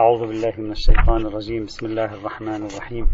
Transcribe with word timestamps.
أعوذ 0.00 0.26
بالله 0.26 0.52
من 0.58 0.70
الشيطان 0.70 1.26
الرجيم. 1.26 1.64
بسم 1.64 1.86
الله 1.86 2.14
الرحمن 2.14 2.66
الرحيم. 2.66 3.06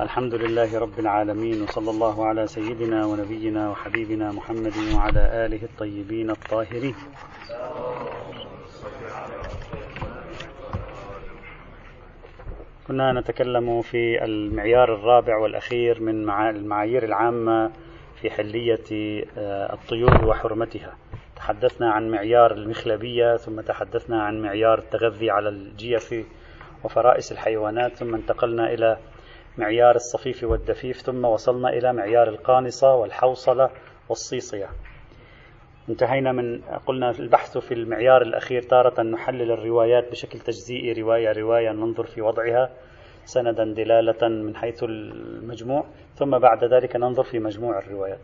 الحمد 0.00 0.34
لله 0.34 0.78
رب 0.78 0.98
العالمين 0.98 1.62
وصلى 1.62 1.90
الله 1.90 2.26
على 2.26 2.46
سيدنا 2.46 3.06
ونبينا 3.06 3.70
وحبيبنا 3.70 4.32
محمد 4.32 4.72
وعلى 4.94 5.46
آله 5.46 5.62
الطيبين 5.62 6.30
الطاهرين. 6.30 6.94
كنا 12.88 13.12
نتكلم 13.12 13.82
في 13.82 14.24
المعيار 14.24 14.94
الرابع 14.94 15.36
والأخير 15.36 16.02
من 16.02 16.30
المعايير 16.30 17.04
العامة 17.04 17.70
في 18.20 18.30
حلية 18.30 18.88
آه، 19.38 19.72
الطيور 19.74 20.24
وحرمتها. 20.24 20.92
تحدثنا 21.46 21.90
عن 21.90 22.10
معيار 22.10 22.52
المخلبية 22.52 23.36
ثم 23.36 23.60
تحدثنا 23.60 24.22
عن 24.22 24.42
معيار 24.42 24.78
التغذي 24.78 25.30
على 25.30 25.48
الجيف 25.48 26.14
وفرائس 26.84 27.32
الحيوانات 27.32 27.96
ثم 27.96 28.14
انتقلنا 28.14 28.72
إلى 28.72 28.96
معيار 29.58 29.94
الصفيف 29.94 30.44
والدفيف 30.44 30.96
ثم 30.96 31.24
وصلنا 31.24 31.68
إلى 31.68 31.92
معيار 31.92 32.28
القانصة 32.28 32.94
والحوصلة 32.94 33.70
والصيصية. 34.08 34.68
انتهينا 35.88 36.32
من 36.32 36.60
قلنا 36.86 37.10
البحث 37.10 37.58
في 37.58 37.74
المعيار 37.74 38.22
الأخير 38.22 38.62
تارة 38.62 39.02
نحلل 39.02 39.50
الروايات 39.50 40.10
بشكل 40.10 40.38
تجزئي 40.38 40.92
رواية 40.92 41.32
رواية 41.32 41.70
ننظر 41.70 42.04
في 42.04 42.20
وضعها 42.20 42.70
سندا 43.24 43.64
دلالة 43.64 44.28
من 44.28 44.56
حيث 44.56 44.82
المجموع 44.82 45.84
ثم 46.14 46.38
بعد 46.38 46.64
ذلك 46.64 46.96
ننظر 46.96 47.22
في 47.22 47.38
مجموع 47.38 47.78
الروايات. 47.78 48.20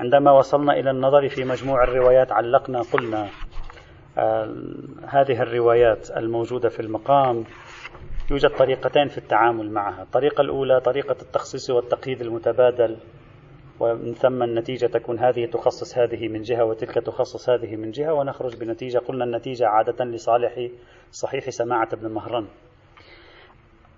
عندما 0.00 0.32
وصلنا 0.32 0.72
إلى 0.72 0.90
النظر 0.90 1.28
في 1.28 1.44
مجموع 1.44 1.84
الروايات 1.84 2.32
علقنا 2.32 2.82
قلنا 2.92 3.28
آه 4.18 4.54
هذه 5.08 5.42
الروايات 5.42 6.10
الموجودة 6.10 6.68
في 6.68 6.80
المقام 6.80 7.44
يوجد 8.30 8.50
طريقتين 8.50 9.08
في 9.08 9.18
التعامل 9.18 9.70
معها. 9.70 10.02
الطريقة 10.02 10.40
الأولى 10.40 10.80
طريقة 10.80 11.16
التخصيص 11.22 11.70
والتقييد 11.70 12.20
المتبادل 12.20 12.96
ومن 13.80 14.14
ثم 14.14 14.42
النتيجة 14.42 14.86
تكون 14.86 15.18
هذه 15.18 15.46
تخصص 15.46 15.98
هذه 15.98 16.28
من 16.28 16.42
جهة 16.42 16.64
وتلك 16.64 16.94
تخصص 16.94 17.50
هذه 17.50 17.76
من 17.76 17.90
جهة 17.90 18.12
ونخرج 18.12 18.56
بنتيجة. 18.56 18.98
قلنا 18.98 19.24
النتيجة 19.24 19.66
عادة 19.66 20.04
لصالح 20.04 20.68
صحيح 21.10 21.50
سماعة 21.50 21.88
ابن 21.92 22.10
مهران. 22.10 22.46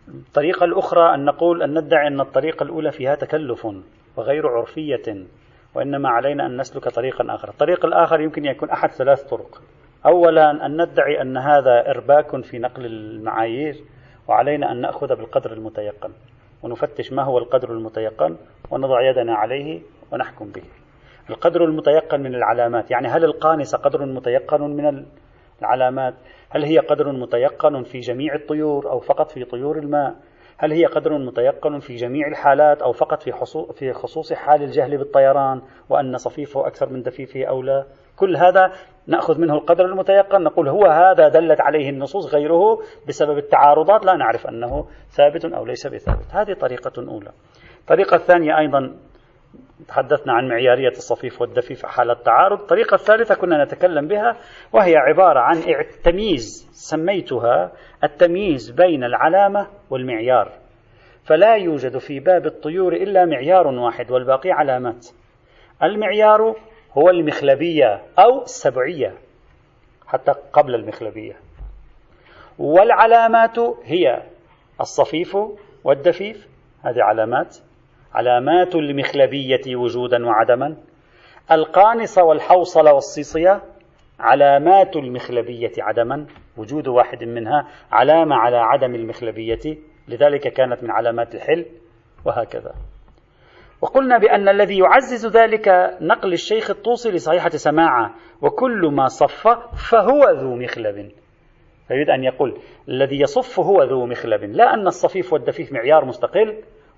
الطريقة 0.08 0.64
الأخرى 0.64 1.14
أن 1.14 1.24
نقول 1.24 1.62
أن 1.62 1.78
ندعي 1.78 2.06
أن 2.08 2.20
الطريقة 2.20 2.62
الأولى 2.64 2.92
فيها 2.92 3.14
تكلف 3.14 3.66
وغير 4.16 4.48
عرفية. 4.48 5.26
وإنما 5.74 6.08
علينا 6.08 6.46
أن 6.46 6.60
نسلك 6.60 6.88
طريقا 6.88 7.34
آخر. 7.34 7.48
الطريق 7.48 7.86
الآخر 7.86 8.20
يمكن 8.20 8.44
يكون 8.44 8.70
أحد 8.70 8.90
ثلاث 8.90 9.22
طرق. 9.22 9.62
أولا 10.06 10.66
أن 10.66 10.82
ندعي 10.82 11.22
أن 11.22 11.36
هذا 11.36 11.90
إرباك 11.90 12.44
في 12.44 12.58
نقل 12.58 12.86
المعايير 12.86 13.76
وعلينا 14.28 14.72
أن 14.72 14.80
نأخذ 14.80 15.08
بالقدر 15.08 15.52
المتيقن 15.52 16.10
ونفتش 16.62 17.12
ما 17.12 17.22
هو 17.22 17.38
القدر 17.38 17.72
المتيقن 17.72 18.36
ونضع 18.70 19.10
يدنا 19.10 19.34
عليه 19.34 19.80
ونحكم 20.12 20.52
به. 20.52 20.62
القدر 21.30 21.64
المتيقن 21.64 22.20
من 22.20 22.34
العلامات 22.34 22.90
يعني 22.90 23.08
هل 23.08 23.24
القانصة 23.24 23.78
قدر 23.78 24.06
متيقن 24.06 24.60
من 24.60 25.04
العلامات؟ 25.62 26.14
هل 26.50 26.64
هي 26.64 26.78
قدر 26.78 27.12
متيقن 27.12 27.82
في 27.82 27.98
جميع 27.98 28.34
الطيور 28.34 28.90
أو 28.90 29.00
فقط 29.00 29.30
في 29.30 29.44
طيور 29.44 29.78
الماء؟ 29.78 30.14
هل 30.58 30.72
هي 30.72 30.86
قدر 30.86 31.18
متيقن 31.18 31.78
في 31.78 31.94
جميع 31.94 32.28
الحالات 32.28 32.82
أو 32.82 32.92
فقط 32.92 33.22
في, 33.22 33.32
في 33.74 33.92
خصوص 33.92 34.32
حال 34.32 34.62
الجهل 34.62 34.98
بالطيران 34.98 35.62
وأن 35.88 36.16
صفيفه 36.16 36.66
أكثر 36.66 36.88
من 36.88 37.02
دفيفه 37.02 37.44
أو 37.44 37.62
لا؟ 37.62 37.84
كل 38.16 38.36
هذا 38.36 38.72
نأخذ 39.06 39.40
منه 39.40 39.54
القدر 39.54 39.84
المتيقن 39.84 40.42
نقول 40.42 40.68
هو 40.68 40.86
هذا 40.86 41.28
دلت 41.28 41.60
عليه 41.60 41.90
النصوص 41.90 42.34
غيره 42.34 42.78
بسبب 43.08 43.38
التعارضات 43.38 44.06
لا 44.06 44.16
نعرف 44.16 44.46
أنه 44.46 44.86
ثابت 45.10 45.44
أو 45.44 45.64
ليس 45.64 45.86
بثابت. 45.86 46.26
هذه 46.30 46.52
طريقة 46.52 46.92
أولى. 47.08 47.30
الطريقة 47.80 48.16
الثانية 48.16 48.58
أيضا 48.58 48.94
تحدثنا 49.88 50.32
عن 50.32 50.48
معيارية 50.48 50.88
الصفيف 50.88 51.40
والدفيف 51.40 51.86
حال 51.86 52.10
التعارض. 52.10 52.60
الطريقة 52.60 52.94
الثالثة 52.94 53.34
كنا 53.34 53.64
نتكلم 53.64 54.08
بها 54.08 54.36
وهي 54.72 54.96
عبارة 54.96 55.40
عن 55.40 55.56
تمييز 56.04 56.68
سميتها 56.72 57.72
التمييز 58.04 58.70
بين 58.70 59.04
العلامة 59.04 59.66
والمعيار. 59.90 60.52
فلا 61.24 61.54
يوجد 61.56 61.98
في 61.98 62.20
باب 62.20 62.46
الطيور 62.46 62.92
إلا 62.92 63.24
معيار 63.24 63.66
واحد 63.66 64.10
والباقي 64.10 64.50
علامات. 64.50 65.06
المعيار 65.82 66.56
هو 66.92 67.10
المخلبية 67.10 68.02
أو 68.18 68.42
السبعية 68.42 69.14
حتى 70.06 70.32
قبل 70.52 70.74
المخلبية. 70.74 71.36
والعلامات 72.58 73.58
هي 73.84 74.22
الصفيف 74.80 75.36
والدفيف 75.84 76.48
هذه 76.82 77.02
علامات. 77.02 77.56
علامات 78.14 78.74
المخلبية 78.74 79.76
وجودا 79.76 80.26
وعدما. 80.26 80.76
القانصة 81.52 82.24
والحوصلة 82.24 82.92
والصيصية 82.94 83.62
علامات 84.20 84.96
المخلبية 84.96 85.72
عدما. 85.78 86.26
وجود 86.56 86.88
واحد 86.88 87.24
منها 87.24 87.68
علامة 87.92 88.36
على 88.36 88.56
عدم 88.56 88.94
المخلبية. 88.94 89.78
لذلك 90.08 90.52
كانت 90.52 90.82
من 90.82 90.90
علامات 90.90 91.34
الحل 91.34 91.66
وهكذا. 92.24 92.74
وقلنا 93.80 94.18
بأن 94.18 94.48
الذي 94.48 94.78
يعزز 94.78 95.36
ذلك 95.36 95.68
نقل 96.00 96.32
الشيخ 96.32 96.70
الطوسي 96.70 97.10
لصحيحة 97.10 97.48
سماعة 97.48 98.14
وكل 98.42 98.90
ما 98.92 99.06
صف 99.06 99.48
فهو 99.90 100.30
ذو 100.30 100.56
مخلب. 100.56 101.10
فيريد 101.88 102.10
أن 102.10 102.24
يقول 102.24 102.58
الذي 102.88 103.20
يصف 103.20 103.60
هو 103.60 103.82
ذو 103.82 104.06
مخلب. 104.06 104.44
لا 104.44 104.74
أن 104.74 104.86
الصفيف 104.86 105.32
والدفيف 105.32 105.72
معيار 105.72 106.04
مستقل. 106.04 106.62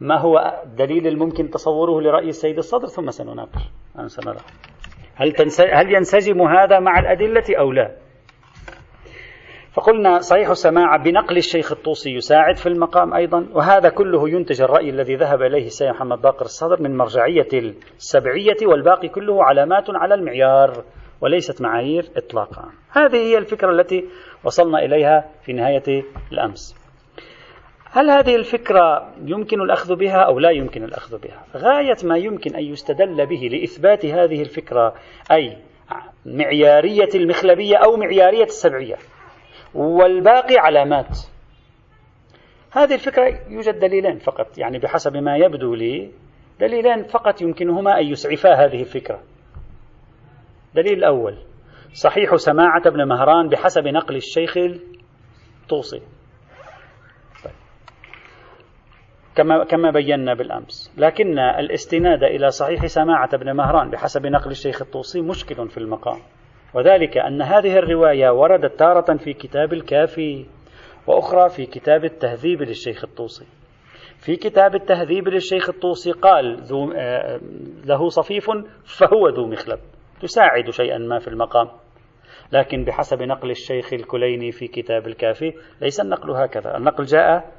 ما 0.00 0.20
هو 0.20 0.60
الدليل 0.64 1.06
الممكن 1.06 1.50
تصوره 1.50 2.00
لرأي 2.00 2.28
السيد 2.28 2.56
الصدر؟ 2.56 2.86
ثم 2.86 3.10
سنناقش. 3.10 3.62
سنرى. 4.06 4.38
هل, 5.14 5.32
هل 5.72 5.94
ينسجم 5.94 6.42
هذا 6.42 6.78
مع 6.78 6.98
الأدلة 6.98 7.44
أو 7.58 7.72
لا؟ 7.72 7.96
فقلنا 9.72 10.18
صحيح 10.18 10.50
السماع 10.50 10.96
بنقل 10.96 11.36
الشيخ 11.36 11.72
الطوسي 11.72 12.10
يساعد 12.10 12.56
في 12.56 12.66
المقام 12.66 13.14
أيضا 13.14 13.46
وهذا 13.52 13.88
كله 13.88 14.28
ينتج 14.28 14.62
الرأي 14.62 14.90
الذي 14.90 15.16
ذهب 15.16 15.42
إليه 15.42 15.66
السيد 15.66 15.88
محمد 15.88 16.20
باقر 16.20 16.44
الصدر 16.44 16.82
من 16.82 16.96
مرجعية 16.96 17.74
السبعية 17.96 18.56
والباقي 18.66 19.08
كله 19.08 19.44
علامات 19.44 19.84
على 19.88 20.14
المعيار 20.14 20.84
وليست 21.20 21.62
معايير 21.62 22.04
إطلاقا. 22.16 22.68
هذه 22.90 23.16
هي 23.16 23.38
الفكرة 23.38 23.70
التي 23.70 24.04
وصلنا 24.44 24.78
إليها 24.78 25.30
في 25.42 25.52
نهاية 25.52 26.04
الأمس. 26.32 26.87
هل 27.98 28.10
هذه 28.10 28.36
الفكرة 28.36 29.14
يمكن 29.24 29.60
الأخذ 29.60 29.96
بها 29.96 30.18
أو 30.18 30.38
لا 30.38 30.50
يمكن 30.50 30.84
الأخذ 30.84 31.18
بها؟ 31.18 31.44
غاية 31.56 31.96
ما 32.04 32.16
يمكن 32.16 32.56
أن 32.56 32.64
يستدل 32.64 33.26
به 33.26 33.48
لإثبات 33.52 34.06
هذه 34.06 34.42
الفكرة 34.42 34.94
أي 35.32 35.56
معيارية 36.26 37.08
المخلبية 37.14 37.76
أو 37.76 37.96
معيارية 37.96 38.44
السبعية 38.44 38.96
والباقي 39.74 40.56
علامات. 40.58 41.18
هذه 42.72 42.94
الفكرة 42.94 43.40
يوجد 43.48 43.78
دليلين 43.78 44.18
فقط 44.18 44.58
يعني 44.58 44.78
بحسب 44.78 45.16
ما 45.16 45.36
يبدو 45.36 45.74
لي 45.74 46.10
دليلين 46.60 47.04
فقط 47.04 47.42
يمكنهما 47.42 48.00
أن 48.00 48.06
يسعفا 48.06 48.54
هذه 48.54 48.80
الفكرة. 48.80 49.22
دليل 50.74 50.98
الأول 50.98 51.38
صحيح 51.92 52.36
سماعة 52.36 52.82
ابن 52.86 53.08
مهران 53.08 53.48
بحسب 53.48 53.86
نقل 53.86 54.16
الشيخ 54.16 54.56
الطوسي 55.62 56.02
طيب. 57.44 57.54
كما 59.38 59.64
كما 59.64 59.90
بينا 59.90 60.34
بالأمس، 60.34 60.94
لكن 60.96 61.38
الاستناد 61.38 62.22
إلى 62.22 62.50
صحيح 62.50 62.86
سماعة 62.86 63.28
ابن 63.34 63.52
مهران 63.52 63.90
بحسب 63.90 64.26
نقل 64.26 64.50
الشيخ 64.50 64.82
الطوسي 64.82 65.20
مشكل 65.20 65.68
في 65.68 65.78
المقام. 65.78 66.18
وذلك 66.74 67.18
أن 67.18 67.42
هذه 67.42 67.78
الرواية 67.78 68.30
وردت 68.30 68.78
تارة 68.78 69.16
في 69.16 69.32
كتاب 69.32 69.72
الكافي 69.72 70.46
وأخرى 71.06 71.48
في 71.48 71.66
كتاب 71.66 72.04
التهذيب 72.04 72.62
للشيخ 72.62 73.04
الطوسي. 73.04 73.46
في 74.18 74.36
كتاب 74.36 74.74
التهذيب 74.74 75.28
للشيخ 75.28 75.68
الطوسي 75.68 76.12
قال 76.12 76.60
ذو 76.62 76.92
آه، 76.92 77.40
له 77.84 78.08
صفيف 78.08 78.50
فهو 78.84 79.28
ذو 79.28 79.46
مخلب 79.46 79.78
تساعد 80.20 80.70
شيئا 80.70 80.98
ما 80.98 81.18
في 81.18 81.28
المقام. 81.28 81.68
لكن 82.52 82.84
بحسب 82.84 83.22
نقل 83.22 83.50
الشيخ 83.50 83.92
الكليني 83.92 84.52
في 84.52 84.66
كتاب 84.66 85.06
الكافي 85.06 85.52
ليس 85.80 86.00
النقل 86.00 86.30
هكذا. 86.30 86.76
النقل 86.76 87.04
جاء 87.04 87.57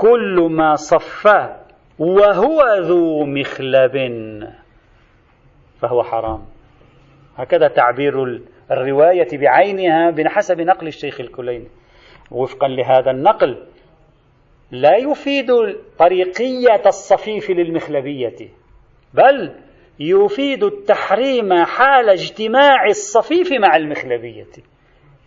كل 0.00 0.48
ما 0.50 0.74
صف 0.74 1.26
وهو 1.98 2.62
ذو 2.80 3.24
مخلب. 3.24 3.96
فهو 5.80 6.02
حرام. 6.02 6.44
هكذا 7.36 7.68
تعبير 7.68 8.40
الرواية 8.70 9.38
بعينها 9.38 10.10
بحسب 10.10 10.60
نقل 10.60 10.86
الشيخ 10.86 11.20
الكليني. 11.20 11.68
وفقا 12.30 12.68
لهذا 12.68 13.10
النقل 13.10 13.66
لا 14.70 14.96
يفيد 14.96 15.46
طريقية 15.98 16.82
الصفيف 16.86 17.50
للمخلبية 17.50 18.48
بل 19.14 19.54
يفيد 20.00 20.64
التحريم 20.64 21.64
حال 21.64 22.08
اجتماع 22.08 22.86
الصفيف 22.88 23.52
مع 23.52 23.76
المخلبية. 23.76 24.46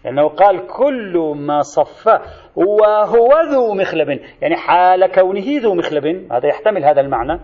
لأنه 0.05 0.27
قال 0.27 0.67
كل 0.67 1.33
ما 1.37 1.61
صف 1.61 2.07
وهو 2.55 3.41
ذو 3.51 3.73
مخلب. 3.73 4.19
يعني 4.41 4.55
حال 4.55 5.11
كونه 5.11 5.61
ذو 5.61 5.75
مخلب. 5.75 6.05
هذا 6.31 6.47
يحتمل 6.47 6.85
هذا 6.85 7.01
المعنى. 7.01 7.39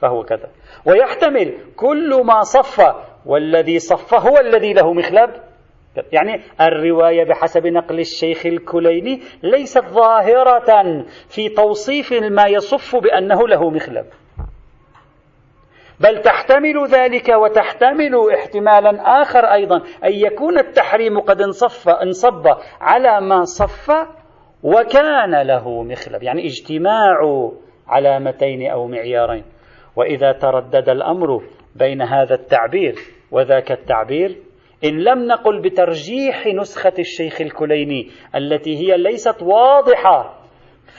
فهو 0.00 0.22
كذا. 0.22 0.48
ويحتمل 0.86 1.54
كل 1.76 2.22
ما 2.24 2.42
صف 2.42 2.94
والذي 3.26 3.78
صف 3.78 4.14
هو 4.14 4.38
الذي 4.38 4.72
له 4.72 4.92
مخلب. 4.92 5.30
يعني 6.12 6.42
الرواية 6.60 7.24
بحسب 7.24 7.66
نقل 7.66 8.00
الشيخ 8.00 8.46
الكليني 8.46 9.20
ليست 9.42 9.84
ظاهرة 9.84 11.04
في 11.28 11.48
توصيف 11.48 12.12
ما 12.12 12.46
يصف 12.46 12.96
بأنه 12.96 13.48
له 13.48 13.70
مخلب. 13.70 14.06
بل 16.00 16.22
تحتمل 16.22 16.86
ذلك 16.88 17.28
وتحتمل 17.28 18.30
احتمالا 18.34 19.22
آخر 19.22 19.44
أيضا 19.44 19.76
أن 20.04 20.12
يكون 20.12 20.58
التحريم 20.58 21.20
قد 21.20 21.40
انصف 21.40 21.88
انصب 21.88 22.46
على 22.80 23.20
ما 23.20 23.44
صف 23.44 23.90
وكان 24.62 25.42
له 25.42 25.82
مخلب 25.82 26.22
يعني 26.22 26.46
اجتماع 26.46 27.20
علامتين 27.88 28.70
أو 28.70 28.86
معيارين. 28.86 29.44
وإذا 29.96 30.32
تردد 30.32 30.88
الأمر 30.88 31.42
بين 31.76 32.02
هذا 32.02 32.34
التعبير 32.34 32.94
وذاك 33.30 33.72
التعبير 33.72 34.36
إن 34.84 35.04
لم 35.04 35.26
نقل 35.26 35.62
بترجيح 35.62 36.46
نسخة 36.46 36.92
الشيخ 36.98 37.40
الكليني 37.40 38.10
التي 38.34 38.76
هي 38.76 38.96
ليست 38.96 39.42
واضحة 39.42 40.38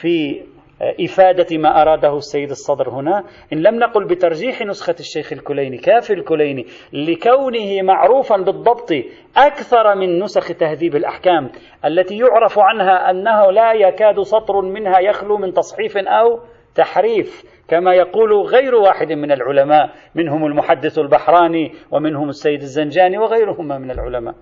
في 0.02 0.42
إفادة 0.82 1.58
ما 1.58 1.82
أراده 1.82 2.18
السيد 2.18 2.50
الصدر 2.50 2.90
هنا. 2.90 3.24
إن 3.54 3.58
لم 3.58 3.76
نقل 3.76 4.06
بترجيح 4.06 4.62
نسخة 4.62 4.96
الشيخ 5.00 5.34
الكليني 5.34 5.78
كافي 5.78 6.14
الكليني 6.14 6.66
لكونه 6.94 7.82
معروفا 7.82 8.38
بالضبط 8.38 8.92
أكثر 9.38 9.96
من 9.96 10.20
نسخ 10.24 10.48
تهذيب 10.58 10.96
الأحكام 10.96 11.50
التي 11.86 12.18
يعرف 12.18 12.60
عنها 12.60 13.10
أنه 13.10 13.52
لا 13.52 13.74
يكاد 13.74 14.22
سطر 14.22 14.62
منها 14.62 15.00
يخلو 15.00 15.38
من 15.38 15.54
تصحيف 15.54 15.98
أو 15.98 16.40
تحريف 16.76 17.44
كما 17.68 17.94
يقول 17.94 18.34
غير 18.34 18.76
واحد 18.76 19.12
من 19.14 19.32
العلماء 19.32 19.90
منهم 20.16 20.46
المحدث 20.46 21.00
البحراني 21.00 21.72
ومنهم 21.92 22.30
السيد 22.30 22.62
الزنجاني 22.62 23.18
وغيرهما 23.18 23.78
من 23.78 23.92
العلماء. 23.92 24.36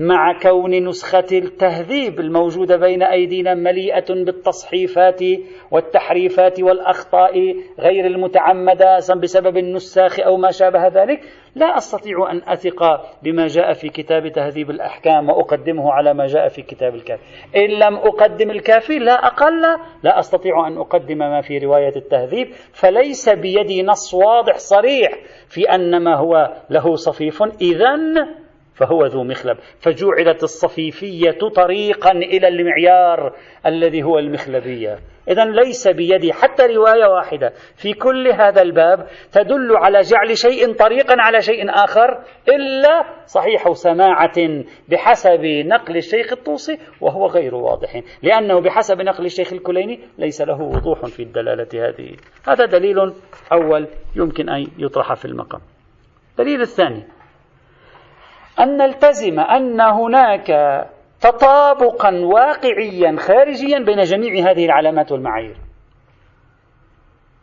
مع 0.00 0.38
كون 0.42 0.88
نسخة 0.88 1.26
التهذيب 1.32 2.20
الموجودة 2.20 2.76
بين 2.76 3.02
أيدينا 3.02 3.54
مليئة 3.54 4.24
بالتصحيفات 4.24 5.20
والتحريفات 5.70 6.60
والأخطاء 6.60 7.32
غير 7.78 8.06
المتعمدة 8.06 8.96
بسبب 9.22 9.56
النساخ 9.56 10.20
أو 10.20 10.36
ما 10.36 10.50
شابه 10.50 10.88
ذلك. 10.88 11.20
لا 11.54 11.76
أستطيع 11.76 12.30
أن 12.30 12.42
أثق 12.46 12.82
بما 13.22 13.46
جاء 13.46 13.72
في 13.72 13.88
كتاب 13.88 14.28
تهذيب 14.28 14.70
الأحكام 14.70 15.28
وأقدمه 15.28 15.92
على 15.92 16.14
ما 16.14 16.26
جاء 16.26 16.48
في 16.48 16.62
كتاب 16.62 16.94
الكافي 16.94 17.22
إن 17.56 17.70
لم 17.70 17.96
أقدم 17.96 18.50
الكافي 18.50 18.98
لا 18.98 19.26
أقل 19.26 19.62
لا 20.02 20.18
أستطيع 20.18 20.68
أن 20.68 20.78
أقدم 20.78 21.18
ما 21.18 21.40
في 21.40 21.58
رواية 21.58 21.96
التهذيب. 21.96 22.48
فليس 22.72 23.28
بيدي 23.28 23.82
نص 23.82 24.14
واضح 24.14 24.58
صريح 24.58 25.10
في 25.48 25.74
أن 25.74 26.04
ما 26.04 26.16
هو 26.16 26.52
له 26.70 26.94
صفيف. 26.94 27.42
إذا 27.42 27.96
فهو 28.80 29.06
ذو 29.06 29.24
مخلب. 29.24 29.56
فجعلت 29.80 30.42
الصفيفية 30.42 31.38
طريقا 31.56 32.10
إلى 32.10 32.48
المعيار 32.48 33.32
الذي 33.66 34.02
هو 34.02 34.18
المخلبية. 34.18 34.98
إذا 35.28 35.44
ليس 35.44 35.88
بيدي 35.88 36.32
حتى 36.32 36.62
رواية 36.62 37.06
واحدة. 37.06 37.52
في 37.76 37.92
كل 37.92 38.28
هذا 38.28 38.62
الباب 38.62 39.06
تدل 39.32 39.76
على 39.76 40.00
جعل 40.00 40.36
شيء 40.36 40.72
طريقا 40.72 41.14
على 41.18 41.40
شيء 41.40 41.70
آخر 41.70 42.18
إلا 42.48 43.04
صحيح 43.26 43.72
سماعة 43.72 44.64
بحسب 44.88 45.44
نقل 45.44 45.96
الشيخ 45.96 46.32
الطوسي 46.32 46.78
وهو 47.00 47.26
غير 47.26 47.54
واضح. 47.54 48.02
لأنه 48.22 48.60
بحسب 48.60 49.00
نقل 49.00 49.24
الشيخ 49.24 49.52
الكليني 49.52 50.00
ليس 50.18 50.40
له 50.40 50.60
وضوح 50.62 51.06
في 51.06 51.22
الدلالة 51.22 51.68
هذه. 51.74 52.16
هذا 52.48 52.64
دليل 52.64 53.12
أول 53.52 53.88
يمكن 54.16 54.48
أن 54.48 54.66
يطرح 54.78 55.14
في 55.14 55.24
المقام. 55.24 55.60
الدليل 56.30 56.60
الثاني. 56.60 57.19
أن 58.60 58.76
نلتزم 58.76 59.40
أن 59.40 59.80
هناك 59.80 60.46
تطابقا 61.20 62.10
واقعيا 62.24 63.16
خارجيا 63.18 63.78
بين 63.78 64.02
جميع 64.02 64.50
هذه 64.50 64.64
العلامات 64.64 65.12
والمعايير. 65.12 65.56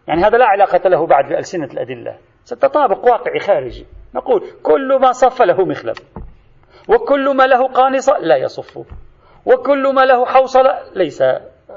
يعني 0.08 0.22
هذا 0.22 0.38
لا 0.38 0.46
علاقة 0.46 0.90
له 0.90 1.08
بعد 1.08 1.30
بألسنة 1.30 1.66
الأدلة. 1.66 2.18
تطابق 2.46 3.06
واقعي 3.06 3.40
خارجي. 3.40 3.86
نقول 4.16 4.44
كل 4.64 5.00
ما 5.02 5.12
صف 5.12 5.42
له 5.42 5.66
مخلب 5.66 5.96
وكل 6.90 7.36
ما 7.36 7.48
له 7.48 7.68
قانصة 7.68 8.18
لا 8.18 8.38
يصف 8.38 8.78
وكل 9.46 9.94
ما 9.94 10.02
له 10.06 10.25
حوصلة 10.25 10.80
ليس 10.96 11.22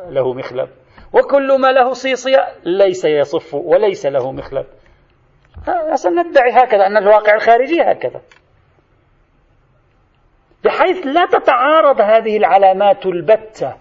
له 0.09 0.35
مخلب 0.35 0.69
وكل 1.13 1.61
ما 1.61 1.69
له 1.73 1.93
صيصية 1.93 2.49
ليس 2.65 3.05
يصف 3.05 3.55
وليس 3.55 4.07
له 4.07 4.33
مخلب. 4.33 4.67
سندعي 5.95 6.51
هكذا 6.53 6.87
أن 6.87 6.97
الواقع 6.97 7.35
الخارجي 7.35 7.83
هكذا. 7.83 8.21
بحيث 10.65 11.07
لا 11.07 11.27
تتعارض 11.27 12.01
هذه 12.01 12.37
العلامات 12.37 13.07
البتة. 13.07 13.75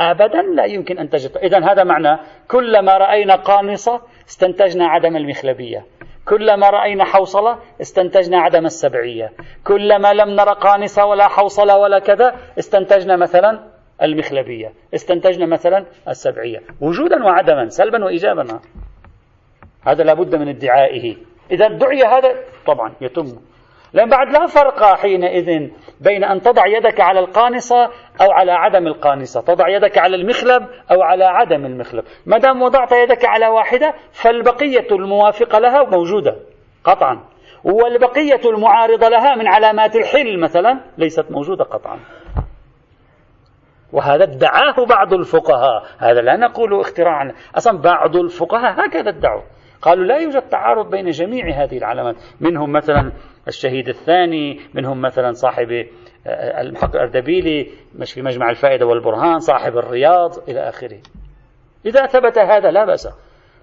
أبدا 0.00 0.42
لا 0.42 0.64
يمكن 0.64 0.98
أن 0.98 1.10
تجد. 1.10 1.36
إذا 1.36 1.72
هذا 1.72 1.84
معنى 1.84 2.18
كلما 2.48 2.98
رأينا 2.98 3.36
قانصة 3.36 4.00
استنتجنا 4.28 4.86
عدم 4.86 5.16
المخلبية. 5.16 5.86
كلما 6.28 6.70
رأينا 6.70 7.04
حوصلة 7.04 7.58
استنتجنا 7.80 8.38
عدم 8.40 8.66
السبعية. 8.66 9.32
كلما 9.64 10.12
لم 10.12 10.28
نرى 10.30 10.54
قانصة 10.54 11.04
ولا 11.04 11.28
حوصلة 11.28 11.78
ولا 11.78 11.98
كذا 11.98 12.36
استنتجنا 12.58 13.16
مثلا 13.16 13.60
المخلبية. 14.02 14.72
استنتجنا 14.94 15.46
مثلا 15.46 15.86
السبعية. 16.08 16.62
وجودا 16.80 17.24
وعدما 17.24 17.68
سلبا 17.68 18.04
وإيجابا. 18.04 18.60
هذا 19.86 20.04
لابد 20.04 20.34
من 20.34 20.48
ادعائه. 20.48 21.16
إذا 21.50 21.68
دعي 21.68 22.02
هذا 22.02 22.34
طبعا 22.66 22.92
يتم. 23.00 23.36
لأن 23.96 24.08
بعد 24.08 24.32
لا 24.32 24.46
فرق 24.46 24.84
حينئذ 24.84 25.70
بين 26.00 26.24
أن 26.24 26.40
تضع 26.40 26.66
يدك 26.66 27.00
على 27.00 27.20
القانصة 27.20 27.84
أو 28.20 28.30
على 28.30 28.52
عدم 28.52 28.86
القانصة. 28.86 29.40
تضع 29.40 29.68
يدك 29.68 29.98
على 29.98 30.16
المخلب 30.16 30.66
أو 30.90 31.02
على 31.02 31.24
عدم 31.24 31.66
المخلب. 31.66 32.04
ما 32.26 32.38
دام 32.38 32.62
وضعت 32.62 32.92
يدك 32.92 33.24
على 33.24 33.48
واحدة 33.48 33.94
فالبقية 34.12 34.86
الموافقة 34.92 35.58
لها 35.58 35.84
موجودة 35.84 36.36
قطعا. 36.84 37.20
والبقية 37.64 38.40
المعارضة 38.44 39.08
لها 39.08 39.34
من 39.34 39.46
علامات 39.46 39.96
الحل 39.96 40.40
مثلا 40.40 40.80
ليست 40.98 41.30
موجودة 41.30 41.64
قطعا. 41.64 41.98
وهذا 43.92 44.24
ادعاه 44.24 44.86
بعض 44.88 45.12
الفقهاء. 45.12 45.82
هذا 45.98 46.20
لا 46.20 46.36
نقول 46.36 46.80
اختراعا. 46.80 47.32
أصلا 47.56 47.78
بعض 47.78 48.16
الفقهاء 48.16 48.86
هكذا 48.86 49.08
ادعوا. 49.08 49.42
قالوا 49.82 50.04
لا 50.04 50.16
يوجد 50.16 50.42
تعارض 50.42 50.90
بين 50.90 51.10
جميع 51.10 51.64
هذه 51.64 51.78
العلامات. 51.78 52.16
منهم 52.40 52.72
مثلا 52.72 53.12
الشهيد 53.48 53.88
الثاني 53.88 54.60
منهم 54.74 55.02
مثلا 55.02 55.32
صاحب 55.32 55.86
آه، 56.26 56.60
المحقق 56.60 56.94
الأردبيلي 56.94 57.70
مش 57.94 58.12
في 58.12 58.22
مجمع 58.22 58.50
الفائدة 58.50 58.86
والبرهان 58.86 59.38
صاحب 59.38 59.76
الرياض 59.76 60.48
إلى 60.48 60.68
آخره. 60.68 60.98
إذا 61.86 62.06
ثبت 62.06 62.38
هذا 62.38 62.70
لا 62.70 62.84
بأس 62.84 63.08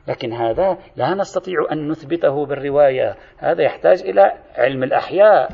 لكن 0.07 0.33
هذا 0.33 0.77
لا 0.95 1.13
نستطيع 1.13 1.55
أن 1.71 1.87
نثبته 1.87 2.45
بالرواية. 2.45 3.15
هذا 3.37 3.63
يحتاج 3.63 4.01
إلى 4.01 4.31
علم 4.55 4.83
الأحياء 4.83 5.49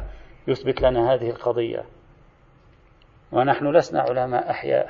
يثبت 0.48 0.82
لنا 0.82 1.14
هذه 1.14 1.30
القضية. 1.30 1.84
ونحن 3.32 3.68
لسنا 3.76 4.02
علماء 4.02 4.50
أحياء. 4.50 4.90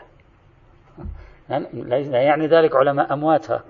لا 1.74 2.22
يعني 2.22 2.48
ذلك 2.48 2.76
علماء 2.76 3.14
أمواتها. 3.14 3.64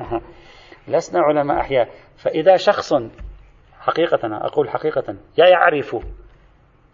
لسنا 0.88 1.20
علماء 1.20 1.60
أحياء. 1.60 1.88
فإذا 2.16 2.56
شخص 2.56 2.92
حقيقة 3.80 4.36
أقول 4.46 4.70
حقيقة 4.70 5.16
يعرف 5.38 5.96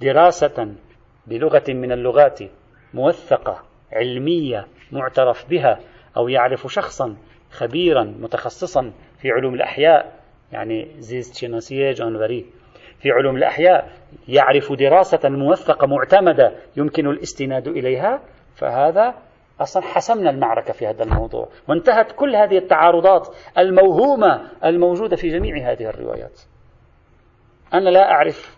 دراسة 0.01 0.75
بلغة 1.27 1.65
من 1.69 1.93
اللغات 1.93 2.41
موثقة 2.95 3.63
علمية 3.93 4.67
معترف 4.93 5.51
بها 5.51 5.81
أو 6.17 6.29
يعرف 6.29 6.67
شخصا 6.73 7.17
خبيرا 7.51 8.05
متخصصا 8.05 8.93
في 9.19 9.31
علوم 9.31 9.55
الأحياء 9.55 10.21
يعني 10.53 10.89
زيست 10.99 11.37
شناسية 11.37 11.93
جانوري 11.93 12.47
في 12.99 13.03
في 13.07 13.11
علوم 13.11 13.37
الأحياء 13.37 13.93
يعرف 14.29 14.73
دراسة 14.73 15.29
موثقة 15.29 15.87
معتمدة 15.87 16.53
يمكن 16.77 17.07
الاستناد 17.07 17.69
إليها 17.69 18.21
فهذا 18.55 19.15
أصلا 19.61 19.83
حسمنا 19.83 20.31
المعركة 20.31 20.73
في 20.73 20.87
هذا 20.87 21.05
الموضوع. 21.05 21.49
وانتهت 21.69 22.13
كل 22.13 22.37
هذه 22.37 22.59
التعارضات 22.59 23.29
الموهومة 23.59 24.41
الموجودة 24.65 25.17
في 25.17 25.29
جميع 25.29 25.73
هذه 25.73 25.89
الروايات. 25.89 26.41
أنا 27.75 27.91
لا 27.91 28.11
أعرف. 28.11 28.57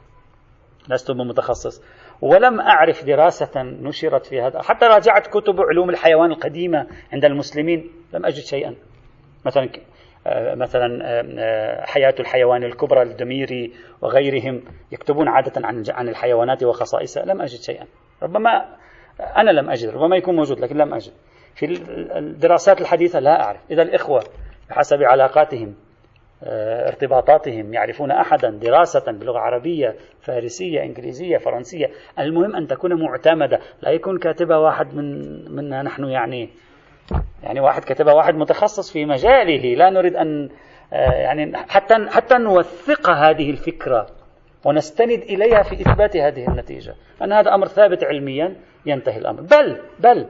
لست 0.88 1.11
بمتخصص 1.11 1.83
ولم 2.23 2.61
أعرف 2.61 3.05
دراسة 3.05 3.62
نشرت 3.62 4.27
في 4.27 4.41
هذا. 4.41 4.62
حتى 4.62 4.87
راجعت 4.87 5.27
كتب 5.27 5.61
علوم 5.61 5.91
الحيوان 5.91 6.31
القديمة 6.31 6.87
عند 7.12 7.25
المسلمين. 7.25 7.91
لم 8.15 8.27
أجد 8.27 8.43
شيئا. 8.43 8.75
مثلا 9.47 9.69
مثلا 10.55 10.88
حياة 11.87 12.15
الحيوان 12.21 12.65
الكبرى 12.65 13.03
الدميري 13.03 13.73
وغيرهم 14.03 14.62
يكتبون 14.93 15.29
عادة 15.29 15.53
عن 15.67 15.85
عن 15.91 16.09
الحيوانات 16.09 16.62
وخصائصها 16.62 17.25
لم 17.25 17.43
أجد 17.43 17.61
شيئا. 17.61 17.87
ربما 18.23 18.77
أنا 19.37 19.50
لم 19.50 19.71
أجد. 19.71 19.88
ربما 19.88 20.17
يكون 20.17 20.37
موجود 20.37 20.61
لكن 20.61 20.77
لم 20.77 20.95
أجد. 20.95 21.12
في 21.55 21.67
الدراسات 22.19 22.81
الحديثة 22.81 23.21
لا 23.21 23.43
أعرف. 23.45 23.61
إذا 23.71 23.83
الإخوة 23.83 24.25
بحسب 24.71 25.03
علاقاتهم 25.03 25.75
ارتباطاتهم 26.42 27.75
يعرفون 27.75 28.11
أحدا 28.11 28.50
دراسة 28.50 29.12
بلغة 29.12 29.38
عربية 29.38 29.95
فارسية 30.21 30.83
إنجليزية 30.83 31.38
فرنسية. 31.38 31.90
المهم 32.18 32.57
أن 32.57 32.66
تكون 32.66 33.02
معتمدة. 33.02 33.61
لا 33.83 33.90
يكون 33.90 34.18
كاتبها 34.18 34.57
واحد 34.57 34.95
من 34.95 35.18
منا 35.54 35.83
نحن 35.83 36.04
يعني 36.04 36.50
يعني 37.42 37.61
واحد 37.61 37.85
كتبها 37.85 38.14
واحد 38.14 38.35
متخصص 38.35 38.92
في 38.92 39.04
مجاله. 39.04 39.75
لا 39.75 39.90
نريد 39.90 40.16
أن 40.16 40.49
آه، 40.92 41.12
يعني 41.12 41.57
حتى 41.57 41.95
حتى 42.09 42.38
نوثق 42.38 43.11
هذه 43.11 43.50
الفكرة 43.50 44.07
ونستند 44.64 45.23
إليها 45.23 45.62
في 45.62 45.75
إثبات 45.75 46.16
هذه 46.16 46.49
النتيجة. 46.49 46.95
أن 47.23 47.33
هذا 47.33 47.54
أمر 47.54 47.66
ثابت 47.66 48.04
علميا 48.04 48.57
ينتهي 48.87 49.18
الأمر. 49.18 49.40
بل 49.40 49.80
بل 49.99 50.26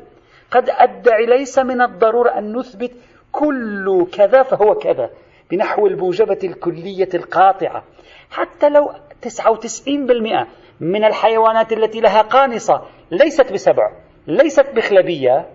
قد 0.50 0.70
أدعي 0.70 1.26
ليس 1.26 1.58
من 1.58 1.82
الضرورة 1.82 2.38
أن 2.38 2.56
نثبت 2.56 2.92
كل 3.32 4.06
كذا 4.12 4.42
فهو 4.42 4.74
كذا. 4.74 5.10
بنحو 5.50 5.86
البوجبة 5.86 6.38
الكلية 6.44 7.08
القاطعة. 7.14 7.84
حتى 8.30 8.68
لو 8.68 8.90
99% 9.22 10.46
من 10.80 11.04
الحيوانات 11.04 11.72
التي 11.72 12.00
لها 12.00 12.22
قانصة 12.22 12.82
ليست 13.10 13.52
بسبع 13.52 13.92
ليست 14.26 14.70
بخلبية 14.74 15.46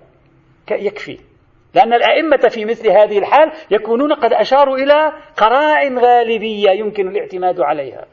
يكفي. 0.72 1.18
لأن 1.74 1.94
الأئمة 1.94 2.50
في 2.50 2.66
مثل 2.66 2.90
هذه 2.90 3.18
الحال 3.18 3.52
يكونون 3.72 4.14
قد 4.14 4.34
أشاروا 4.34 4.78
إلى 4.78 5.14
قرائن 5.38 6.00
غالبية 6.00 6.70
يمكن 6.72 7.08
الاعتماد 7.08 7.62
عليها. 7.62 8.06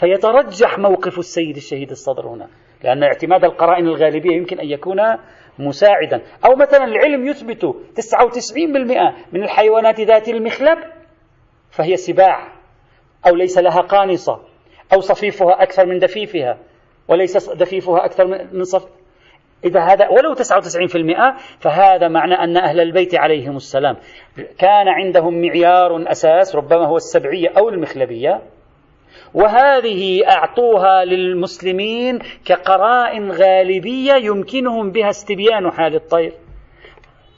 فيترجح 0.00 0.78
موقف 0.78 1.18
السيد 1.18 1.56
الشهيد 1.56 1.90
الصدر 1.90 2.26
هنا 2.28 2.48
لأن 2.84 3.02
اعتماد 3.02 3.44
القرائن 3.44 3.86
الغالبية 3.86 4.36
يمكن 4.36 4.60
أن 4.60 4.66
يكون 4.66 5.00
مساعدا. 5.58 6.22
أو 6.44 6.56
مثلا 6.56 6.84
العلم 6.84 7.26
يثبت 7.26 7.64
99% 7.94 9.14
من 9.32 9.42
الحيوانات 9.42 10.00
ذات 10.00 10.28
المخلب 10.28 10.78
فهي 11.70 11.96
سباع 11.96 12.48
أو 13.26 13.34
ليس 13.34 13.58
لها 13.58 13.80
قانصة 13.80 14.40
أو 14.92 15.00
صفيفها 15.00 15.62
أكثر 15.62 15.86
من 15.86 15.98
دفيفها 15.98 16.58
وليس 17.08 17.50
دفيفها 17.50 18.04
أكثر 18.04 18.26
من 18.52 18.64
صف 18.64 18.86
إذا 19.64 19.80
هذا 19.80 20.08
ولو 20.08 20.34
99% 20.34 20.38
فهذا 21.60 22.08
معنى 22.08 22.34
أن 22.34 22.56
أهل 22.56 22.80
البيت 22.80 23.14
عليهم 23.14 23.56
السلام. 23.56 23.96
كان 24.58 24.88
عندهم 24.88 25.40
معيار 25.40 26.10
أساس 26.10 26.56
ربما 26.56 26.86
هو 26.86 26.96
السبعية 26.96 27.48
أو 27.48 27.68
المخلبية 27.68 28.42
وهذه 29.34 30.28
أعطوها 30.28 31.04
للمسلمين 31.04 32.18
كقرائن 32.44 33.30
غالبية 33.30 34.14
يمكنهم 34.14 34.90
بها 34.90 35.10
استبيان 35.10 35.70
حال 35.70 35.94
الطير. 35.94 36.32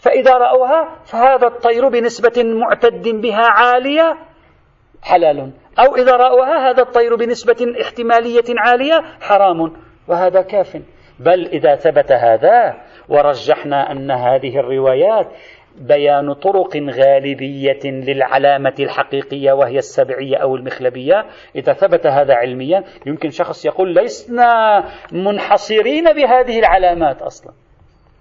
فإذا 0.00 0.33
رأوها 0.33 0.97
فهذا 1.05 1.47
الطير 1.47 1.88
بنسبة 1.88 2.43
معتد 2.45 3.09
بها 3.09 3.47
عالية 3.50 4.17
حلال. 5.02 5.52
أو 5.78 5.97
إذا 5.97 6.12
رأوها 6.12 6.71
هذا 6.71 6.83
الطير 6.83 7.17
بنسبة 7.17 7.81
احتمالية 7.83 8.45
عالية 8.59 9.02
حرام 9.21 9.73
وهذا 10.09 10.43
كاف. 10.43 10.76
بل 11.21 11.47
إذا 11.47 11.75
ثبت 11.75 12.12
هذا 12.12 12.75
ورجحنا 13.09 13.93
أن 13.93 14.11
هذه 14.11 14.59
الروايات 14.59 15.26
بيان 15.81 16.33
طرق 16.33 16.76
غالبية 16.76 17.81
للعلامة 17.85 18.75
الحقيقية 18.81 19.52
وهي 19.52 19.78
السبعية 19.78 20.37
أو 20.37 20.57
المخلبية 20.57 21.25
إذا 21.57 21.73
ثبت 21.73 22.07
هذا 22.07 22.35
علميا 22.35 22.85
يمكن 23.07 23.31
شخص 23.31 23.64
يقول 23.64 23.95
لسنا 23.95 24.85
منحصرين 25.12 26.05
بهذه 26.12 26.59
العلامات 26.59 27.23
أصلا. 27.23 27.52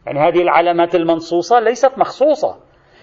يعني 0.08 0.20
هذه 0.20 0.42
العلامات 0.42 0.96
المنصوصة 0.96 1.60
ليست 1.60 1.98
مخصوصة. 1.98 2.56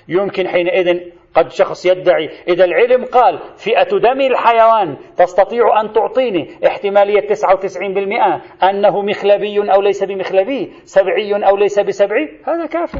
يمكن 0.08 0.48
حينئذ 0.48 1.00
قد 1.34 1.50
شخص 1.50 1.86
يدعي 1.86 2.30
إذا 2.48 2.64
العلم 2.64 3.04
قال 3.04 3.38
فئة 3.56 3.98
دم 3.98 4.20
الحيوان 4.20 4.96
تستطيع 5.16 5.80
أن 5.80 5.92
تعطيني 5.92 6.66
احتمالية 6.66 7.20
99% 7.20 8.64
أنه 8.64 9.02
مخلبي 9.02 9.72
أو 9.72 9.80
ليس 9.80 10.04
بمخلبي 10.04 10.72
سبعي 10.84 11.48
أو 11.48 11.56
ليس 11.56 11.80
بسبعي 11.80 12.40
هذا 12.46 12.66
كاف. 12.66 12.96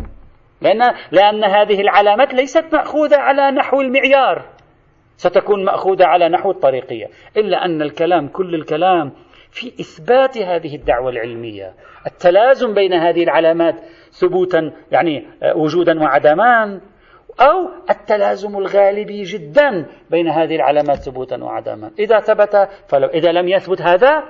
لأن, 0.61 0.95
لأن 1.13 1.45
هذه 1.45 1.81
العلامات 1.81 2.35
ليست 2.35 2.65
مأخوذة 2.73 3.17
على 3.17 3.51
نحو 3.51 3.81
المعيار. 3.81 4.43
ستكون 5.17 5.65
مأخوذة 5.65 6.05
على 6.05 6.29
نحو 6.29 6.51
الطريقية. 6.51 7.07
إلا 7.37 7.65
أن 7.65 7.83
الكلام 7.83 8.29
كل 8.29 8.55
الكلام 8.55 9.13
في 9.55 9.73
إثبات 9.81 10.39
هذه 10.39 10.77
الدعوة 10.77 11.11
العلمية. 11.11 11.75
التلازم 12.07 12.75
بين 12.75 12.93
هذه 12.93 13.23
العلامات 13.23 13.75
ثبوتا 14.11 14.73
يعني 14.93 15.27
آه، 15.43 15.57
وجودا 15.57 16.01
وعدمان 16.01 16.81
أو 17.41 17.69
التلازم 17.91 18.59
الغالبي 18.59 19.23
جدا 19.23 19.87
بين 20.11 20.29
هذه 20.29 20.57
العلامات 20.57 20.97
ثبوتا 20.97 21.37
وعدما. 21.37 21.91
إذا 21.99 22.21
ثبت 22.21 22.69
فلو 22.89 23.09
إذا 23.09 23.33
لم 23.33 23.49
يثبت 23.49 23.83
هذا 23.83 24.23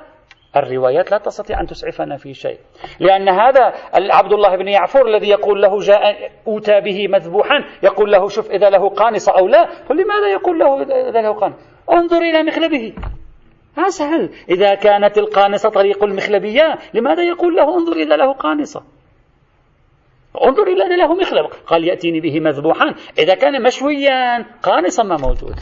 الروايات 0.56 1.10
لا 1.10 1.18
تستطيع 1.18 1.60
أن 1.60 1.66
تسعفنا 1.66 2.16
في 2.16 2.34
شيء. 2.34 2.58
لأن 3.00 3.28
هذا 3.28 3.72
عبد 3.94 4.32
الله 4.32 4.56
بن 4.56 4.68
يعفور 4.68 5.08
الذي 5.08 5.28
يقول 5.28 5.62
له 5.62 5.78
جاء 5.78 6.30
أوتى 6.46 6.80
به 6.80 7.08
مذبوحا 7.08 7.64
يقول 7.82 8.12
له 8.12 8.28
شوف 8.28 8.50
إذا 8.50 8.70
له 8.70 8.88
قانصة 8.88 9.32
أو 9.38 9.48
لا 9.48 9.66
فلماذا 9.88 10.28
يقول 10.32 10.58
له 10.58 10.82
إذا 10.82 11.20
له 11.20 11.32
قانصة؟ 11.32 11.58
انظر 11.92 12.18
إلى 12.18 12.42
مخلبه 12.42 12.94
أسهل 13.78 14.30
إذا 14.50 14.74
كانت 14.74 15.18
القانصة 15.18 15.68
طريق 15.68 16.04
المخلبية 16.04 16.78
لماذا 16.94 17.22
يقول 17.22 17.56
له 17.56 17.78
انظر 17.78 17.96
إذا 17.96 18.16
له 18.16 18.32
قانصة؟ 18.32 18.82
انظر 20.44 20.62
إلى 20.62 20.96
له 20.96 21.14
مخلب. 21.14 21.46
قال 21.66 21.84
يأتيني 21.84 22.20
به 22.20 22.40
مذبوحا 22.40 22.94
إذا 23.18 23.34
كان 23.34 23.62
مشويا 23.62 24.46
قانصا 24.62 25.02
ما 25.02 25.16
موجود. 25.16 25.56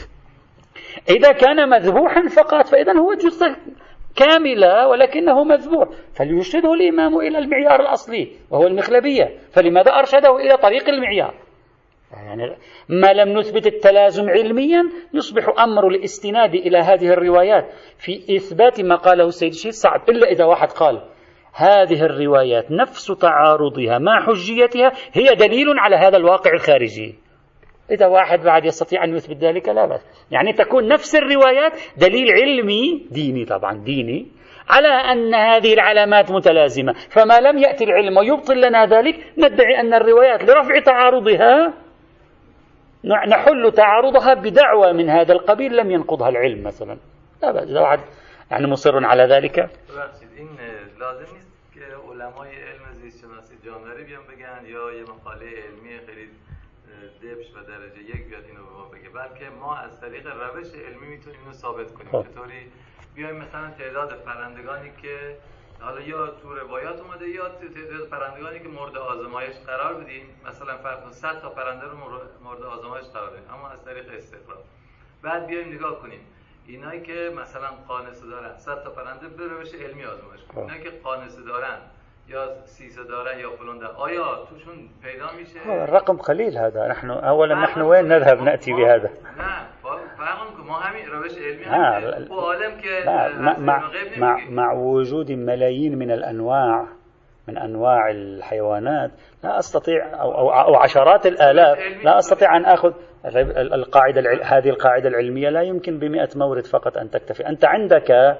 إذا 1.09 1.31
كان 1.31 1.69
مذبوحا 1.69 2.27
فقط 2.27 2.67
فإذا 2.67 2.93
هو 2.99 3.13
جثة 3.13 3.55
كاملة 4.15 4.87
ولكنه 4.87 5.43
مذبوح. 5.43 5.87
فليرشده 6.15 6.73
الإمام 6.73 7.19
إلى 7.19 7.37
المعيار 7.37 7.79
الأصلي 7.79 8.31
وهو 8.51 8.67
المخلبية. 8.67 9.39
فلماذا 9.51 9.91
أرشده 9.91 10.35
إلى 10.37 10.57
طريق 10.57 10.89
المعيار؟ 10.89 11.42
يعني 12.13 12.57
ما 12.89 13.13
لم 13.13 13.37
نثبت 13.37 13.67
التلازم 13.67 14.29
علميا 14.29 14.83
يصبح 15.13 15.59
أمر 15.59 15.87
الاستناد 15.87 16.55
إلى 16.55 16.77
هذه 16.77 17.13
الروايات 17.13 17.65
في 17.97 18.35
إثبات 18.35 18.81
ما 18.81 18.95
قاله 18.95 19.25
السيد 19.25 19.51
الشيخ 19.51 19.71
صعب 19.73 20.09
إلا 20.09 20.27
إذا 20.27 20.45
واحد 20.45 20.71
قال 20.71 21.01
هذه 21.53 22.05
الروايات 22.05 22.71
نفس 22.71 23.07
تعارضها 23.07 23.97
مع 23.97 24.25
حجيتها 24.25 24.91
هي 25.13 25.35
دليل 25.35 25.79
على 25.79 25.95
هذا 25.95 26.17
الواقع 26.17 26.53
الخارجي. 26.53 27.15
إذا 27.91 28.07
واحد 28.07 28.39
بعد 28.39 28.65
يستطيع 28.65 29.03
أن 29.03 29.15
يثبت 29.15 29.37
ذلك 29.37 29.69
لا 29.69 29.85
بأس. 29.85 30.01
يعني 30.31 30.53
تكون 30.53 30.87
نفس 30.87 31.15
الروايات 31.15 31.71
دليل 31.97 32.31
علمي 32.31 33.07
ديني 33.11 33.45
طبعا 33.45 33.83
ديني 33.83 34.27
على 34.69 34.87
أن 34.87 35.35
هذه 35.35 35.73
العلامات 35.73 36.31
متلازمة. 36.31 36.93
فما 36.93 37.39
لم 37.39 37.57
يأتي 37.57 37.83
العلم 37.83 38.17
ويبطل 38.17 38.61
لنا 38.61 38.85
ذلك 38.85 39.15
ندعي 39.37 39.79
أن 39.79 39.93
الروايات 39.93 40.43
لرفع 40.43 40.79
تعارضها 40.79 41.82
نحل 43.03 43.71
تعارضها 43.71 44.33
بدعوى 44.33 44.93
من 44.93 45.09
هذا 45.09 45.33
القبيل 45.33 45.77
لم 45.77 45.91
ينقضها 45.91 46.29
العلم 46.29 46.63
مثلا. 46.63 46.97
لا 47.41 47.51
بأس. 47.51 47.69
إذا 47.69 47.81
واحد 47.81 47.99
يعني 48.51 48.67
مصر 48.67 49.05
على 49.05 49.23
ذلك. 49.23 49.69
یا 54.63 54.91
یه 54.91 55.03
مقاله 55.03 55.45
علمی 55.45 55.99
خیلی 56.05 56.29
دبش 57.23 57.49
و 57.55 57.59
درجه 57.67 58.01
یک 58.09 58.29
بیاد 58.29 58.43
اینو 58.49 58.63
به 58.63 58.71
ما 58.77 58.85
بگه. 58.85 59.09
بلکه 59.09 59.45
ما 59.59 59.75
از 59.75 60.01
طریق 60.01 60.27
روش 60.27 60.67
علمی 60.87 61.07
میتونیم 61.07 61.39
اینو 61.39 61.53
ثابت 61.53 61.93
کنیم. 61.93 62.23
چطوری؟ 62.23 62.71
بیایم 63.15 63.35
مثلا 63.35 63.69
تعداد 63.79 64.23
پرندگانی 64.25 64.91
که 65.01 65.35
حالا 65.79 66.01
یا 66.01 66.27
تو 66.27 66.55
روایات 66.55 67.01
اومده 67.01 67.29
یا 67.29 67.49
تعداد 67.49 68.07
پرندگانی 68.09 68.59
که 68.59 68.67
مورد 68.67 68.97
آزمایش 68.97 69.55
قرار 69.55 69.93
بدیم. 69.93 70.25
مثلا 70.47 70.77
فرض 70.77 71.15
100 71.15 71.41
تا 71.41 71.49
پرنده 71.49 71.85
رو 71.85 71.97
مورد 72.43 72.61
آزمایش 72.61 73.05
قرار 73.05 73.29
بدیم. 73.29 73.53
اما 73.53 73.69
از 73.69 73.85
طریق 73.85 74.13
استقراء 74.13 74.63
بعد 75.21 75.47
بیایم 75.47 75.73
نگاه 75.73 75.99
کنیم. 75.99 76.19
اینایی 76.65 77.01
که 77.01 77.33
مثلا 77.37 77.67
قانصه 77.87 78.25
دارن 78.27 78.57
100 78.57 78.83
تا 78.83 78.89
پرنده 78.89 79.27
به 79.27 79.47
روش 79.47 79.73
علمی 79.73 80.05
آزمایش 80.05 80.41
کنن 80.41 80.53
خب. 80.53 80.59
اینایی 80.59 80.83
که 80.83 80.89
قانصه 80.89 81.41
دارن 81.41 81.77
یا 82.27 82.45
صیصیه 82.65 83.03
دارن 83.03 83.39
یا 83.39 83.49
فلان 83.49 83.83
آیا 83.83 84.45
توشون 84.49 84.89
پیدا 85.03 85.25
میشه؟ 85.37 85.83
الرقم 85.83 86.17
قليل 86.17 86.57
هذا. 86.57 86.87
نحن 86.87 87.09
اولا 87.09 87.55
نحن 87.55 87.81
وين 87.81 88.05
نذهب 88.07 88.41
نأتي 88.41 88.73
بهذا. 88.73 89.09
نه 89.09 89.67
که 90.57 90.63
ما 90.63 90.79
همین 90.79 91.05
روش 91.05 91.37
علمی 91.37 91.65
عالم 92.31 92.81
که 92.81 93.03
مع, 93.39 93.57
مع, 93.57 94.37
مع, 94.49 94.73
وجود 94.73 95.31
ملايين 95.31 95.95
من 95.97 96.11
الأنواع 96.11 96.87
من 97.47 97.57
أنواع 97.57 98.09
الحيوانات 98.11 99.11
لا 99.43 99.57
أستطيع 99.59 100.21
أو 100.21 100.31
أو, 100.31 100.49
أو 100.51 100.75
عشرات 100.75 101.25
الآلاف 101.25 101.77
لا 102.03 102.17
أستطيع 102.17 102.57
أن 102.57 102.65
آخذ 102.65 102.91
ال- 103.25 103.73
القاعدة 103.73 104.19
العل- 104.21 104.43
هذه 104.43 104.69
القاعدة 104.69 105.09
العلمية. 105.09 105.49
لا 105.49 105.61
يمكن 105.61 105.99
ب 105.99 106.03
مورد 106.35 106.65
فقط 106.65 106.97
أن 106.97 107.09
تكتفي. 107.09 107.47
أنت 107.49 107.65
عندك 107.65 108.37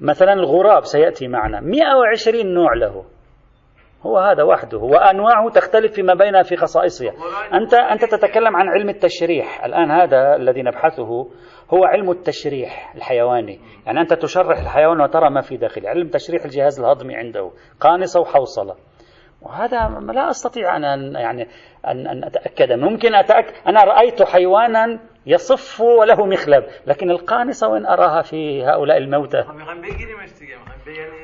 مثلا 0.00 0.32
الغراب 0.32 0.84
سيأتي 0.84 1.28
معنا. 1.28 1.60
120 1.60 2.54
نوع 2.54 2.74
له. 2.74 3.04
هو 4.08 4.18
هذا 4.18 4.42
وحده. 4.42 4.78
وأنواعه 4.78 5.50
تختلف 5.50 5.92
فيما 5.92 6.14
بينها 6.14 6.42
في 6.42 6.56
خصائصها. 6.56 7.12
أنت 7.54 7.74
أنت 7.74 8.04
تتكلم 8.04 8.56
عن 8.56 8.68
علم 8.68 8.88
التشريح. 8.88 9.64
الآن 9.64 9.90
هذا 9.90 10.36
الذي 10.36 10.62
نبحثه 10.62 11.26
هو 11.74 11.84
علم 11.84 12.10
التشريح 12.10 12.94
الحيواني. 12.94 13.60
يعني 13.86 14.00
أنت 14.00 14.12
تشرح 14.12 14.58
الحيوان 14.58 15.00
وترى 15.00 15.30
ما 15.30 15.40
في 15.40 15.56
داخله. 15.56 15.88
علم 15.88 16.08
تشريح 16.08 16.44
الجهاز 16.44 16.80
الهضمي 16.80 17.16
عنده. 17.16 17.50
قانصه 17.80 18.20
وحوصله 18.20 18.74
وهذا 19.42 19.88
لا 20.12 20.30
أستطيع 20.30 20.76
أن 20.76 20.82
أن- 20.82 21.18
يعني 21.18 21.48
أن 21.86 22.06
أن 22.06 22.24
أتأكد. 22.24 22.72
ممكن 22.72 23.14
أتأكد. 23.14 23.52
أنا 23.68 23.84
رأيت 23.84 24.22
حيوانا 24.22 25.00
يصف 25.28 25.80
وله 25.80 26.26
مخلب. 26.26 26.64
لكن 26.86 27.10
القانصة 27.10 27.68
وين 27.68 27.86
أراها 27.86 28.22
في 28.22 28.64
هؤلاء 28.64 28.96
الموتى؟ 28.96 29.44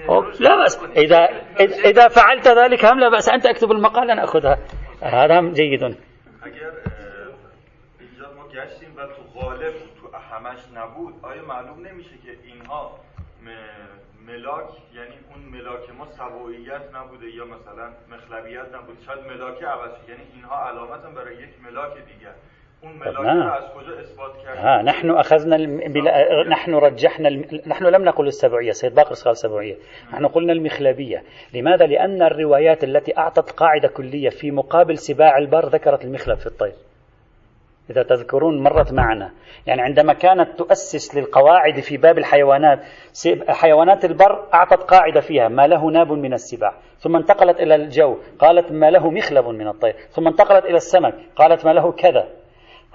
روش 0.08 0.40
لا 0.40 0.56
بأس. 0.56 0.78
إذا 0.96 1.28
إذا 1.60 2.08
فعلت 2.08 2.48
ذلك 2.48 2.84
هم 2.84 3.00
لا 3.00 3.08
بأس. 3.08 3.28
أنت 3.28 3.46
اكتب 3.46 3.70
المقالة 3.72 4.14
نأخذها 4.14 4.58
هذا 5.02 5.38
هم 5.40 5.52
جيد. 5.52 5.82
آه، 5.82 5.94
گشتیم 8.54 8.92
و 8.96 9.00
تو 9.06 9.22
غالب 9.40 9.74
تو 10.00 10.16
همش 10.16 10.58
نبود 10.76 11.14
آیا 11.22 11.42
معلوم 11.42 11.86
نمیشه 11.86 12.10
که 12.24 12.32
اینها 12.44 12.82
م- 13.42 14.30
ملاک 14.30 14.68
یعنی 14.94 15.16
اون 15.30 15.40
ملاک 15.54 15.90
ما 15.98 16.06
سبعیت 16.18 16.82
نبوده 16.94 17.26
یا 17.26 17.44
مثلا 17.44 17.86
مخلبیت 18.12 18.74
نبوده؟ 18.74 18.98
شاید 19.06 19.26
ملاک 19.26 19.62
عوض. 19.62 19.90
یعنی 20.08 20.22
اینها 20.34 20.68
علامتا 20.68 21.10
برای 21.10 21.34
یک 21.34 21.52
ملاک 21.66 21.92
دیگر. 21.94 22.34
کردیم 23.04 23.50
ها 24.56 24.82
نحن 24.82 25.10
أخذنا 25.10 25.56
الم... 25.56 25.92
بلا... 25.92 26.44
نحن 26.48 26.74
رجحنا 26.74 27.28
الم... 27.28 27.44
نحن 27.66 27.84
لم 27.84 28.04
نقل 28.04 28.26
السبعية 28.26 28.72
سيد 28.72 28.94
باقر 28.94 29.14
قال 29.24 29.36
سبعية. 29.36 29.76
نحن 30.12 30.26
قلنا 30.26 30.52
المخلبية. 30.52 31.22
لماذا؟ 31.54 31.86
لأن 31.86 32.22
الروايات 32.22 32.84
التي 32.84 33.18
أعطت 33.18 33.50
قاعدة 33.50 33.88
كلية 33.88 34.28
في 34.28 34.50
مقابل 34.50 34.98
سباع 34.98 35.38
البر 35.38 35.68
ذكرت 35.68 36.04
المخلب 36.04 36.38
في 36.38 36.46
الطير. 36.46 36.72
إذا 37.90 38.02
تذكرون 38.02 38.62
مرت 38.62 38.92
معنا. 38.92 39.30
يعني 39.66 39.82
عندما 39.82 40.12
كانت 40.12 40.58
تؤسس 40.58 41.14
للقواعد 41.16 41.80
في 41.80 41.96
باب 41.96 42.18
الحيوانات 42.18 42.78
حيوانات 43.48 44.04
البر 44.04 44.46
أعطت 44.54 44.82
قاعدة 44.82 45.20
فيها 45.20 45.48
ما 45.48 45.66
له 45.66 45.90
ناب 45.90 46.12
من 46.12 46.32
السباع. 46.32 46.74
ثم 46.98 47.16
انتقلت 47.16 47.60
إلى 47.60 47.74
الجو 47.74 48.16
قالت 48.38 48.72
ما 48.72 48.90
له 48.90 49.10
مخلب 49.10 49.48
من 49.48 49.68
الطير. 49.68 49.94
ثم 50.10 50.26
انتقلت 50.26 50.64
إلى 50.64 50.76
السمك 50.76 51.14
قالت 51.36 51.66
ما 51.66 51.72
له 51.72 51.92
كذا. 51.92 52.28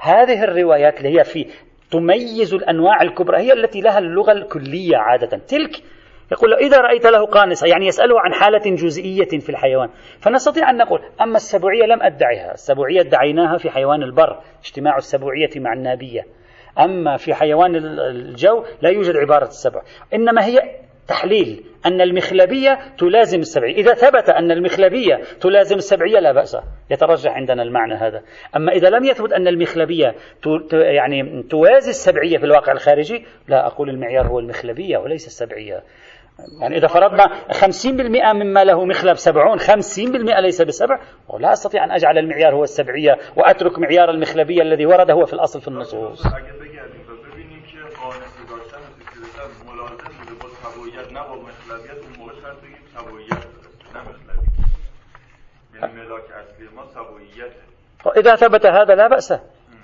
هذه 0.01 0.43
الروايات 0.43 0.97
اللي 0.97 1.19
هي 1.19 1.23
في 1.23 1.45
تميز 1.91 2.53
الأنواع 2.53 3.01
الكبرى 3.01 3.37
هي 3.37 3.53
التي 3.53 3.81
لها 3.81 3.99
اللغة 3.99 4.31
الكلية 4.31 4.97
عادة. 4.97 5.37
تلك 5.37 5.71
يقول 6.31 6.53
إذا 6.53 6.77
رأيت 6.77 7.05
له 7.05 7.25
قانصة 7.25 7.67
يعني 7.67 7.87
يسأله 7.87 8.19
عن 8.19 8.33
حالة 8.33 8.75
جزئية 8.75 9.39
في 9.39 9.49
الحيوان 9.49 9.89
فنستطيع 10.19 10.69
أن 10.69 10.77
نقول 10.77 10.99
أما 11.21 11.35
السبوعية 11.35 11.85
لم 11.85 12.03
أدعيها 12.03 12.53
السبوعية 12.53 13.01
ادعيناها 13.01 13.57
في 13.57 13.69
حيوان 13.69 14.03
البر 14.03 14.39
اجتماع 14.65 14.97
السبوعية 14.97 15.49
مع 15.55 15.73
النابية. 15.73 16.21
أما 16.79 17.17
في 17.17 17.33
حيوان 17.33 17.75
ال- 17.75 17.99
الجو 17.99 18.63
لا 18.81 18.89
يوجد 18.89 19.15
عبارة 19.17 19.45
السبع 19.47 19.81
إنما 20.13 20.45
هي 20.45 20.59
تحليل 21.09 21.63
أن 21.85 22.01
المخلبية 22.01 22.79
تلازم 22.97 23.39
السبعية. 23.39 23.75
إذا 23.75 23.93
ثبت 23.93 24.29
أن 24.29 24.51
المخلبية 24.51 25.19
تلازم 25.41 25.75
السبعية 25.75 26.19
لا 26.19 26.31
بأس. 26.31 26.57
يترجح 26.91 27.31
عندنا 27.31 27.63
المعنى 27.63 27.93
هذا. 27.93 28.21
أما 28.55 28.71
إذا 28.71 28.89
لم 28.89 29.03
يثبت 29.03 29.33
أن 29.33 29.47
المخلبية 29.47 30.15
يعني 30.71 31.43
توازي 31.49 31.89
السبعية 31.89 32.37
في 32.37 32.45
الواقع 32.45 32.71
الخارجي 32.71 33.25
لا 33.47 33.67
أقول 33.67 33.89
المعيار 33.89 34.27
هو 34.27 34.39
المخلبية 34.39 34.97
وليس 34.97 35.27
السبعية. 35.27 35.83
يعني 36.61 36.77
إذا 36.77 36.87
فرضنا 36.87 37.25
50% 37.51 38.33
مما 38.33 38.63
له 38.63 38.85
مخلب 38.85 39.15
سبع 39.15 39.48
و 39.48 39.59
50% 39.59 40.39
ليس 40.39 40.61
بسبع. 40.61 40.99
ولا 41.29 41.53
أستطيع 41.53 41.83
أن 41.83 41.91
أجعل 41.91 42.17
المعيار 42.17 42.55
هو 42.55 42.63
السبعية 42.63 43.17
وأترك 43.37 43.79
معيار 43.79 44.09
المخلبية 44.09 44.61
الذي 44.61 44.85
ورد 44.85 45.11
هو 45.11 45.25
في 45.25 45.33
الأصل 45.33 45.61
في 45.61 45.67
النصوص 45.67 46.25
اگر 46.25 46.35
بگردیم 46.35 47.01
و 47.09 47.31
ببینیم 47.31 47.63
که 47.71 47.77
قانصه 48.01 48.41
داشتن 48.49 48.77
و 48.77 48.91
صیصیه 48.97 49.19
داشتن 49.21 49.65
ملازم 49.67 50.11
بوده 50.19 50.33
با 50.41 50.47
سبعیت 50.63 51.11
نه 51.13 51.21
با 51.27 51.35
مخلبیت 51.35 51.97
اون 52.03 52.13
موقع 52.19 52.33
شاید 52.41 52.61
بگیم 52.61 52.83
سبعیت 52.95 53.29
درسته 53.29 53.87
نه 53.95 54.01
مخلبیت 54.01 54.65
یعنی 55.75 55.93
ملاک 55.93 56.23
اصلی 56.41 56.67
ما 56.75 56.83
سبعیته 56.93 57.61
إذا 58.17 58.35
ثبت 58.35 58.65
هذا 58.65 58.95
لا 58.95 59.07
بأس. 59.07 59.33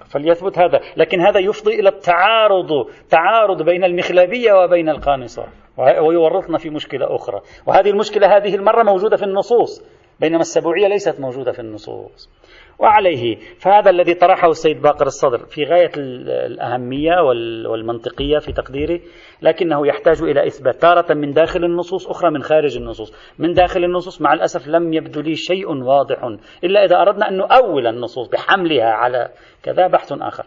فليثبت 0.10 0.60
هذا. 0.60 0.82
لكن 0.98 1.22
هذا 1.22 1.40
يفضي 1.40 1.80
إلى 1.80 1.90
التعارض 1.90 2.88
تعارض 3.10 3.62
بين 3.62 3.84
المخلبية 3.84 4.54
وبين 4.54 4.90
القانصة. 4.90 5.46
ويورطنا 5.78 6.58
في 6.58 6.70
مشكلة 6.70 7.16
أخرى. 7.16 7.42
وهذه 7.66 7.90
المشكلة 7.90 8.38
هذه 8.38 8.56
المرة 8.56 8.84
موجودة 8.84 9.18
في 9.18 9.24
النصوص. 9.24 9.84
بينما 10.20 10.42
السبوعية 10.42 10.88
ليست 10.88 11.20
موجودة 11.20 11.52
في 11.52 11.60
النصوص. 11.60 12.30
وعليه. 12.80 13.36
فهذا 13.60 13.90
الذي 13.90 14.14
طرحه 14.14 14.48
السيد 14.50 14.82
باقر 14.82 15.06
الصدر 15.06 15.38
في 15.46 15.64
غاية 15.64 15.92
ال- 15.98 16.30
الأهمية 16.30 17.22
وال- 17.28 17.68
والمنطقية 17.68 18.38
في 18.40 18.52
تقديري 18.54 19.02
لكنه 19.42 19.88
يحتاج 19.88 20.22
إلى 20.24 20.48
إثبات 20.48 20.76
تارة 20.82 21.14
من 21.14 21.32
داخل 21.32 21.64
النصوص 21.64 22.08
أخرى 22.08 22.32
من 22.32 22.42
خارج 22.44 22.78
النصوص. 22.78 23.14
من 23.40 23.54
داخل 23.54 23.84
النصوص 23.84 24.22
مع 24.22 24.34
الأسف 24.34 24.68
لم 24.68 24.94
يبدو 24.94 25.22
لي 25.22 25.36
شيء 25.36 25.68
واضح 25.84 26.36
إلا 26.64 26.86
إذا 26.86 27.02
أردنا 27.02 27.30
أن 27.30 27.38
نؤول 27.38 27.88
النصوص 27.88 28.28
بحملها 28.30 28.90
على 28.90 29.30
كذا 29.64 29.88
بحث 29.88 30.12
آخر. 30.12 30.44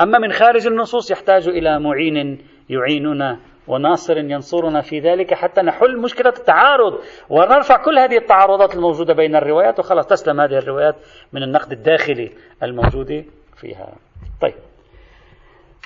أما 0.00 0.18
من 0.18 0.32
خارج 0.32 0.66
النصوص 0.66 1.10
يحتاج 1.10 1.48
إلى 1.48 1.80
معين 1.80 2.38
يعيننا 2.70 3.38
وناصر 3.68 4.18
ينصرنا 4.18 4.80
في 4.80 4.98
ذلك 4.98 5.34
حتى 5.34 5.62
نحل 5.62 5.98
مشكلة 5.98 6.32
التعارض 6.38 6.98
ونرفع 7.30 7.84
كل 7.84 7.98
هذه 7.98 8.16
التعارضات 8.16 8.74
الموجودة 8.74 9.14
بين 9.14 9.36
الروايات. 9.36 9.78
وخلاص 9.78 10.06
تسلم 10.06 10.40
هذه 10.40 10.58
الروايات 10.58 10.94
من 11.32 11.42
النقد 11.42 11.72
الداخلي 11.72 12.32
الموجود 12.62 13.24
فيها. 13.56 13.92
طيب. 14.40 14.54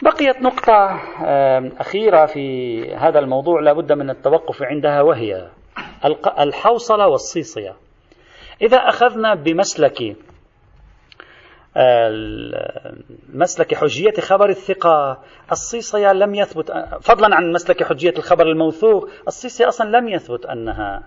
بقيت 0.03 0.43
نقطة 0.43 1.01
أخيرة 1.81 2.27
في 2.27 2.79
هذا 2.95 3.19
الموضوع 3.19 3.61
لا 3.61 3.73
بد 3.73 3.93
من 3.93 4.11
التوقف 4.11 4.63
عندها 4.63 5.03
وهي 5.03 5.49
الحوصلة 6.39 7.09
والصيصية. 7.09 7.75
إذا 8.63 8.77
أخذنا 8.77 9.35
بمسلك 9.35 10.17
مسلك 13.35 13.75
حجية 13.75 14.13
خبر 14.21 14.49
الثقة. 14.49 15.23
الصيصية 15.53 16.13
لم 16.13 16.35
يثبت 16.35 16.73
فضلا 17.01 17.37
عن 17.37 17.53
مسلك 17.53 17.83
حجية 17.83 18.15
الخبر 18.19 18.47
الموثوق 18.47 19.09
الصيصية 19.29 19.69
أصلا 19.69 19.99
لم 19.99 20.09
يثبت 20.09 20.47
أنها 20.47 21.03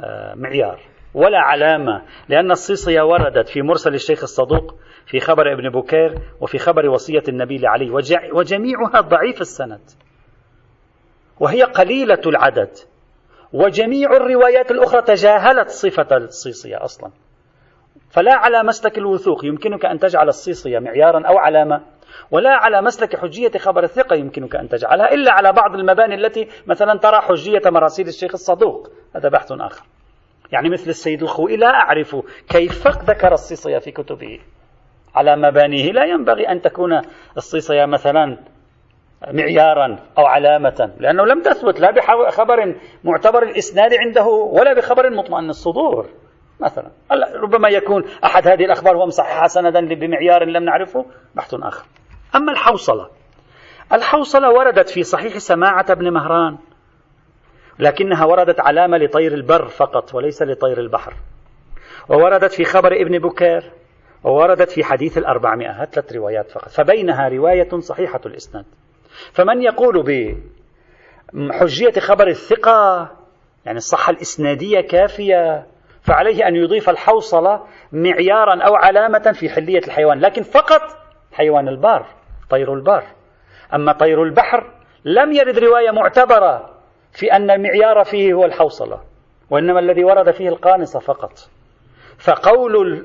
آه، 0.00 0.34
معيار 0.34 0.80
ولا 1.14 1.38
علامة 1.38 2.02
لأن 2.28 2.50
الصيصية 2.50 3.02
وردت 3.02 3.48
في 3.48 3.62
مرسل 3.62 3.94
الشيخ 3.94 4.22
الصدوق 4.22 4.74
في 5.06 5.20
خبر 5.20 5.52
ابن 5.52 5.70
بكير 5.70 6.18
وفي 6.40 6.58
خبر 6.58 6.88
وصية 6.88 7.22
النبي 7.28 7.58
لعلي 7.58 7.90
وجميعها 8.32 9.00
ضعيف 9.00 9.40
السند 9.40 9.90
وهي 11.40 11.62
قليلة 11.62 12.22
العدد 12.26 12.70
وجميع 13.52 14.16
الروايات 14.16 14.70
الأخرى 14.70 15.02
تجاهلت 15.02 15.68
صفة 15.68 16.16
الصيصية 16.16 16.84
أصلا. 16.84 17.10
فلا 18.10 18.34
على 18.34 18.62
مسلك 18.62 18.98
الوثوق 18.98 19.44
يمكنك 19.44 19.84
أن 19.84 19.98
تجعل 19.98 20.28
الصيصية 20.28 20.78
معيارا 20.78 21.28
أو 21.28 21.38
علامة 21.38 21.80
ولا 22.30 22.50
على 22.50 22.82
مسلك 22.82 23.16
حجية 23.16 23.50
خبر 23.58 23.82
الثقة 23.84 24.16
يمكنك 24.16 24.56
أن 24.56 24.68
تجعلها 24.68 25.14
إلا 25.14 25.32
على 25.32 25.52
بعض 25.52 25.74
المباني 25.74 26.14
التي 26.14 26.48
مثلا 26.66 26.98
ترى 26.98 27.20
حجية 27.20 27.62
مراسيل 27.66 28.08
الشيخ 28.08 28.30
الصدوق. 28.32 28.90
هذا 29.16 29.28
بحث 29.28 29.52
آخر. 29.52 29.84
يعني 30.52 30.68
مثل 30.68 30.90
السيد 30.90 31.22
الخوئي 31.22 31.56
لا 31.56 31.66
أعرف 31.66 32.16
كيف 32.48 32.88
ذكر 32.88 33.32
الصيصية 33.32 33.78
في 33.78 33.90
كتبه. 33.90 34.40
على 35.14 35.36
مبانيه 35.36 35.92
لا 35.92 36.04
ينبغي 36.04 36.48
أن 36.48 36.60
تكون 36.60 37.00
الصيصية 37.36 37.84
مثلا 37.84 38.38
معيارا 39.32 39.98
أو 40.18 40.26
علامة 40.26 40.92
لأنه 40.98 41.26
لم 41.26 41.42
تثبت 41.42 41.80
لا 41.80 41.90
بخبر 41.90 42.74
معتبر 43.04 43.42
الإسناد 43.42 43.94
عنده 43.94 44.26
ولا 44.26 44.74
بخبر 44.74 45.10
مطمئن 45.10 45.48
الصدور. 45.48 46.06
مثلا. 46.60 46.90
ربما 47.42 47.68
يكون 47.68 48.04
أحد 48.24 48.48
هذه 48.48 48.64
الأخبار 48.64 48.96
هو 48.96 49.06
مصححها 49.06 49.48
سندا 49.48 49.80
بمعيار 49.80 50.44
لم 50.44 50.64
نعرفه 50.64 51.06
بحث 51.34 51.54
آخر. 51.54 51.84
أما 52.36 52.52
الحوصلة 52.52 53.08
الحوصلة 53.92 54.50
وردت 54.50 54.88
في 54.88 55.02
صحيح 55.02 55.38
سماعة 55.38 55.94
بن 55.94 56.12
مهران 56.12 56.58
لكنها 57.78 58.24
وردت 58.24 58.60
علامة 58.60 58.98
لطير 58.98 59.34
البر 59.34 59.68
فقط 59.68 60.14
وليس 60.14 60.42
لطير 60.42 60.80
البحر. 60.80 61.14
ووردت 62.08 62.52
في 62.52 62.64
خبر 62.64 62.92
ابن 62.92 63.18
بكير 63.18 63.72
ووردت 64.24 64.70
في 64.70 64.84
حديث 64.84 65.18
الأربعمائة 65.18 65.84
ثلاث 65.84 66.12
روايات 66.12 66.50
فقط. 66.50 66.68
فبينها 66.68 67.28
رواية 67.28 67.68
صحيحة 67.78 68.20
الإسناد. 68.26 68.64
فمن 69.32 69.62
يقول 69.62 70.04
بحجية 71.32 72.00
خبر 72.00 72.26
الثقة 72.28 73.10
يعني 73.66 73.78
الصحة 73.78 74.10
الإسنادية 74.10 74.80
كافية 74.80 75.66
فعليه 76.02 76.48
أن 76.48 76.56
يضيف 76.56 76.90
الحوصلة 76.90 77.66
معيارا 77.92 78.62
أو 78.62 78.74
علامة 78.74 79.32
في 79.32 79.48
حلية 79.48 79.78
الحيوان 79.78 80.20
لكن 80.20 80.42
فقط 80.42 80.82
حيوان 81.32 81.68
البار 81.68 82.06
طير 82.50 82.74
البار. 82.74 83.04
أما 83.74 83.92
طير 83.92 84.22
البحر 84.22 84.70
لم 85.04 85.32
يرد 85.32 85.58
رواية 85.58 85.90
معتبرة 85.90 86.70
في 87.12 87.32
أن 87.32 87.50
المعيار 87.50 88.04
فيه 88.04 88.32
هو 88.32 88.44
الحوصلة 88.44 89.00
وإنما 89.50 89.80
الذي 89.80 90.04
ورد 90.04 90.30
فيه 90.30 90.48
القانصة 90.48 91.00
فقط. 91.00 91.32
فقول 92.18 92.96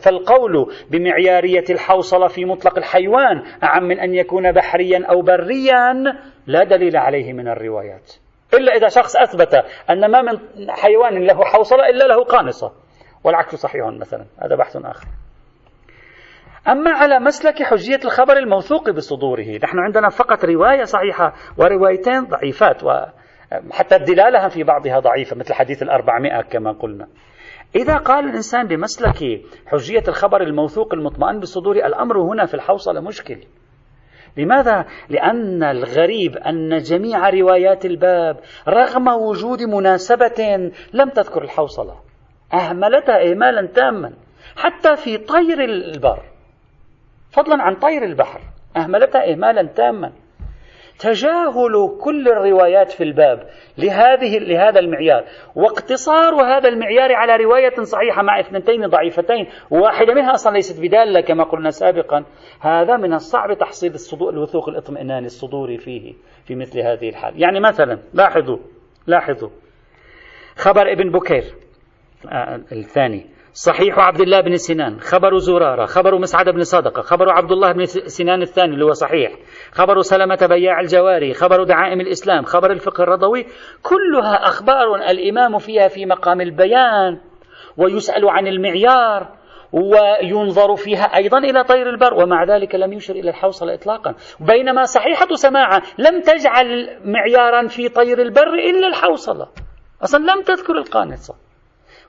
فالقول 0.00 0.72
بمعيارية 0.90 1.64
الحوصلة 1.70 2.26
في 2.28 2.44
مطلق 2.44 2.78
الحيوان 2.78 3.42
أعم 3.62 3.84
من 3.84 4.00
أن 4.00 4.14
يكون 4.14 4.52
بحريا 4.52 5.06
أو 5.06 5.22
بريا 5.22 5.92
لا 6.46 6.64
دليل 6.64 6.96
عليه 6.96 7.32
من 7.32 7.48
الروايات. 7.48 8.12
إلا 8.54 8.72
إذا 8.72 8.88
شخص 8.88 9.16
أثبت 9.16 9.54
أن 9.90 10.10
ما 10.10 10.22
من 10.22 10.38
حيوان 10.70 11.26
له 11.26 11.44
حوصلة 11.44 11.88
إلا 11.88 12.04
له 12.04 12.24
قانصة. 12.24 12.72
والعكس 13.24 13.54
صحيح 13.54 13.86
مثلا. 13.86 14.24
هذا 14.42 14.56
بحث 14.56 14.76
آخر. 14.76 15.06
أما 16.68 16.90
على 16.90 17.20
مسلك 17.20 17.62
حجية 17.62 18.00
الخبر 18.04 18.36
الموثوق 18.36 18.90
بصدوره. 18.90 19.58
نحن 19.62 19.78
عندنا 19.78 20.08
فقط 20.08 20.44
رواية 20.44 20.82
صحيحة 20.84 21.32
وروايتين 21.58 22.24
ضعيفات 22.24 22.84
وحتى 22.84 23.96
الدلالة 23.96 24.48
في 24.48 24.62
بعضها 24.62 24.98
ضعيفة 24.98 25.36
مثل 25.36 25.54
حديث 25.54 25.82
الأربعمائة 25.82 26.42
كما 26.42 26.72
قلنا. 26.72 27.08
إذا 27.76 27.96
قال 27.96 28.24
الإنسان 28.24 28.66
بمسلك 28.66 29.42
حجية 29.66 30.02
الخبر 30.08 30.40
الموثوق 30.40 30.94
المطمئن 30.94 31.40
بصدور 31.40 31.76
الأمر 31.76 32.20
هنا 32.20 32.46
في 32.46 32.54
الحوصلة 32.54 33.00
مشكل. 33.00 33.38
لماذا؟ 34.36 34.84
لأن 35.08 35.62
الغريب 35.62 36.36
أن 36.36 36.78
جميع 36.78 37.30
روايات 37.30 37.84
الباب 37.84 38.36
رغم 38.68 39.08
وجود 39.08 39.62
مناسبة 39.62 40.70
لم 40.92 41.08
تذكر 41.08 41.42
الحوصلة. 41.42 42.00
أهملتها 42.54 43.30
إهمالا 43.30 43.66
تاما 43.66 44.12
حتى 44.56 44.96
في 44.96 45.18
طير 45.18 45.64
البر. 45.64 46.22
فضلا 47.30 47.62
عن 47.62 47.74
طير 47.74 48.04
البحر 48.04 48.40
أهملتها 48.76 49.32
إهمالا 49.32 49.62
تاما. 49.62 50.12
تجاهل 50.98 51.98
كل 52.00 52.28
الروايات 52.28 52.90
في 52.90 53.04
الباب 53.04 53.48
لهذه 53.78 54.38
لهذا 54.38 54.80
المعيار. 54.80 55.24
واقتصار 55.54 56.34
هذا 56.34 56.68
المعيار 56.68 57.12
على 57.12 57.44
رواية 57.44 57.82
صحيحة 57.82 58.22
مع 58.22 58.40
اثنتين 58.40 58.86
ضعيفتين. 58.86 59.46
واحدة 59.70 60.14
منها 60.14 60.34
أصلا 60.34 60.52
ليست 60.52 60.82
بدالة 60.82 61.20
كما 61.20 61.44
قلنا 61.44 61.70
سابقا. 61.70 62.24
هذا 62.60 62.96
من 62.96 63.14
الصعب 63.14 63.58
تحصيل 63.58 63.92
الوثوق 64.12 64.68
الاطمئناني 64.68 65.26
الصدوري 65.26 65.78
فيه 65.78 66.14
في 66.44 66.54
مثل 66.54 66.80
هذه 66.80 67.08
الحال. 67.08 67.42
يعني 67.42 67.60
مثلا 67.60 67.98
لاحظوا 68.14 68.58
لاحظوا. 69.06 69.50
خبر 70.56 70.92
ابن 70.92 71.10
بكير 71.10 71.44
آه 72.32 72.60
الثاني. 72.72 73.33
صحيح 73.56 73.98
عبد 73.98 74.20
الله 74.20 74.40
بن 74.40 74.56
سنان 74.56 75.00
خبر 75.00 75.38
زرارة 75.38 75.86
خبر 75.86 76.18
مسعد 76.18 76.48
بن 76.48 76.64
صدقة 76.64 77.02
خبر 77.02 77.30
عبد 77.30 77.52
الله 77.52 77.72
بن 77.72 77.84
سنان 77.86 78.42
الثاني 78.42 78.74
اللي 78.74 78.84
هو 78.84 78.92
صحيح 78.92 79.32
خبر 79.72 80.00
سلمة 80.00 80.46
بياع 80.50 80.80
الجواري 80.80 81.34
خبر 81.34 81.64
دعائم 81.64 82.00
الإسلام 82.00 82.44
خبر 82.44 82.70
الفقه 82.70 83.02
الرضوي 83.02 83.46
كلها 83.82 84.48
أخبار 84.48 84.94
الإمام 84.94 85.58
فيها 85.58 85.88
في 85.88 86.06
مقام 86.06 86.40
البيان 86.40 87.20
ويسأل 87.76 88.28
عن 88.28 88.46
المعيار 88.46 89.28
وينظر 89.72 90.76
فيها 90.76 91.16
أيضا 91.16 91.38
إلى 91.38 91.64
طير 91.64 91.90
البر 91.90 92.14
ومع 92.14 92.44
ذلك 92.44 92.74
لم 92.74 92.92
يشر 92.92 93.14
إلى 93.14 93.30
الحوصلة 93.30 93.74
إطلاقا. 93.74 94.14
بينما 94.40 94.84
صحيحة 94.84 95.34
سماعة 95.34 95.82
لم 95.98 96.20
تجعل 96.20 96.98
معيارا 97.04 97.66
في 97.66 97.88
طير 97.88 98.22
البر 98.22 98.54
إلا 98.54 98.88
الحوصلة. 98.88 99.48
أصلا 100.02 100.32
لم 100.32 100.42
تذكر 100.42 100.78
القانصة 100.78 101.43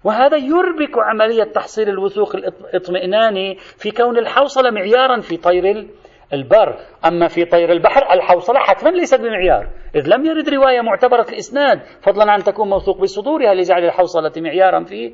وهذا 0.06 0.38
يربك 0.38 0.98
عملية 0.98 1.44
تحصيل 1.44 1.90
الوثوق 1.90 2.36
الاطمئناني 2.36 3.56
في 3.56 3.92
كون 3.92 4.18
الحوصلة 4.18 4.72
معيارا 4.72 5.20
في 5.22 5.38
طير 5.38 5.88
البر. 6.34 6.76
أما 7.06 7.28
في 7.28 7.46
طير 7.46 7.72
البحر 7.72 8.14
الحوصلة 8.14 8.60
حتما 8.60 8.90
ليست 8.90 9.22
بمعيار. 9.22 9.68
إذ 9.96 10.08
لم 10.08 10.26
يرد 10.26 10.50
رواية 10.50 10.82
معتبرة 10.82 11.26
الإسناد 11.30 11.82
فضلا 12.02 12.32
عن 12.32 12.44
تكون 12.44 12.70
موثوق 12.70 13.02
بصدورها 13.02 13.54
لجعل 13.54 13.86
الحوصلة 13.86 14.32
معيارا 14.38 14.84
في 14.84 15.14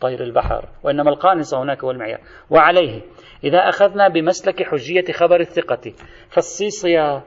طير 0.00 0.22
البحر 0.22 0.68
وإنما 0.82 1.10
القانصة 1.10 1.62
هناك 1.62 1.84
هو 1.84 1.90
المعيار. 1.90 2.20
وعليه 2.50 3.00
إذا 3.44 3.58
أخذنا 3.58 4.08
بمسلك 4.08 4.62
حجية 4.62 5.12
خبر 5.12 5.40
الثقة 5.40 5.92
فالصيصية 6.28 7.22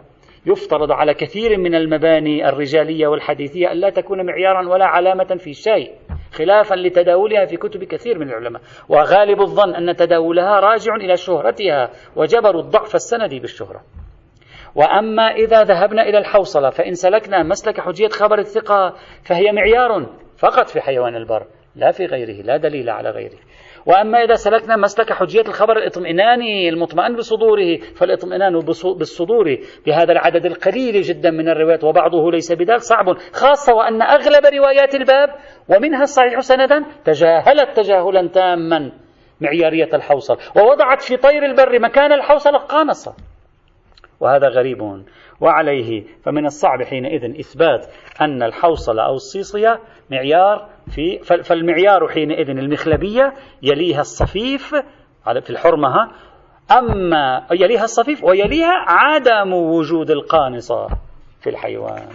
يفترض 0.48 0.92
على 0.92 1.14
كثير 1.14 1.58
من 1.58 1.76
المباني 1.76 2.50
الرجالية 2.50 3.08
والحديثية 3.08 3.72
أن 3.72 3.78
لا 3.78 3.90
تكون 3.90 4.26
معيارا 4.26 4.70
ولا 4.70 4.86
علامة 4.86 5.36
في 5.38 5.54
شيء 5.54 5.92
خلافا 6.32 6.76
لتداولها 6.76 7.46
في 7.46 7.58
كتب 7.58 7.84
كثير 7.84 8.20
من 8.20 8.30
العلماء. 8.30 8.62
وغالب 8.90 9.42
الظن 9.42 9.76
أن 9.76 9.96
تداولها 9.96 10.60
راجع 10.60 10.96
إلى 10.96 11.18
شهرتها 11.18 11.90
وجبر 12.16 12.60
الضعف 12.60 12.96
السندي 12.96 13.40
بالشهرة. 13.40 13.82
وأما 14.76 15.24
إذا 15.24 15.64
ذهبنا 15.64 16.02
إلى 16.02 16.18
الحوصلة 16.18 16.70
فإن 16.70 16.94
سلكنا 16.94 17.44
مسلك 17.44 17.82
حجية 17.82 18.08
خبر 18.08 18.40
الثقة 18.40 18.94
فهي 19.24 19.52
معيار 19.52 20.06
فقط 20.38 20.68
في 20.70 20.82
حيوان 20.82 21.16
البر 21.16 21.48
لا 21.76 21.92
في 21.92 22.06
غيره 22.06 22.42
لا 22.42 22.58
دليل 22.58 22.90
على 22.90 23.10
غيره. 23.10 23.38
وأما 23.88 24.24
إذا 24.24 24.34
سلكنا 24.34 24.76
مسلك 24.76 25.14
حجية 25.14 25.42
الخبر 25.42 25.78
الاطمئناني 25.78 26.70
المطمئن 26.70 27.16
بصدوره 27.16 27.78
فالاطمئنان 27.96 28.60
بالصدور 28.98 29.58
بهذا 29.86 30.12
العدد 30.12 30.46
القليل 30.46 31.02
جدا 31.02 31.32
من 31.32 31.50
الروايات 31.50 31.84
وبعضه 31.84 32.32
ليس 32.32 32.52
بذلك 32.52 32.80
صعب 32.80 33.06
خاصة 33.34 33.74
وأن 33.74 34.02
أغلب 34.02 34.46
روايات 34.46 34.96
الباب 34.96 35.30
ومنها 35.70 36.04
الصحيح 36.04 36.40
سندا 36.40 36.86
تجاهلت 37.06 37.78
تجاهلا 37.78 38.28
تاما 38.28 38.92
معيارية 39.42 39.90
الحوصل 39.94 40.38
ووضعت 40.56 41.02
في 41.02 41.18
طير 41.18 41.46
البر 41.46 41.80
مكان 41.80 42.12
الحوصلة 42.12 42.58
قانصة 42.58 43.14
وهذا 44.20 44.48
غريب. 44.48 44.78
وعليه. 45.42 46.04
فمن 46.24 46.46
الصعب 46.46 46.84
حينئذ 46.84 47.40
إثبات 47.40 47.86
أن 48.22 48.44
الحوصلة 48.44 49.06
أو 49.06 49.14
الصيصية 49.14 49.80
معيار 50.12 50.70
في 50.92 51.20
فالمعيار 51.44 52.08
حينئذ 52.08 52.50
المخلبية 52.50 53.34
يليها 53.62 54.02
الصفيف 54.02 54.76
في 55.42 55.50
الحرمة 55.50 56.12
أما 56.72 57.46
يليها 57.52 57.84
الصفيف 57.84 58.24
ويليها 58.24 58.86
عدم 58.88 59.54
وجود 59.54 60.12
القانصة 60.12 60.88
في 61.42 61.50
الحيوان. 61.50 62.08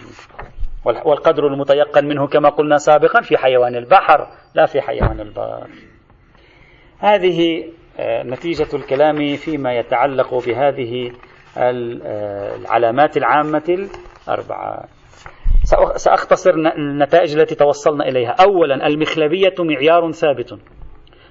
والقدر 0.85 1.47
المتيقن 1.47 2.05
منه 2.05 2.27
كما 2.27 2.49
قلنا 2.49 2.77
سابقا 2.77 3.21
في 3.21 3.37
حيوان 3.37 3.75
البحر 3.75 4.27
لا 4.55 4.65
في 4.65 4.81
حيوان 4.81 5.19
البر 5.19 5.67
هذه 6.99 7.63
آه، 7.99 8.23
نتيجة 8.23 8.75
الكلام 8.75 9.35
فيما 9.35 9.73
يتعلق 9.73 10.45
بهذه 10.45 11.11
العلامات 11.57 13.17
العامة 13.17 13.87
الأربعة. 14.27 14.85
سأختصر 15.95 16.51
النتائج 16.51 17.39
التي 17.39 17.55
توصلنا 17.55 18.07
إليها. 18.07 18.35
أولا 18.39 18.87
المخلبية 18.87 19.55
معيار 19.59 20.11
ثابت. 20.11 20.59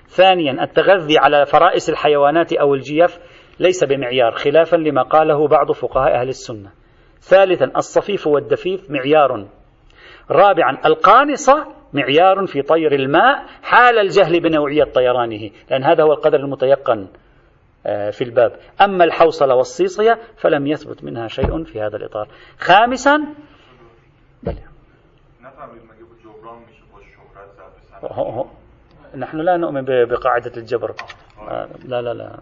ثانيا 0.07 0.65
التغذي 0.65 1.19
على 1.19 1.47
فرائس 1.47 1.91
الحيوانات 1.91 2.53
أو 2.53 2.75
الجيف 2.75 3.19
ليس 3.61 3.85
بمعيار 3.85 4.33
خلافا 4.33 4.77
لما 4.77 5.03
قاله 5.03 5.49
بعض 5.49 5.73
فقهاء 5.73 6.21
أهل 6.21 6.29
السنة. 6.29 6.71
ثالثا 7.21 7.65
الصفيف 7.77 8.27
والدفيف 8.27 8.91
معيار. 8.91 9.47
رابعا 10.31 10.79
القانصة 10.85 11.67
معيار 11.93 12.47
في 12.47 12.63
طير 12.63 12.93
الماء 12.95 13.45
حال 13.63 13.99
الجهل 13.99 14.41
بنوعية 14.41 14.85
طيرانه 14.85 15.51
لأن 15.71 15.85
هذا 15.85 16.03
هو 16.05 16.13
القدر 16.13 16.39
المتيقن. 16.39 16.99
آه، 17.01 17.22
في 17.85 18.25
الباب. 18.25 18.57
أما 18.81 19.05
الحوصلة 19.05 19.55
والصيصية 19.55 20.19
فلم 20.37 20.67
يثبت 20.67 21.05
منها 21.05 21.29
شيء 21.29 21.65
في 21.65 21.81
هذا 21.81 21.97
الإطار. 21.97 22.29
خامسا 22.59 23.19
نحن 29.17 29.37
لا 29.37 29.57
نؤمن 29.57 29.85
بقاعدة 29.85 30.53
الجبر. 30.57 30.95
آه، 31.49 31.69
لا 31.85 32.03
لا 32.03 32.15
لا. 32.15 32.39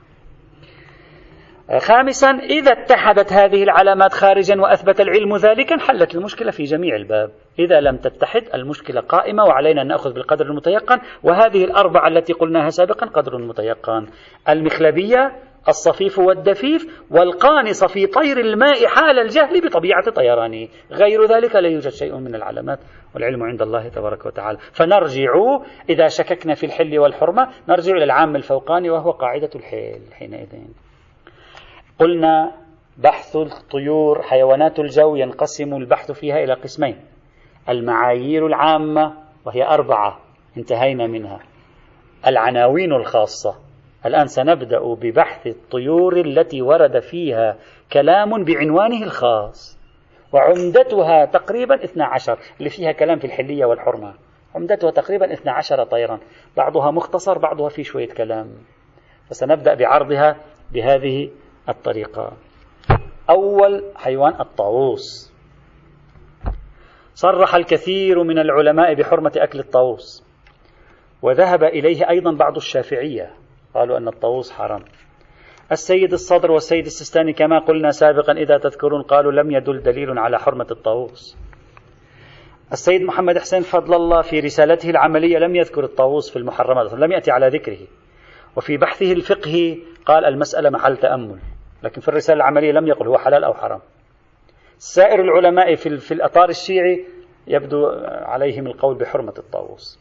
آه، 1.71 1.79
خامسا 1.79 2.31
إذا 2.31 2.73
اتحدت 2.73 3.33
هذه 3.33 3.63
العلامات 3.63 4.13
خارجا 4.13 4.61
وأثبت 4.61 5.01
العلم 5.01 5.37
ذلك 5.37 5.73
انحلت 5.73 6.15
المشكلة 6.15 6.51
في 6.51 6.63
جميع 6.63 6.97
الباب. 6.97 7.31
إذا 7.59 7.81
لم 7.81 7.97
تتحد 7.97 8.43
المشكلة 8.55 9.01
قائمة 9.01 9.45
وعلينا 9.45 9.83
أن 9.83 9.87
نأخذ 9.87 10.13
بالقدر 10.13 10.47
المتيقن 10.47 10.99
وهذه 11.23 11.65
الأربعة 11.65 12.09
التي 12.09 12.33
قلناها 12.33 12.69
سابقا 12.69 13.07
قدر 13.07 13.39
متيقن. 13.39 14.07
المخلبية 14.49 15.33
الصفيف 15.69 16.19
والدفيف 16.19 17.05
والقانص 17.11 17.85
في 17.85 18.07
طير 18.07 18.41
الماء 18.41 18.87
حال 18.87 19.19
الجهل 19.19 19.61
بطبيعة 19.61 20.11
طيرانه. 20.11 20.69
غير 20.93 21.25
ذلك 21.25 21.57
لا 21.57 21.69
يوجد 21.69 21.91
شيء 21.91 22.17
من 22.17 22.35
العلامات 22.35 22.79
والعلم 23.15 23.43
عند 23.43 23.63
الله 23.63 23.89
تبارك 23.89 24.27
وتعالى. 24.27 24.59
فنرجع 24.73 25.33
إذا 25.89 26.09
شككنا 26.09 26.55
في 26.55 26.67
الحل 26.67 26.99
والحرمة 26.99 27.49
نرجع 27.69 27.93
إلى 27.93 28.05
العام 28.05 28.37
الفوقاني 28.37 28.91
وهو 28.91 29.11
قاعدة 29.11 29.51
الحل 29.55 30.13
حينئذ. 30.13 30.49
قلنا 31.99 32.53
بحث 32.99 33.37
الطيور 33.37 34.23
حيوانات 34.23 34.79
الجو 34.79 35.17
ينقسم 35.17 35.75
البحث 35.75 36.13
فيها 36.13 36.45
إلى 36.45 36.55
قسمين. 36.55 37.10
المعايير 37.71 38.47
العامة 38.47 39.15
وهي 39.45 39.65
أربعة 39.65 40.21
انتهينا 40.57 41.07
منها. 41.07 41.41
العناوين 42.27 42.93
الخاصة. 42.93 43.55
الآن 44.07 44.27
سنبدأ 44.27 44.95
ببحث 44.95 45.47
الطيور 45.47 46.21
التي 46.21 46.63
ورد 46.63 46.99
فيها 46.99 47.57
كلام 47.93 48.45
بعنوانه 48.45 49.03
الخاص. 49.03 49.79
وعمدتها 50.33 51.25
تقريبا 51.25 51.85
12 51.85 52.39
اللي 52.59 52.71
فيها 52.71 52.93
كلام 52.93 53.19
في 53.19 53.25
الحلية 53.25 53.65
والحرمة. 53.65 54.15
عمدتها 54.55 54.91
تقريبا 54.91 55.33
12 55.33 55.85
طيرا. 55.85 56.19
بعضها 56.57 56.91
مختصر 56.91 57.39
بعضها 57.39 57.69
في 57.69 57.85
شوية 57.85 58.09
كلام. 58.09 58.49
فسنبدأ 59.29 59.75
بعرضها 59.75 60.37
بهذه 60.73 61.31
الطريقة. 61.69 62.33
أول 63.31 63.85
حيوان 63.97 64.41
الطاووس. 64.41 65.30
صرح 67.21 67.55
الكثير 67.55 68.23
من 68.23 68.39
العلماء 68.39 68.95
بحرمة 68.95 69.33
أكل 69.37 69.59
الطاووس. 69.59 70.25
وذهب 71.23 71.65
إليه 71.65 72.09
أيضا 72.11 72.33
بعض 72.33 72.57
الشافعية. 72.57 73.31
قالوا 73.75 73.99
أن 73.99 74.09
الطاووس 74.09 74.53
حرام. 74.53 74.85
السيد 75.73 76.13
الصدر 76.13 76.51
والسيد 76.51 76.87
السستاني 76.87 77.33
كما 77.33 77.59
قلنا 77.59 77.91
سابقا 77.91 78.33
إذا 78.33 78.59
تذكرون 78.59 79.03
قالوا 79.03 79.33
لم 79.33 79.51
يدل 79.51 79.83
دليل 79.83 80.19
على 80.19 80.39
حرمة 80.39 80.67
الطاووس. 80.71 81.37
السيد 82.73 83.03
محمد 83.03 83.39
حسين 83.39 83.63
فضل 83.63 83.95
الله 83.95 84.23
في 84.23 84.41
رسالته 84.41 84.91
العملية 84.91 85.39
لم 85.39 85.57
يذكر 85.57 85.85
الطاووس 85.85 86.31
في 86.31 86.39
المحرمات 86.39 86.95
لم 86.95 87.13
يأتي 87.13 87.31
على 87.31 87.49
ذكره. 87.49 87.87
وفي 88.57 88.77
بحثه 88.77 89.13
الفقهي 89.13 89.79
قال 90.07 90.25
المسألة 90.25 90.71
محل 90.71 90.97
تأمل 90.97 91.39
لكن 91.83 92.01
في 92.01 92.09
الرسالة 92.09 92.37
العملية 92.37 92.73
لم 92.73 92.87
يقل 92.87 93.09
هو 93.09 93.19
حلال 93.19 93.45
أو 93.45 93.55
حرام. 93.55 93.81
سائر 94.83 95.21
العلماء 95.21 95.75
في, 95.75 95.97
في 95.97 96.15
الأطار 96.15 96.49
الشيعي 96.49 97.05
يبدو 97.47 97.87
عليهم 98.07 98.67
القول 98.67 98.99
بحرمة 98.99 99.35
الطاووس. 99.39 100.01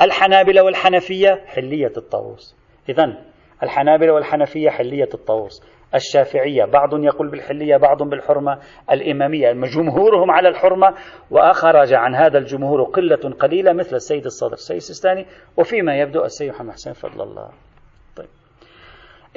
الحنابلة 0.00 0.64
والحنفية 0.64 1.42
حلية 1.46 1.92
الطاووس. 1.96 2.56
إذا 2.88 3.24
الحنابلة 3.62 4.12
والحنفية 4.12 4.70
حلية 4.70 5.08
الطاووس. 5.14 5.62
الشافعية 5.94 6.64
بعض 6.64 7.04
يقول 7.04 7.30
بالحلية 7.30 7.76
بعض 7.76 8.02
بالحرمة. 8.02 8.58
الإمامية 8.90 9.52
جمهورهم 9.52 10.30
على 10.30 10.48
الحرمة. 10.48 10.94
وأخرج 11.30 11.92
عن 11.92 12.14
هذا 12.14 12.38
الجمهور 12.38 12.82
قلة 12.82 13.34
قليلة 13.40 13.72
مثل 13.72 13.96
السيد 13.96 14.24
الصدر 14.24 14.52
السيد 14.52 14.76
السيستاني. 14.76 15.26
وفيما 15.56 15.98
يبدو 15.98 16.24
السيد 16.24 16.50
محمد 16.50 16.72
حسين 16.72 16.92
فضل 16.92 17.22
الله. 17.22 17.50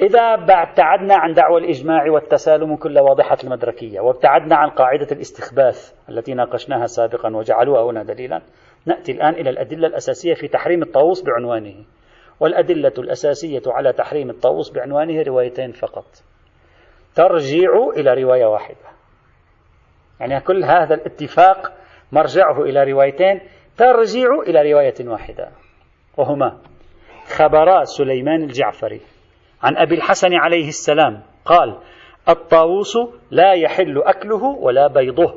إذا 0.00 0.20
ابتعدنا 0.20 1.14
عن 1.14 1.32
دعوى 1.32 1.60
الإجماع 1.60 2.10
والتسالم 2.10 2.76
كل 2.76 2.98
واضحة 2.98 3.36
المدركية 3.44 4.00
وابتعدنا 4.00 4.56
عن 4.56 4.70
قاعدة 4.70 5.06
الاستخباث 5.12 5.94
التي 6.08 6.34
ناقشناها 6.34 6.86
سابقا 6.86 7.36
وجعلوها 7.36 7.90
هنا 7.90 8.02
دليلا 8.02 8.42
نأتي 8.86 9.12
الآن 9.12 9.34
إلى 9.34 9.50
الأدلة 9.50 9.88
الأساسية 9.88 10.34
في 10.34 10.48
تحريم 10.48 10.82
الطاووس 10.82 11.22
بعنوانه. 11.22 11.84
والأدلة 12.40 12.92
الأساسية 12.98 13.62
على 13.66 13.92
تحريم 13.92 14.30
الطاووس 14.30 14.70
بعنوانه 14.70 15.22
روايتين 15.22 15.72
فقط. 15.72 16.04
ترجع 17.14 17.88
إلى 17.96 18.22
رواية 18.22 18.46
واحدة. 18.46 18.88
يعني 20.20 20.40
كل 20.40 20.64
هذا 20.64 20.94
الاتفاق 20.94 21.72
مرجعه 22.12 22.62
إلى 22.62 22.92
روايتين 22.92 23.40
ترجع 23.76 24.28
إلى 24.46 24.72
رواية 24.72 24.94
واحدة. 25.00 25.48
وهما 26.16 26.58
خبرا 27.36 27.84
سليمان 27.84 28.42
الجعفري 28.42 29.00
عن 29.62 29.76
أبي 29.76 29.94
الحسن 29.94 30.34
عليه 30.34 30.68
السلام 30.68 31.22
قال 31.44 31.78
الطاووس 32.28 32.98
لا 33.30 33.52
يحل 33.52 34.02
أكله 34.02 34.44
ولا 34.44 34.86
بيضه. 34.86 35.34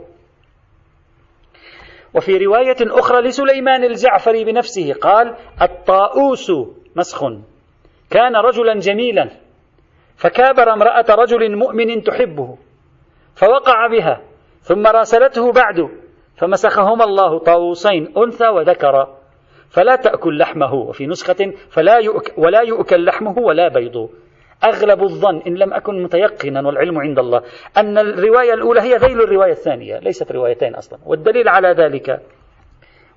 وفي 2.13 2.37
رواية 2.37 2.77
أخرى 2.81 3.21
لسليمان 3.21 3.83
الجعفري 3.83 4.43
بنفسه 4.43 4.93
قال 4.93 5.35
الطاؤوس 5.61 6.51
مسخ. 6.95 7.23
كان 8.09 8.35
رجلا 8.35 8.79
جميلا 8.79 9.29
فكابر 10.15 10.73
امرأة 10.73 11.05
رجل 11.09 11.57
مؤمن 11.57 12.03
تحبه 12.03 12.57
فوقع 13.35 13.87
بها 13.87 14.21
ثم 14.61 14.87
راسلته 14.87 15.51
بعد 15.51 15.89
فمسخهما 16.37 17.03
الله 17.03 17.39
طاووسين 17.39 18.13
أنثى 18.17 18.47
وذكر. 18.47 19.20
فلا 19.71 19.95
تأكل 19.95 20.37
لحمه 20.37 20.73
وفي 20.73 21.07
نسخة 21.07 21.53
فلا 21.69 21.97
يؤك 21.97 22.33
ولا 22.37 22.61
يؤكل 22.61 23.05
لحمه 23.05 23.39
ولا 23.39 23.67
بيضه. 23.67 24.09
أغلب 24.63 25.03
الظن 25.03 25.41
إن 25.47 25.55
لم 25.55 25.73
أكن 25.73 26.03
متيقنا 26.03 26.67
والعلم 26.67 26.99
عند 26.99 27.19
الله 27.19 27.41
أن 27.77 27.97
الرواية 27.97 28.53
الأولى 28.53 28.81
هي 28.81 28.95
ذيل 28.95 29.21
الرواية 29.21 29.51
الثانية 29.51 29.99
ليست 29.99 30.31
روايتين 30.31 30.75
أصلا. 30.75 30.99
والدليل 31.05 31.49
على 31.49 31.67
ذلك 31.67 32.21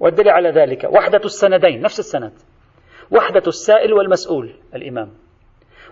والدليل 0.00 0.28
على 0.28 0.50
ذلك 0.50 0.84
وحدة 0.84 1.20
السندين 1.24 1.80
نفس 1.80 1.98
السند. 1.98 2.32
وحدة 3.10 3.42
السائل 3.46 3.92
والمسؤول 3.92 4.54
الإمام. 4.74 5.10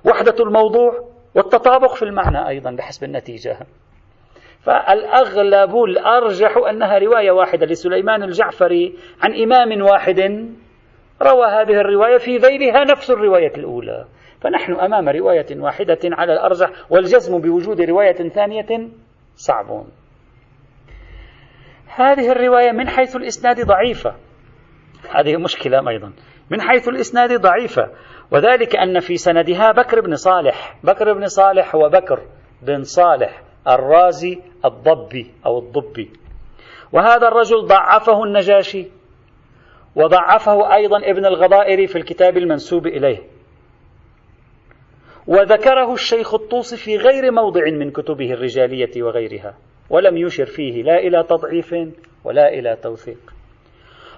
وحدة 0.05 0.45
الموضوع 0.45 1.09
والتطابق 1.35 1.95
في 1.95 2.03
المعنى 2.03 2.49
أيضا 2.49 2.71
بحسب 2.71 3.05
النتيجة. 3.05 3.59
فالأغلب 4.63 5.77
الأرجح 5.77 6.57
أنها 6.71 6.99
رواية 6.99 7.31
واحدة 7.31 7.67
لسليمان 7.67 8.23
الجعفري 8.23 8.99
عن 9.23 9.35
إمام 9.35 9.83
واحد 9.83 10.21
روى 11.23 11.47
هذه 11.47 11.81
الرواية 11.81 12.17
في 12.17 12.37
ذيلها 12.37 12.85
نفس 12.85 13.11
الرواية 13.11 13.53
الأولى. 13.57 14.05
فنحن 14.41 14.73
أمام 14.73 15.09
رواية 15.09 15.47
واحدة 15.57 15.99
على 16.05 16.33
الأرجح 16.33 16.71
والجزم 16.91 17.41
بوجود 17.41 17.81
رواية 17.81 18.29
ثانية 18.29 18.89
صعب 19.35 19.85
هذه 21.87 22.33
الرواية 22.33 22.73
من 22.73 22.89
حيث 22.89 23.17
الإسناد 23.17 23.67
ضعيفة. 23.67 24.15
هذه 25.11 25.37
مشكلة 25.37 25.89
أيضا. 25.89 26.13
من 26.51 26.61
حيث 26.61 26.89
الإسناد 26.89 27.41
ضعيفة. 27.41 27.91
وذلك 28.31 28.77
أن 28.77 29.01
في 29.01 29.17
سندها 29.17 29.73
بكر 29.73 30.01
بن 30.01 30.15
صالح 30.15 30.77
بكر 30.85 31.13
بن 31.13 31.27
صالح 31.27 31.75
هو 31.75 31.89
بكر 31.89 32.21
بن 32.63 32.83
صالح. 32.83 33.43
الرازي 33.69 34.39
الضبي 34.65 35.31
أو 35.47 35.59
الضبي. 35.59 36.11
وهذا 36.93 37.29
الرجل 37.29 37.67
ضعفه 37.67 38.25
النجاشي 38.25 38.87
وضعفه 39.97 40.75
أيضا 40.75 40.99
ابن 40.99 41.27
الغضائر 41.27 41.87
في 41.87 41.97
الكتاب 41.97 42.37
المنسوب 42.37 42.87
إليه. 42.87 43.19
وذكره 45.27 45.93
الشيخ 45.93 46.35
الطوسي 46.35 46.77
في 46.77 46.97
غير 46.97 47.33
موضع 47.33 47.71
من 47.71 47.91
كتبه 47.91 48.33
الرجالية 48.33 49.03
وغيرها 49.03 49.55
ولم 49.91 50.17
يشر 50.17 50.47
فيه 50.47 50.83
لا 50.83 50.99
إلى 50.99 51.23
تضعيف 51.23 51.75
ولا 52.25 52.49
إلى 52.49 52.77
توثيق. 52.77 53.35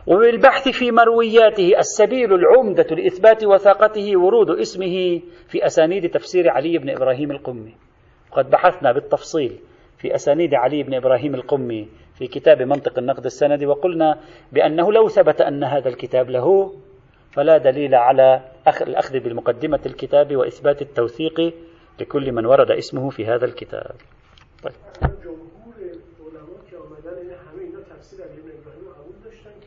وبالبحث 0.07 0.69
في 0.69 0.91
مروياته 0.91 1.79
السبيل 1.79 2.35
العمدة 2.35 2.97
لإثبات 2.97 3.45
وثاقته 3.45 4.19
ورود 4.19 4.51
اسمه 4.51 5.21
في 5.49 5.67
أسانيد 5.67 6.11
تفسير 6.11 6.51
علي 6.51 6.79
بن 6.79 6.91
إبراهيم 6.91 7.31
القمي. 7.31 7.75
وقد 8.35 8.51
بحثنا 8.51 8.93
بالتفصيل 8.93 9.61
في 9.99 10.15
أسانيد 10.15 10.55
علي 10.55 10.83
بن 10.83 10.95
إبراهيم 10.95 11.35
القمي 11.35 11.89
في 12.15 12.27
كتاب 12.27 12.63
منطق 12.63 12.99
النقد 12.99 13.25
السندي 13.25 13.67
وقلنا 13.67 14.21
بأنه 14.53 14.93
لو 14.93 15.09
ثبت 15.09 15.41
أن 15.41 15.65
هذا 15.65 15.89
الكتاب 15.89 16.31
له 16.31 16.75
فلا 17.31 17.59
دليل 17.59 17.95
على 17.95 18.41
الأخذ 18.81 19.21
بالمقدمة 19.21 19.81
الكتاب 19.87 20.37
وإثبات 20.37 20.83
التوثيق 20.83 21.55
لكل 22.01 22.33
من 22.33 22.47
ورد 22.47 22.71
اسمه 22.71 23.11
في 23.11 23.27
هذا 23.27 23.45
الكتاب 23.45 23.95
طيب. 24.63 24.73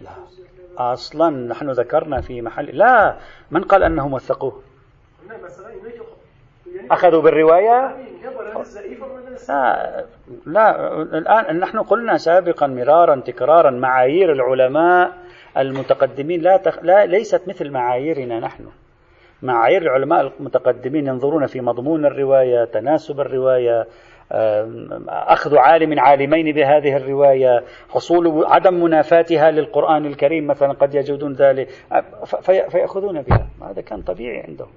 لا. 0.01 0.93
أصلا 0.93 1.30
نحن 1.30 1.69
ذكرنا 1.69 2.21
في 2.21 2.41
محل 2.41 2.65
لا 2.65 3.17
من 3.51 3.63
قال 3.63 3.84
أنهم 3.84 4.13
وثقوه 4.13 4.62
أخذوا 6.91 7.21
بالرواية؟ 7.21 7.95
لا, 9.50 10.06
لا 10.45 11.02
الآن 11.02 11.60
نحن 11.60 11.80
قلنا 11.80 12.17
سابقا 12.17 12.67
مرارا 12.67 13.15
تكرارا 13.15 13.71
معايير 13.71 14.32
العلماء 14.32 15.12
المتقدمين 15.58 16.41
لا, 16.41 16.58
تخ... 16.58 16.80
لا 16.84 17.06
ليست 17.06 17.41
مثل 17.47 17.71
معاييرنا 17.71 18.39
نحن. 18.39 18.65
معايير 19.41 19.82
العلماء 19.82 20.32
المتقدمين 20.39 21.08
ينظرون 21.08 21.45
في 21.45 21.62
مضمون 21.62 22.06
الرواية 22.06 22.65
تناسب 22.65 23.19
الرواية 23.19 23.88
أخذ 25.10 25.58
عالم 25.58 26.00
عالمين 26.00 26.56
بهذه 26.56 26.97
الرواية 26.97 27.63
حصول 27.89 28.45
عدم 28.45 28.73
منافاتها 28.84 29.52
للقرآن 29.52 30.06
الكريم 30.06 30.47
مثلا 30.47 30.73
قد 30.73 30.95
يجدون 30.95 31.34
ذلك. 31.34 31.69
في... 32.26 32.69
فيأخذون 32.69 33.21
بها. 33.21 33.47
هذا 33.69 33.82
كان 33.82 34.02
طبيعي 34.02 34.39
عندهم. 34.47 34.69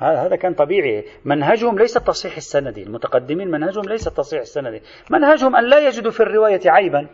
هذا 0.00 0.36
كان 0.36 0.54
طبيعي. 0.54 1.04
منهجهم 1.24 1.78
ليس 1.78 1.96
التصحيح 1.96 2.36
السندي. 2.36 2.82
المتقدمين 2.82 3.50
منهجهم 3.50 3.84
ليس 3.84 4.08
التصحيح 4.08 4.40
السندي. 4.40 4.82
منهجهم 5.10 5.56
أن 5.56 5.64
لا 5.64 5.86
يجدوا 5.86 6.10
في 6.10 6.20
الرواية 6.20 6.60
عيبا 6.66 7.08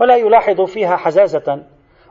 ولا 0.00 0.16
يلاحظوا 0.16 0.66
فيها 0.66 0.96
حزازة 0.96 1.62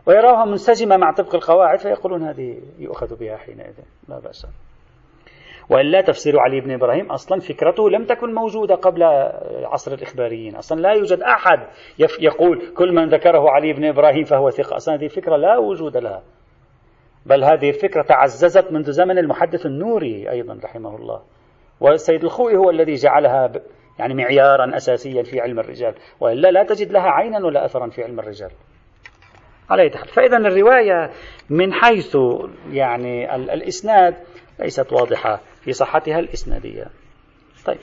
ويراها 0.05 0.45
منسجمة 0.45 0.97
مع 0.97 1.11
طبق 1.11 1.35
القواعد 1.35 1.79
فيقولون 1.79 2.23
هذه 2.23 2.61
يؤخذ 2.79 3.19
بها 3.19 3.37
حينئذ. 3.37 3.73
لا 4.09 4.19
بأس. 4.19 4.47
وإلا 5.69 6.01
تفسير 6.01 6.39
علي 6.39 6.61
بن 6.61 6.71
إبراهيم 6.71 7.11
أصلا 7.11 7.39
فكرته 7.39 7.89
لم 7.89 8.05
تكن 8.05 8.33
موجودة 8.33 8.75
قبل 8.75 9.03
عصر 9.63 9.93
الإخباريين. 9.93 10.55
أصلا 10.55 10.81
لا 10.81 10.91
يوجد 10.93 11.21
أحد 11.21 11.67
يقول 12.19 12.73
كل 12.77 12.95
من 12.95 13.09
ذكره 13.09 13.49
علي 13.49 13.73
بن 13.73 13.85
إبراهيم 13.85 14.23
فهو 14.23 14.49
ثقة. 14.49 14.75
أصلا 14.75 14.95
هذه 14.95 15.05
الفكرة 15.05 15.35
لا 15.35 15.57
وجود 15.57 15.97
لها. 15.97 16.23
بل 17.25 17.43
هذه 17.43 17.69
الفكرة 17.69 18.01
تعززت 18.01 18.71
منذ 18.71 18.91
زمن 18.91 19.17
المحدث 19.17 19.65
النوري 19.65 20.29
أيضا 20.29 20.59
رحمه 20.63 20.95
الله. 20.95 21.21
والسيد 21.79 22.23
الخوئي 22.23 22.57
هو 22.57 22.69
الذي 22.69 22.93
جعلها 22.93 23.51
يعني 23.99 24.13
معيارا 24.13 24.75
أساسيا 24.75 25.23
في 25.23 25.39
علم 25.41 25.59
الرجال. 25.59 25.95
وإلا 26.19 26.51
لا 26.51 26.63
تجد 26.63 26.91
لها 26.91 27.09
عينا 27.09 27.45
ولا 27.45 27.65
أثرا 27.65 27.89
في 27.89 28.03
علم 28.03 28.19
الرجال. 28.19 28.51
على 29.69 29.81
أي 29.81 29.89
فإذا 29.89 30.37
الرواية 30.37 31.11
من 31.49 31.73
حيث 31.73 32.17
يعني 32.71 33.35
الإسناد 33.35 34.15
ليست 34.59 34.93
واضحة 34.93 35.41
في 35.61 35.71
صحتها 35.71 36.19
الإسنادية. 36.19 36.85
طيب. 37.65 37.79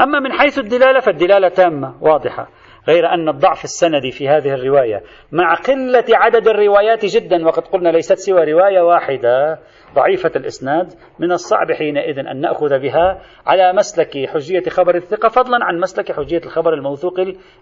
أما 0.00 0.20
من 0.20 0.32
حيث 0.32 0.58
الدلالة 0.58 1.00
فالدلالة 1.00 1.48
تامة 1.48 1.94
واضحة. 2.00 2.48
غير 2.88 3.06
أن 3.06 3.28
الضعف 3.28 3.64
السندي 3.64 4.10
في 4.10 4.28
هذه 4.28 4.54
الرواية 4.54 5.02
مع 5.32 5.54
قلة 5.54 6.04
عدد 6.10 6.48
الروايات 6.48 7.06
جدا 7.06 7.46
وقد 7.46 7.62
قلنا 7.62 7.88
ليست 7.88 8.18
سوى 8.18 8.52
رواية 8.52 8.80
واحدة 8.80 9.58
ضعيفة 9.94 10.30
الإسناد 10.36 10.92
من 11.18 11.32
الصعب 11.32 11.72
حينئذ 11.72 12.18
أن 12.18 12.40
نأخذ 12.40 12.78
بها 12.78 13.22
على 13.46 13.72
مسلك 13.72 14.28
حجية 14.28 14.62
خبر 14.70 14.94
الثقة 14.94 15.28
فضلا 15.28 15.64
عن 15.64 15.80
مسلك 15.80 16.12
حجية 16.12 16.40
الخبر 16.46 16.74
الموثوق 16.74 17.14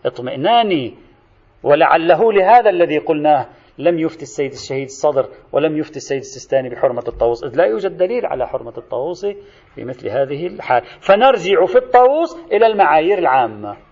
الاطمئناني 0.05 0.95
ولعله 1.63 2.33
لهذا 2.33 2.71
الذي 2.71 2.99
قلناه 2.99 3.47
لم 3.79 3.99
يفتي 3.99 4.23
السيد 4.23 4.53
الشهيد 4.53 4.85
الصدر 4.85 5.29
ولم 5.53 5.79
يفتي 5.79 5.97
السيد 5.97 6.19
السيستاني 6.19 6.69
بحرمة 6.69 7.05
الطاووس 7.09 7.45
إذ 7.45 7.57
لا 7.57 7.65
يوجد 7.65 7.97
دليل 7.97 8.27
على 8.27 8.47
حرمة 8.47 8.73
الطاووس 8.79 9.27
في 9.75 9.85
مثل 9.85 10.09
هذه 10.09 10.47
الحال. 10.47 10.83
فنرجع 11.01 11.65
في 11.67 11.79
الطاووس 11.79 12.37
إلى 12.53 12.67
المعايير 12.67 13.19
العامة. 13.19 13.90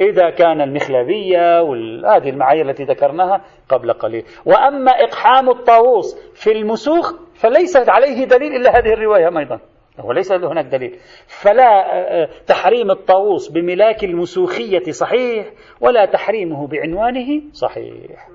إذا 0.00 0.30
كان 0.30 0.60
المخلبية 0.60 1.62
وهذه 1.62 2.30
المعايير 2.30 2.70
التي 2.70 2.84
ذكرناها 2.84 3.44
قبل 3.68 3.92
قليل. 3.92 4.24
وأما 4.44 4.90
إقحام 4.90 5.50
الطاووس 5.50 6.16
في 6.34 6.52
المسوخ 6.52 7.14
فليس 7.34 7.76
عليه 7.76 8.24
دليل 8.24 8.56
إلا 8.56 8.78
هذه 8.78 8.92
الرواية 8.92 9.38
أيضا. 9.38 9.60
وليس 10.04 10.32
هناك 10.32 10.64
دليل. 10.64 10.98
فلا 11.26 11.98
آه، 12.22 12.28
تحريم 12.46 12.90
الطاووس 12.90 13.48
بملاك 13.48 14.04
المسوخية 14.04 14.90
صحيح 14.90 15.46
ولا 15.80 16.04
تحريمه 16.04 16.66
بعنوانه 16.66 17.42
صحيح. 17.52 18.28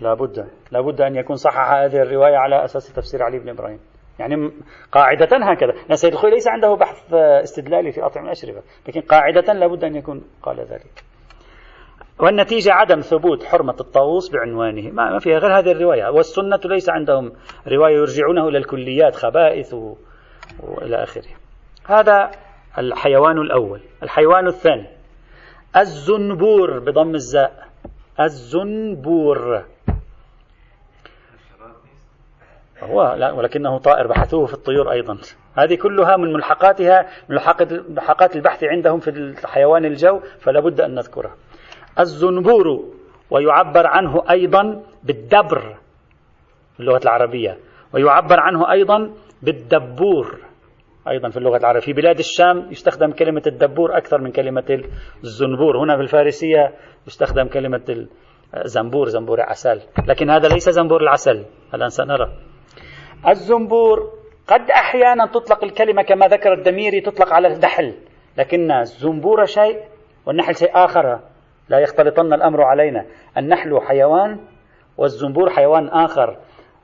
لابد 0.00 0.48
لابد 0.70 1.00
أن 1.00 1.16
يكون 1.16 1.36
صحح 1.36 1.70
هذه 1.70 2.02
الرواية 2.02 2.36
على 2.36 2.64
أساس 2.64 2.92
تفسير 2.92 3.22
علي 3.22 3.38
بن 3.38 3.48
إبراهيم. 3.48 3.80
يعني 4.18 4.52
قاعدة 4.92 5.28
هكذا. 5.32 5.94
سيد 5.94 6.12
الخوي 6.12 6.30
ليس 6.30 6.48
عنده 6.48 6.74
بحث 6.74 7.14
استدلالي 7.14 7.92
في 7.92 8.02
أطعم 8.02 8.24
الأشربة 8.24 8.62
لكن 8.88 9.00
قاعدة 9.00 9.52
لابد 9.52 9.84
أن 9.84 9.96
يكون 9.96 10.24
قال 10.42 10.60
ذلك. 10.60 11.04
والنتيجة 12.20 12.72
عدم 12.72 13.00
ثبوت 13.00 13.44
حرمة 13.44 13.76
الطاووس 13.80 14.30
بعنوانه. 14.30 14.90
ما 14.90 15.18
فيها 15.18 15.38
غير 15.38 15.58
هذه 15.58 15.72
الرواية. 15.72 16.08
والسنة 16.08 16.60
ليس 16.64 16.90
عندهم 16.90 17.32
رواية 17.68 17.94
يرجعونه 17.94 18.48
إلى 18.48 18.58
الكليات 18.58 19.16
خبائث 19.16 19.74
وإلى 20.60 21.02
آخره. 21.02 21.30
هذا 21.86 22.30
الحيوان 22.78 23.38
الأول. 23.38 23.80
الحيوان 24.02 24.46
الثاني. 24.46 24.86
الزنبور 25.76 26.78
بضم 26.78 27.14
الزاء. 27.14 27.68
الزنبور. 28.20 29.64
هو 32.82 33.14
لا 33.18 33.32
ولكنه 33.32 33.78
طائر 33.78 34.06
بحثوه 34.06 34.46
في 34.46 34.54
الطيور 34.54 34.92
أيضا. 34.92 35.18
هذه 35.54 35.74
كلها 35.74 36.16
من 36.16 36.32
ملحقاتها 36.32 37.06
ملحقات 37.28 38.36
البحث 38.36 38.64
عندهم 38.64 39.00
في 39.00 39.10
الحيوان 39.10 39.84
الجو 39.84 40.20
فلا 40.40 40.60
بد 40.60 40.80
أن 40.80 40.94
نذكرها. 40.94 41.34
الزنبور 42.00 42.84
ويعبر 43.30 43.86
عنه 43.86 44.22
أيضا 44.30 44.82
بالدبر 45.02 45.76
في 46.74 46.80
اللغة 46.80 47.00
العربية. 47.04 47.58
ويعبر 47.94 48.40
عنه 48.40 48.72
أيضا 48.72 49.10
بالدبور. 49.42 50.38
أيضا 51.08 51.28
في 51.28 51.36
اللغة 51.36 51.56
العربية. 51.56 51.80
في 51.80 51.92
بلاد 51.92 52.18
الشام 52.18 52.70
يستخدم 52.70 53.10
كلمة 53.10 53.42
الدبور 53.46 53.96
أكثر 53.96 54.20
من 54.20 54.32
كلمة 54.32 54.82
الزنبور. 55.24 55.78
هنا 55.84 55.96
في 55.96 56.02
الفارسية 56.02 56.74
يستخدم 57.06 57.48
كلمة 57.48 58.06
الزنبور 58.56 59.08
زنبور 59.08 59.40
عسل. 59.40 59.80
لكن 60.08 60.30
هذا 60.30 60.48
ليس 60.48 60.68
زنبور 60.68 61.02
العسل. 61.02 61.44
الآن 61.74 61.88
سنرى. 61.88 62.32
الزنبور 63.26 64.12
قد 64.46 64.70
أحيانا 64.70 65.26
تطلق 65.26 65.64
الكلمة 65.64 66.02
كما 66.02 66.28
ذكر 66.28 66.52
الدميري 66.52 67.00
تطلق 67.00 67.32
على 67.32 67.48
النحل 67.48 67.94
لكن 68.36 68.70
الزنبور 68.70 69.44
شيء 69.44 69.80
والنحل 70.26 70.56
شيء 70.56 70.70
آخر. 70.74 71.20
لا 71.68 71.78
يختلطن 71.78 72.32
الأمر 72.34 72.62
علينا. 72.62 73.06
النحل 73.36 73.80
حيوان 73.80 74.40
والزنبور 74.98 75.50
حيوان 75.50 75.88
آخر. 75.88 76.36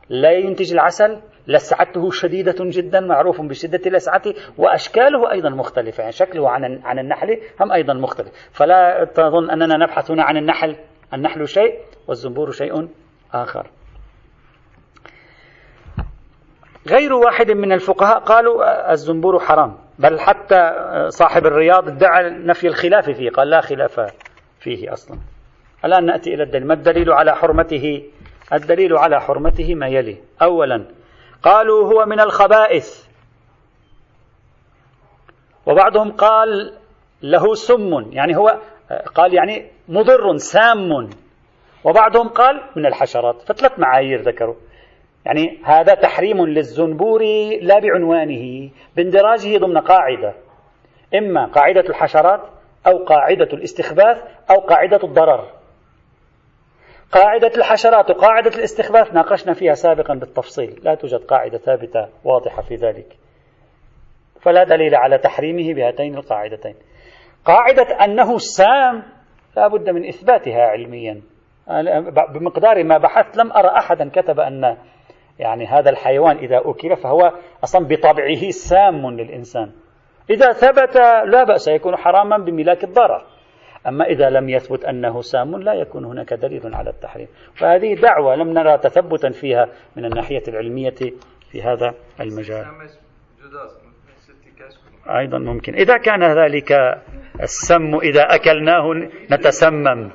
لا 0.09 0.33
ينتج 0.33 0.73
العسل 0.73 1.21
لسعته 1.47 2.11
شديدة 2.11 2.57
جدا 2.61 3.01
معروف 3.01 3.41
بشدة 3.41 3.91
لسعته 3.91 4.35
وأشكاله 4.59 5.31
أيضا 5.33 5.51
مختلفة. 5.51 6.01
يعني 6.01 6.13
شكله 6.13 6.51
عن 6.51 6.81
عن 6.85 6.99
النحل 6.99 7.41
هم 7.61 7.73
أيضا 7.73 7.95
مختلف. 7.95 8.29
فلا 8.53 9.05
تظن 9.15 9.51
أننا 9.51 9.77
نبحث 9.77 10.11
هنا 10.11 10.23
عن 10.23 10.37
النحل. 10.37 10.77
النحل 11.15 11.49
شيء 11.49 11.79
والزنبور 12.09 12.51
شيء 12.51 12.89
آخر. 13.35 13.71
غير 16.87 17.13
واحد 17.13 17.51
من 17.51 17.73
الفقهاء 17.73 18.19
قالوا 18.19 18.93
الزنبور 18.93 19.41
حرام. 19.41 19.77
بل 19.99 20.21
حتى 20.21 20.73
صاحب 21.09 21.47
الرياض 21.47 21.89
ادعى 21.89 22.31
نفي 22.31 22.67
الخلاف 22.67 23.11
فيه 23.11 23.31
قال 23.31 23.51
لا 23.51 23.61
خلاف 23.61 24.01
فيه 24.61 24.93
أصلا. 24.93 25.19
الآن 25.85 26.07
نأتي 26.07 26.35
إلى 26.35 26.43
الدليل. 26.43 26.67
ما 26.67 26.75
الدليل 26.75 27.13
على 27.13 27.37
حرمته؟ 27.37 28.03
الدليل 28.53 28.97
على 28.97 29.21
حرمته 29.21 29.75
ما 29.75 29.89
يلي. 29.89 30.17
أولا 30.43 30.85
قالوا 31.43 31.93
هو 31.93 32.07
من 32.07 32.21
الخبائث. 32.21 33.07
وبعضهم 35.67 36.13
قال 36.13 36.75
له 37.23 37.55
سم 37.55 38.13
يعني 38.13 38.37
هو 38.37 38.59
قال 39.15 39.35
يعني 39.35 39.71
مضر 39.89 40.37
سام. 40.37 41.11
وبعضهم 41.85 42.29
قال 42.29 42.61
من 42.77 42.87
الحشرات. 42.87 43.43
فثلاث 43.43 43.79
معايير 43.79 44.21
ذكروا. 44.21 44.55
يعني 45.27 45.59
هذا 45.65 45.95
تحريم 45.95 46.47
للزنبور 46.47 47.23
لا 47.61 47.79
بعنوانه 47.79 48.71
باندراجه 48.97 49.59
ضمن 49.59 49.79
قاعدة. 49.79 50.35
إما 51.15 51.47
قاعدة 51.47 51.81
الحشرات 51.89 52.41
أو 52.87 53.05
قاعدة 53.05 53.49
الاستخباث 53.53 54.23
أو 54.51 54.61
قاعدة 54.61 55.01
الضرر. 55.05 55.51
قاعدة 57.13 57.53
الحشرات 57.57 58.11
وقاعدة 58.11 58.51
الاستخباث 58.59 59.15
ناقشنا 59.15 59.55
فيها 59.55 59.75
سابقا 59.75 60.15
بالتفصيل. 60.15 60.81
لا 60.83 60.95
توجد 60.95 61.25
قاعدة 61.25 61.59
ثابتة 61.59 62.09
واضحة 62.25 62.63
في 62.63 62.75
ذلك. 62.75 63.17
فلا 64.41 64.65
دليل 64.65 64.95
على 64.95 65.19
تحريمه 65.19 65.75
بهاتين 65.75 66.15
القاعدتين. 66.15 66.75
قاعدة 67.45 68.05
أنه 68.05 68.39
سام 68.39 69.03
لا 69.57 69.69
بد 69.69 69.91
من 69.91 70.09
إثباتها 70.09 70.63
علميا. 70.63 71.23
بمقدار 72.35 72.85
ما 72.85 72.99
بحثت 72.99 73.37
لم 73.37 73.53
أرى 73.53 73.69
أحدا 73.69 74.11
كتب 74.11 74.41
أن 74.41 74.77
يعني 75.39 75.67
هذا 75.67 75.91
الحيوان 75.91 76.37
إذا 76.37 76.63
أكل 76.65 76.97
فهو 76.97 77.33
أصلا 77.65 77.87
بطبعه 77.87 78.51
سام 78.51 79.11
للإنسان. 79.11 79.71
إذا 80.31 80.53
ثبت 80.53 80.97
لا 81.27 81.45
بأس 81.45 81.69
يكون 81.69 81.97
حراما 81.97 82.39
بملاك 82.39 82.85
الضرر. 82.85 83.25
أما 83.89 84.05
إذا 84.05 84.31
لم 84.31 84.49
يثبت 84.49 84.85
أنه 84.85 85.21
سام 85.21 85.57
لا 85.57 85.75
يكون 85.75 86.05
هناك 86.05 86.35
دليل 86.35 86.75
على 86.75 86.91
التحريم. 86.91 87.29
فهذه 87.55 87.95
دعوة 87.95 88.37
لم 88.37 88.53
نرى 88.53 88.79
تثبتا 88.79 89.31
فيها 89.31 89.69
من 89.97 90.05
الناحية 90.05 90.43
العلمية 90.49 90.95
في 91.51 91.63
هذا 91.63 91.95
المجال. 92.21 92.65
أيضا 95.19 95.39
ممكن. 95.39 95.75
إذا 95.75 95.97
كان 95.97 96.23
ذلك 96.45 96.73
السم 97.43 97.95
إذا 98.03 98.23
أكلناه 98.23 98.93
نتسمم. 99.33 100.11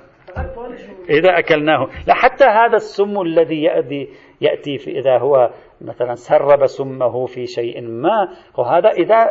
إذا 1.10 1.40
أكلناه. 1.40 1.88
لا 2.08 2.14
حتى 2.14 2.46
هذا 2.46 2.76
السم 2.76 3.22
الذي 3.22 3.64
يأتي, 3.64 4.10
يأتي 4.42 4.78
في 4.78 4.92
إذا 4.92 5.18
هو 5.18 5.50
مثلا 5.82 6.16
سرب 6.16 6.66
سمه 6.66 7.26
في 7.26 7.46
شيء 7.46 7.82
ما 7.82 8.30
وهذا 8.58 8.90
إذا 8.90 9.30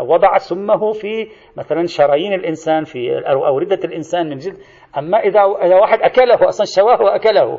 وضع 0.00 0.38
سمه 0.38 0.92
في 0.92 1.28
مثلا 1.56 1.86
شرايين 1.86 2.32
الإنسان 2.32 2.84
في 2.84 3.22
أوردة 3.26 3.78
الإنسان 3.84 4.28
من 4.28 4.36
جلد. 4.36 4.56
أما 4.98 5.18
إذا 5.18 5.40
إذا 5.62 5.76
واحد 5.76 5.98
أكله 6.02 6.48
أصلا 6.48 6.66
شواه 6.66 7.02
وأكله. 7.02 7.58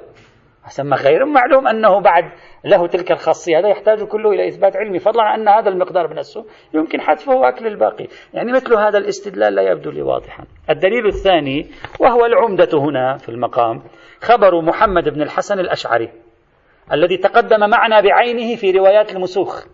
ثم 0.61 0.93
غير 0.93 1.25
معلوم 1.25 1.67
أنه 1.67 1.99
بعد 1.99 2.23
له 2.65 2.87
تلك 2.87 3.11
الخاصية. 3.11 3.59
هذا 3.59 3.67
يحتاج 3.67 4.03
كله 4.03 4.29
إلى 4.29 4.47
إثبات 4.47 4.77
علمي. 4.77 4.99
فضلا 4.99 5.23
عن 5.23 5.39
أن 5.39 5.47
هذا 5.47 5.69
المقدار 5.69 6.11
السم 6.11 6.43
يمكن 6.73 7.01
حذفه 7.01 7.35
وأكل 7.35 7.67
الباقي. 7.67 8.07
يعني 8.33 8.51
مثل 8.51 8.77
هذا 8.77 8.97
الاستدلال 8.97 9.55
لا 9.55 9.61
يبدو 9.61 9.91
لي 9.91 10.01
واضحا. 10.01 10.43
الدليل 10.69 11.05
الثاني 11.07 11.67
وهو 11.99 12.25
العمدة 12.25 12.79
هنا 12.79 13.17
في 13.17 13.29
المقام 13.29 13.81
خبر 14.21 14.61
محمد 14.61 15.09
بن 15.09 15.21
الحسن 15.21 15.59
الأشعري. 15.59 16.09
الذي 16.93 17.17
تقدم 17.17 17.69
معنا 17.69 18.01
بعينه 18.01 18.55
في 18.55 18.71
روايات 18.71 19.15
المسوخ. 19.15 19.65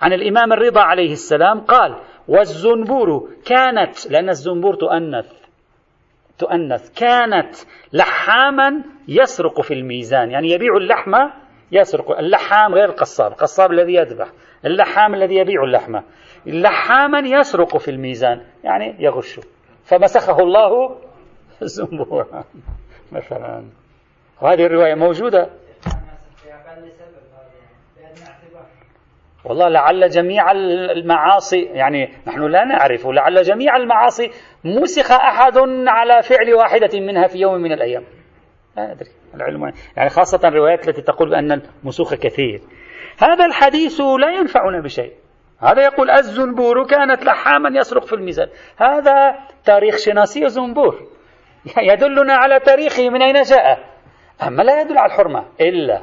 عن 0.00 0.12
الإمام 0.12 0.52
الرضا 0.52 0.80
عليه 0.80 1.12
السلام 1.12 1.60
قال 1.60 1.96
والزنبور 2.28 3.30
كانت 3.46 4.10
لأن 4.10 4.28
الزنبور 4.28 4.74
تؤنث. 4.74 5.32
تؤنث. 6.38 6.98
كانت 6.98 7.54
لحاما 7.92 8.82
يسرق 9.08 9.60
في 9.60 9.74
الميزان. 9.74 10.30
يعني 10.30 10.50
يبيع 10.50 10.76
اللحم 10.76 11.12
يسرق. 11.72 12.18
اللحام 12.18 12.74
غير 12.74 12.88
القصاب. 12.88 13.32
القصاب 13.32 13.72
الذي 13.72 13.94
يذبح. 13.94 14.28
اللحام 14.64 15.14
الذي 15.14 15.34
يبيع 15.34 15.64
اللحمة 15.64 16.02
لحاما 16.46 17.18
يسرق 17.18 17.76
في 17.76 17.90
الميزان. 17.90 18.40
يعني 18.64 18.96
يغش. 18.98 19.40
فمسخه 19.84 20.38
الله 20.38 20.96
زنبورا 21.62 22.44
مثلا. 23.12 23.64
وهذه 24.42 24.66
الرواية 24.66 24.94
موجودة. 24.94 25.50
والله 29.46 29.68
لعل 29.68 30.08
جميع 30.08 30.50
المعاصي 30.96 31.62
يعني 31.62 32.10
نحن 32.26 32.42
لا 32.42 32.64
نعرف 32.64 33.06
لعل 33.06 33.42
جميع 33.42 33.76
المعاصي 33.76 34.30
مسخ 34.64 35.12
أحد 35.12 35.58
على 35.86 36.22
فعل 36.22 36.54
واحدة 36.54 37.00
منها 37.00 37.26
في 37.26 37.38
يوم 37.38 37.54
من 37.54 37.72
الأيام. 37.72 38.04
لا 38.76 38.92
أدري 38.92 39.10
العلم 39.34 39.72
يعني 39.96 40.08
خاصة 40.08 40.48
الروايات 40.48 40.88
التي 40.88 41.02
تقول 41.02 41.30
بأن 41.30 41.62
المسوخ 41.82 42.14
كثير. 42.14 42.60
هذا 43.18 43.44
الحديث 43.44 44.00
لا 44.00 44.30
ينفعنا 44.30 44.80
بشيء. 44.80 45.12
هذا 45.60 45.82
يقول 45.82 46.10
الزنبور 46.10 46.86
كانت 46.86 47.24
لحاما 47.24 47.78
يسرق 47.78 48.04
في 48.04 48.12
الميزان. 48.12 48.48
هذا 48.76 49.34
تاريخ 49.64 49.96
شناسي 49.96 50.48
زنبور 50.48 50.94
يدلنا 51.78 52.34
على 52.34 52.60
تاريخه 52.60 53.10
من 53.10 53.22
أين 53.22 53.42
جاء؟ 53.42 53.78
أما 54.46 54.62
لا 54.62 54.80
يدل 54.80 54.98
على 54.98 55.12
الحرمة 55.12 55.44
إلا 55.60 56.00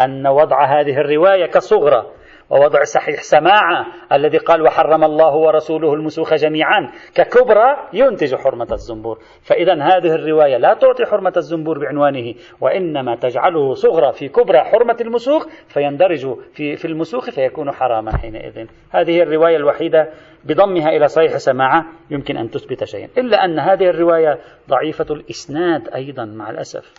أن 0.00 0.26
وضع 0.26 0.80
هذه 0.80 0.96
الرواية 1.00 1.46
كصغرى 1.46 2.06
ووضع 2.50 2.82
صحيح 2.82 3.22
سماعة 3.22 3.86
الذي 4.12 4.38
قال 4.38 4.62
وحرم 4.62 5.04
الله 5.04 5.34
ورسوله 5.34 5.94
المسوخ 5.94 6.34
جميعا 6.34 6.90
ككبرى 7.14 7.76
ينتج 7.92 8.34
حرمة 8.34 8.68
الزنبور. 8.72 9.18
فإذا 9.42 9.74
هذه 9.74 10.14
الرواية 10.14 10.56
لا 10.56 10.74
تعطي 10.74 11.06
حرمة 11.06 11.32
الزنبور 11.36 11.78
بعنوانه 11.78 12.34
وإنما 12.60 13.16
تجعله 13.16 13.74
صغرى 13.74 14.12
في 14.12 14.28
كبرى 14.28 14.58
حرمة 14.58 14.96
المسوخ 15.00 15.46
فيندرج 15.68 16.36
في, 16.52 16.76
في 16.76 16.84
المسوخ 16.84 17.30
فيكون 17.30 17.72
حراما 17.72 18.16
حينئذ. 18.16 18.66
هذه 18.90 19.22
الرواية 19.22 19.56
الوحيدة 19.56 20.10
بضمها 20.44 20.88
إلى 20.88 21.08
صحيح 21.08 21.36
سماعة 21.36 21.84
يمكن 22.10 22.36
أن 22.36 22.50
تثبت 22.50 22.84
شيئا. 22.84 23.08
إلا 23.18 23.44
أن 23.44 23.58
هذه 23.58 23.84
الرواية 23.90 24.38
ضعيفة 24.68 25.06
الإسناد 25.10 25.88
أيضا 25.94 26.24
مع 26.24 26.50
الأسف 26.50 26.94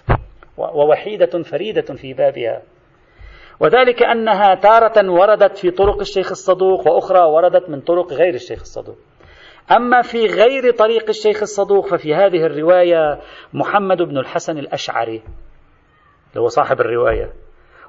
ووحيدة 0.58 1.44
فريدة 1.44 1.94
في 1.96 2.14
بابها. 2.14 2.62
وذلك 3.60 4.04
أنها 4.04 4.56
تارة 4.56 5.12
وردت 5.12 5.58
في 5.58 5.72
طرق 5.72 6.00
الشيخ 6.00 6.32
الصدوق 6.32 6.88
وأخرى 6.88 7.20
وردت 7.20 7.70
من 7.70 7.82
طرق 7.82 8.14
غير 8.14 8.34
الشيخ 8.34 8.60
الصدوق. 8.60 8.98
أما 9.72 10.02
في 10.02 10.26
غير 10.26 10.72
طريق 10.72 11.10
الشيخ 11.10 11.42
الصدوق 11.42 11.88
ففي 11.88 12.16
هذه 12.16 12.46
الرواية 12.46 13.20
محمد 13.54 14.02
بن 14.02 14.18
الحسن 14.18 14.58
الأشعري 14.58 15.22
هو 16.38 16.48
صاحب 16.48 16.82
الرواية. 16.82 17.34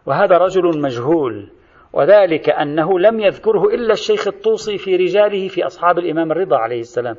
وهذا 0.07 0.39
رجل 0.39 0.81
مجهول 0.81 1.51
وذلك 1.93 2.51
أنه 2.51 2.99
لم 2.99 3.21
يذكره 3.21 3.65
إلا 3.65 3.93
الشيخ 3.93 4.29
الطوسي 4.29 4.79
في 4.79 4.97
رجاله 4.97 5.49
في 5.49 5.67
أصحاب 5.67 5.99
الإمام 5.99 6.33
الرضا 6.33 6.57
عليه 6.57 6.81
السلام 6.81 7.17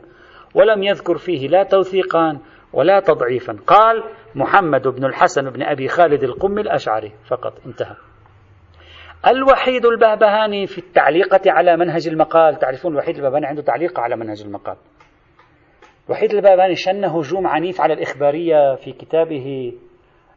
ولم 0.55 0.83
يذكر 0.83 1.17
فيه 1.17 1.47
لا 1.47 1.63
توثيقا 1.63 2.39
ولا 2.73 2.99
تضعيفا. 2.99 3.57
قال 3.67 4.03
محمد 4.35 4.87
بن 4.87 5.05
الحسن 5.05 5.49
بن 5.49 5.63
أبي 5.63 5.87
خالد 5.87 6.23
القم 6.23 6.59
الأشعري 6.59 7.11
فقط 7.29 7.53
انتهى. 7.65 7.95
الوحيد 9.27 9.85
البهبهاني 9.85 10.67
في 10.67 10.77
التعليقة 10.77 11.41
على 11.47 11.77
منهج 11.77 12.07
المقال. 12.07 12.59
تعرفون 12.59 12.91
الوحيد 12.91 13.15
البهبهاني 13.15 13.45
عنده 13.45 13.61
تعليق 13.61 13.99
على 13.99 14.15
منهج 14.15 14.41
المقال. 14.41 14.75
الوحيد 16.07 16.33
البهبهاني 16.33 16.75
شن 16.75 17.05
هجوم 17.05 17.47
عنيف 17.47 17.81
على 17.81 17.93
الإخبارية 17.93 18.75
في 18.75 18.91
كتابه 18.91 19.73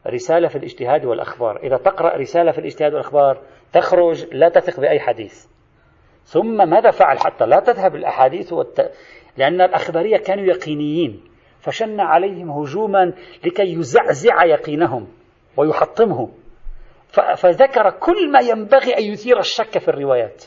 رسالة 0.07 0.49
في 0.49 0.57
الاجتهاد 0.57 1.05
والأخبار. 1.05 1.57
إذا 1.63 1.77
تقرأ 1.77 2.17
رسالة 2.17 2.53
في 2.53 2.59
الاجتهاد 2.59 2.93
والأخبار 2.93 3.43
تخرج 3.73 4.35
لا 4.35 4.49
تثق 4.49 4.81
بأي 4.81 5.01
حديث. 5.01 5.47
ثم 6.25 6.71
ماذا 6.71 6.91
فعل؟ 6.91 7.19
حتى 7.19 7.47
لا 7.47 7.61
تذهب 7.61 7.95
الأحاديث 7.95 8.53
والت... 8.53 8.91
لأن 9.37 9.61
الأخبارية 9.61 10.17
كانوا 10.17 10.45
يقينيين. 10.45 11.25
فشن 11.61 12.01
عليهم 12.01 12.51
هجوما 12.51 13.13
لكي 13.45 13.73
يزعزع 13.73 14.45
يقينهم 14.45 15.09
ويحطمه 15.57 16.29
فذكر 17.37 17.91
كل 17.91 18.31
ما 18.33 18.41
ينبغي 18.41 18.99
أن 18.99 19.03
يثير 19.03 19.39
الشك 19.39 19.79
في 19.79 19.89
الروايات. 19.89 20.45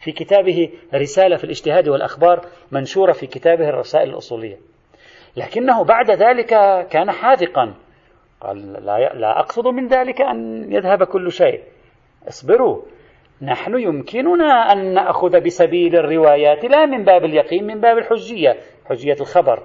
في 0.00 0.12
كتابه 0.12 0.70
رسالة 0.94 1.36
في 1.36 1.44
الاجتهاد 1.44 1.88
والأخبار 1.88 2.40
منشورة 2.72 3.12
في 3.12 3.26
كتابه 3.26 3.68
الرسائل 3.68 4.10
الأصولية. 4.10 4.56
لكنه 5.36 5.84
بعد 5.84 6.10
ذلك 6.10 6.48
كان 6.88 7.10
حاذقا. 7.10 7.74
قال 8.40 8.72
لا, 8.72 9.14
لا 9.14 9.38
أقصد 9.40 9.66
من 9.66 9.86
ذلك 9.86 10.20
أن 10.20 10.66
يذهب 10.72 11.04
كل 11.04 11.32
شيء. 11.32 11.62
اصبروا. 12.28 12.82
نحن 13.42 13.78
يمكننا 13.78 14.72
أن 14.72 14.94
نأخذ 14.94 15.40
بسبيل 15.40 15.96
الروايات 15.96 16.64
لا 16.64 16.86
من 16.86 17.04
باب 17.04 17.24
اليقين 17.24 17.66
من 17.66 17.80
باب 17.80 17.98
الحجية 17.98 18.56
حجية 18.84 19.16
الخبر. 19.20 19.62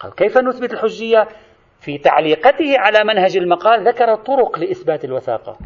قال 0.00 0.14
كيف 0.14 0.38
نثبت 0.38 0.72
الحجية؟ 0.72 1.28
في 1.80 1.98
تعليقته 1.98 2.78
على 2.78 3.04
منهج 3.04 3.36
المقال 3.36 3.88
ذكر 3.88 4.14
طرق 4.14 4.58
لإثبات 4.58 5.04
الوثاقة. 5.04 5.56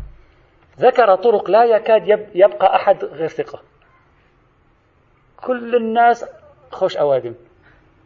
ذكر 0.80 1.14
طرق 1.14 1.50
لا 1.50 1.64
يكاد 1.64 2.28
يبقى 2.34 2.76
أحد 2.76 3.04
غير 3.04 3.28
ثقة. 3.28 3.60
كل 5.42 5.76
الناس 5.76 6.24
خوش 6.70 6.96
أوادم. 6.96 7.34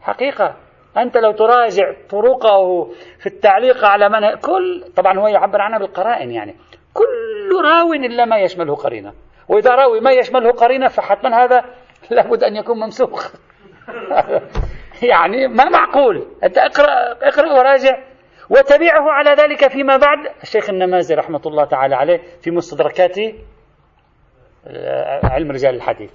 حقيقة 0.01 0.57
أنت 0.97 1.17
لو 1.17 1.33
تراجع 1.33 1.93
طرقه 2.11 2.85
في 3.19 3.27
التعليق 3.27 3.85
على 3.85 4.09
منهج 4.09 4.39
كل 4.39 4.85
طبعا 4.97 5.19
هو 5.19 5.29
يعبر 5.29 5.61
عنها 5.61 5.79
بالقرائن 5.79 6.31
يعني. 6.31 6.57
كل 6.95 7.63
راو 7.65 7.93
إلا 7.93 8.25
ما 8.25 8.39
يشمله 8.39 8.75
قرينة. 8.75 9.13
وإذا 9.49 9.75
راوي 9.75 10.01
ما 10.01 10.13
يشمله 10.13 10.51
قرينة 10.51 10.89
فحتما 10.89 11.45
هذا 11.45 11.65
لابد 12.11 12.45
أن 12.45 12.57
يكون 12.57 12.79
ممسوخ. 12.79 13.33
يعني 15.13 15.49
ما 15.49 15.65
معقول. 15.65 16.27
أنت 16.45 16.59
اقرأ, 16.59 17.13
اقرأ 17.23 17.53
وراجع. 17.53 17.99
وتبعه 18.51 19.11
على 19.11 19.31
ذلك 19.31 19.69
فيما 19.69 19.97
بعد. 19.97 20.19
الشيخ 20.43 20.71
النمازي 20.71 21.15
رحمة 21.15 21.41
الله 21.47 21.65
تعالى 21.65 21.95
عليه 21.95 22.21
في 22.43 22.51
مستدركات 22.51 23.19
آه، 24.67 25.27
علم 25.27 25.51
رجال 25.51 25.75
الحديث. 25.75 26.11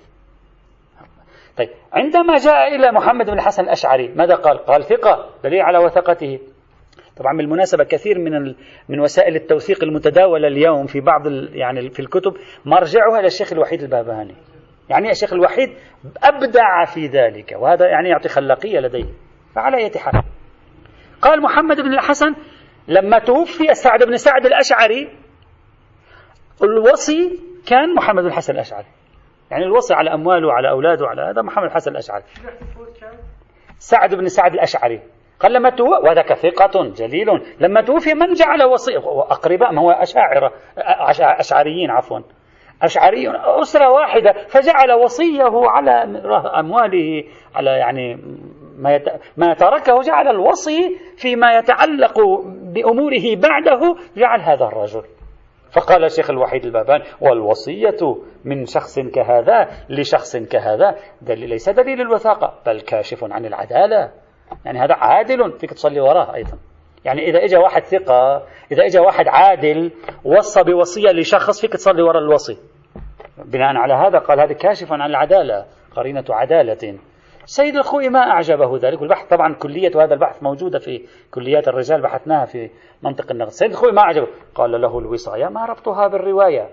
طيب 1.57 1.69
عندما 1.93 2.37
جاء 2.37 2.75
إلى 2.75 2.91
محمد 2.91 3.25
بن 3.25 3.33
الحسن 3.33 3.63
الأشعري 3.63 4.07
ماذا 4.07 4.35
قال؟ 4.35 4.57
قال 4.57 4.83
ثقة 4.83 5.29
دليل 5.43 5.61
على 5.61 5.77
وثقته. 5.77 6.39
طبعا 7.17 7.37
بالمناسبة 7.37 7.83
كثير 7.83 8.19
من 8.19 8.55
من 8.89 8.99
وسائل 8.99 9.35
التوثيق 9.35 9.83
المتداولة 9.83 10.47
اليوم 10.47 10.85
في 10.85 10.99
بعض 10.99 11.27
يعني 11.53 11.89
في 11.89 11.99
الكتب 11.99 12.33
مرجعها 12.65 13.21
للشيخ 13.21 13.53
الوحيد 13.53 13.81
البابهاني 13.81 14.35
يعني 14.89 15.09
الشيخ 15.11 15.33
الوحيد 15.33 15.69
أبدع 16.23 16.85
في 16.85 17.07
ذلك 17.07 17.55
وهذا 17.59 17.87
يعني 17.87 18.09
يعطي 18.09 18.29
خلاقية 18.29 18.79
لديه 18.79 19.09
فعلى 19.55 19.77
أي 19.77 19.91
حال. 19.99 20.23
قال 21.21 21.41
محمد 21.41 21.81
بن 21.81 21.93
الحسن 21.93 22.35
لما 22.87 23.19
توفي 23.19 23.73
سعد 23.73 24.03
بن 24.03 24.17
سعد 24.17 24.45
الأشعري 24.45 25.09
الوصي 26.63 27.39
كان 27.67 27.95
محمد 27.95 28.23
بن 28.23 28.29
الحسن 28.29 28.53
الأشعري. 28.53 28.87
يعني 29.51 29.63
الوصي 29.63 29.93
على 29.93 30.13
أمواله 30.13 30.47
وعلى 30.47 30.69
أولاده 30.69 31.05
وعلى 31.05 31.21
هذا 31.21 31.41
محمد 31.41 31.65
الحسن 31.65 31.91
الأشعري. 31.91 32.23
سعد 33.77 34.15
بن 34.15 34.27
سعد 34.27 34.53
الأشعري. 34.53 35.01
قال 35.39 35.53
لما 35.53 35.69
توفي 35.69 36.09
وذاك 36.09 36.33
ثقة 36.33 36.83
جليل. 36.83 37.27
لما 37.59 37.81
توفي 37.81 38.13
من 38.13 38.33
جعل 38.33 38.63
وصي 38.63 38.97
أقرباء 38.97 39.71
ما 39.71 39.81
هو 39.81 39.91
أشاعرة 39.91 40.53
أشعريين 41.39 41.91
عفوا. 41.91 42.19
أشعري 42.81 43.29
أسرة 43.61 43.89
واحدة 43.91 44.33
فجعل 44.47 44.91
وصية 44.91 45.51
على 45.53 45.91
أمواله 46.59 47.23
على 47.55 47.69
يعني 47.69 48.17
ما, 48.77 48.95
يت... 48.95 49.05
ما 49.37 49.53
تركه 49.53 50.01
جعل 50.01 50.27
الوصي 50.27 50.97
فيما 51.17 51.57
يتعلق 51.57 52.19
بأموره 52.73 53.35
بعده 53.35 53.95
جعل 54.17 54.41
هذا 54.41 54.65
الرجل. 54.65 55.03
فقال 55.71 56.03
الشيخ 56.03 56.29
الوحيد 56.29 56.65
البابان 56.65 57.01
والوصية 57.21 58.17
من 58.45 58.65
شخص 58.65 58.99
كهذا 58.99 59.67
لشخص 59.89 60.37
كهذا 60.37 60.95
دليل 61.21 61.49
ليس 61.49 61.69
دليل 61.69 62.01
الوثاقة 62.01 62.53
بل 62.65 62.81
كاشف 62.81 63.23
عن 63.23 63.45
العدالة. 63.45 64.11
يعني 64.65 64.79
هذا 64.79 64.93
عادل 64.93 65.51
فيك 65.51 65.73
تصلي 65.73 65.99
وراه 65.99 66.35
أيضا. 66.35 66.57
يعني 67.05 67.29
إذا 67.29 67.43
إجا 67.43 67.59
واحد 67.59 67.83
ثقة 67.83 68.43
إذا 68.71 68.85
إجا 68.85 69.01
واحد 69.01 69.27
عادل 69.27 69.91
وصى 70.23 70.63
بوصية 70.63 71.11
لشخص 71.11 71.61
فيك 71.61 71.73
تصلي 71.73 72.01
وراء 72.01 72.23
الوصي. 72.23 72.57
بناء 73.45 73.75
على 73.75 73.93
هذا 73.93 74.19
قال 74.19 74.39
هذا 74.39 74.53
كاشف 74.53 74.91
عن 74.91 75.01
العدالة 75.01 75.65
قرينة 75.95 76.25
عدالة. 76.29 76.99
سيد 77.45 77.75
الخوئي 77.75 78.09
ما 78.09 78.19
أعجبه 78.19 78.77
ذلك؟ 78.77 79.01
والبحث 79.01 79.27
طبعا 79.27 79.53
كلية 79.53 80.03
هذا 80.03 80.13
البحث 80.13 80.43
موجودة 80.43 80.79
في 80.79 81.07
كليات 81.31 81.67
الرجال 81.67 82.01
بحثناها 82.01 82.45
في 82.45 82.69
منطق 83.03 83.31
النقد. 83.31 83.49
سيد 83.49 83.71
الخوئي 83.71 83.91
ما 83.91 84.01
أعجبه. 84.01 84.27
قال 84.55 84.81
له 84.81 84.99
الوصاية 84.99 85.47
ما 85.47 85.65
ربطها 85.65 86.07
بالرواية. 86.07 86.69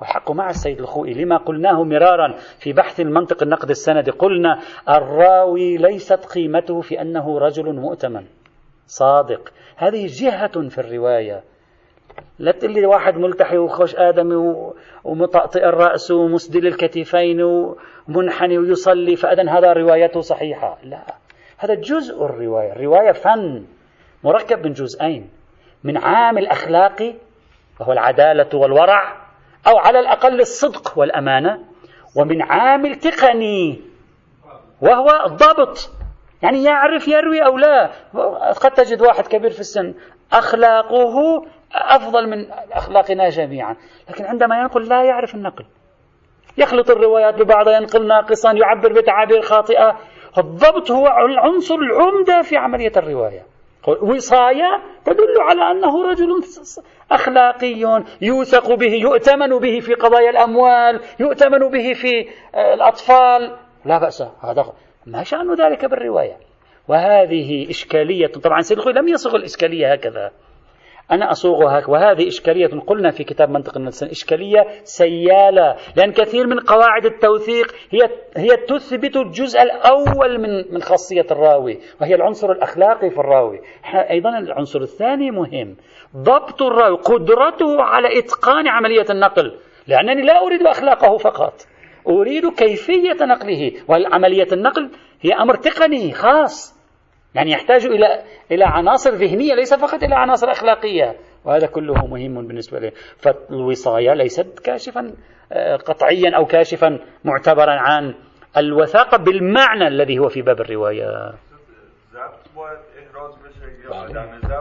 والحق 0.00 0.30
مع 0.30 0.50
السيد 0.50 0.78
الخوئي 0.78 1.14
لما 1.14 1.36
قلناه 1.36 1.84
مرارا 1.84 2.34
في 2.58 2.72
بحث 2.72 3.00
المنطق 3.00 3.42
النقد 3.42 3.70
السندي 3.70 4.10
قلنا 4.10 4.60
الراوي 4.88 5.76
ليست 5.76 6.26
قيمته 6.34 6.80
في 6.80 7.00
أنه 7.00 7.38
رجل 7.38 7.72
مؤتمن. 7.72 8.24
صادق. 8.86 9.52
هذه 9.76 10.06
جهة 10.10 10.68
في 10.68 10.78
الرواية. 10.78 11.42
لا 12.38 12.52
تقول 12.52 12.72
لي 12.72 12.86
واحد 12.86 13.16
ملتحي 13.16 13.58
وخش 13.58 13.96
آدمي 13.96 14.54
ومطأطئ 15.04 15.64
الرأس 15.64 16.10
ومسدل 16.10 16.66
الكتفين 16.66 17.42
ومنحني 17.42 18.58
ويصلي 18.58 19.16
فأذن 19.16 19.48
هذا 19.48 19.72
روايته 19.72 20.20
صحيحة. 20.20 20.78
لا. 20.82 21.14
هذا 21.58 21.74
جزء 21.74 22.24
الرواية. 22.24 22.72
الرواية 22.72 23.12
فن. 23.12 23.64
مركب 24.24 24.66
من 24.66 24.72
جزئين. 24.72 25.30
من 25.84 25.96
عامل 25.96 26.46
أخلاقي 26.46 27.14
وهو 27.80 27.92
العدالة 27.92 28.58
والورع 28.58 29.16
أو 29.66 29.78
على 29.78 30.00
الأقل 30.00 30.40
الصدق 30.40 30.98
والأمانة. 30.98 31.58
ومن 32.16 32.42
عامل 32.42 32.94
تقني 32.94 33.80
وهو 34.80 35.08
الضبط. 35.26 35.90
يعني 36.42 36.64
يعرف 36.64 37.08
يروي 37.08 37.44
أو 37.44 37.58
لا. 37.58 37.90
قد 38.52 38.70
تجد 38.70 39.02
واحد 39.02 39.26
كبير 39.26 39.50
في 39.50 39.60
السن. 39.60 39.94
أخلاقه 40.32 41.44
أفضل 41.74 42.28
من 42.28 42.50
أخلاقنا 42.72 43.28
جميعا. 43.28 43.76
لكن 44.10 44.24
عندما 44.24 44.60
ينقل 44.60 44.88
لا 44.88 45.04
يعرف 45.04 45.34
النقل. 45.34 45.64
يخلط 46.58 46.90
الروايات 46.90 47.34
ببعضها 47.34 47.76
ينقل 47.76 48.06
ناقصا 48.06 48.52
يعبر 48.52 48.92
بتعابير 48.92 49.42
خاطئة. 49.42 49.98
الضبط 50.38 50.90
هو 50.90 51.06
العنصر 51.06 51.74
العمدة 51.74 52.42
في 52.42 52.56
عملية 52.56 52.92
الرواية. 52.96 53.42
وصاية 54.02 54.82
تدل 55.04 55.40
على 55.40 55.70
أنه 55.70 56.10
رجل 56.10 56.42
أخلاقي 57.10 58.02
يوثق 58.20 58.74
به 58.74 58.92
يؤتمن 58.92 59.58
به 59.58 59.80
في 59.80 59.94
قضايا 59.94 60.30
الأموال 60.30 61.00
يؤتمن 61.20 61.68
به 61.68 61.92
في 61.92 62.28
آه، 62.54 62.74
الأطفال. 62.74 63.56
لا 63.84 63.98
بأس. 63.98 64.22
هذا 64.42 64.64
ما 65.06 65.22
شأن 65.22 65.54
ذلك 65.54 65.84
بالرواية. 65.84 66.36
وهذه 66.88 67.70
إشكالية 67.70 68.26
طبعا 68.26 68.60
سيد 68.60 68.78
لم 68.78 69.08
يصغ 69.08 69.36
الإشكالية 69.36 69.92
هكذا. 69.92 70.30
أنا 71.10 71.30
أصوغها 71.30 71.82
وهذه 71.88 72.28
إشكالية 72.28 72.66
قلنا 72.66 73.10
في 73.10 73.24
كتاب 73.24 73.50
منطق 73.50 73.76
النفس 73.76 74.02
إشكالية 74.02 74.66
سيالة 74.82 75.76
لأن 75.96 76.12
كثير 76.12 76.46
من 76.46 76.60
قواعد 76.60 77.04
التوثيق 77.04 77.74
هي 77.90 78.08
هي 78.36 78.56
تثبت 78.56 79.16
الجزء 79.16 79.62
الأول 79.62 80.40
من 80.40 80.74
من 80.74 80.82
خاصية 80.82 81.26
الراوي 81.30 81.78
وهي 82.00 82.14
العنصر 82.14 82.52
الأخلاقي 82.52 83.10
في 83.10 83.18
الراوي. 83.18 83.60
أيضا 84.10 84.38
العنصر 84.38 84.80
الثاني 84.80 85.30
مهم. 85.30 85.76
ضبط 86.16 86.62
الراوي 86.62 86.96
قدرته 86.96 87.82
على 87.82 88.18
إتقان 88.18 88.68
عملية 88.68 89.06
النقل 89.10 89.58
لأنني 89.86 90.22
لا 90.22 90.46
أريد 90.46 90.62
أخلاقه 90.62 91.16
فقط. 91.16 91.54
أريد 92.08 92.48
كيفية 92.48 93.24
نقله 93.24 93.72
وعملية 93.88 94.48
النقل 94.52 94.90
هي 95.20 95.32
أمر 95.32 95.54
تقني 95.54 96.12
خاص 96.12 96.82
يعني 97.34 97.50
يحتاج 97.50 97.86
إلى 97.86 98.06
إلى 98.52 98.64
عناصر 98.64 99.10
ذهنية 99.10 99.54
ليس 99.54 99.74
فقط 99.74 100.02
إلى 100.02 100.14
عناصر 100.14 100.50
أخلاقية 100.50 101.16
وهذا 101.44 101.66
كله 101.66 102.06
مهم 102.06 102.46
بالنسبة 102.46 102.78
له 102.78 102.92
فالوصاية 103.16 104.14
ليست 104.14 104.58
كاشفا 104.58 105.14
آه، 105.52 105.76
قطعيا 105.76 106.36
أو 106.36 106.44
كاشفا 106.46 106.98
معتبرا 107.24 107.72
عن 107.72 108.14
الوثاقة 108.56 109.16
بالمعنى 109.16 109.88
الذي 109.88 110.18
هو 110.18 110.28
في 110.28 110.42
باب 110.42 110.60
الرواية. 110.60 111.32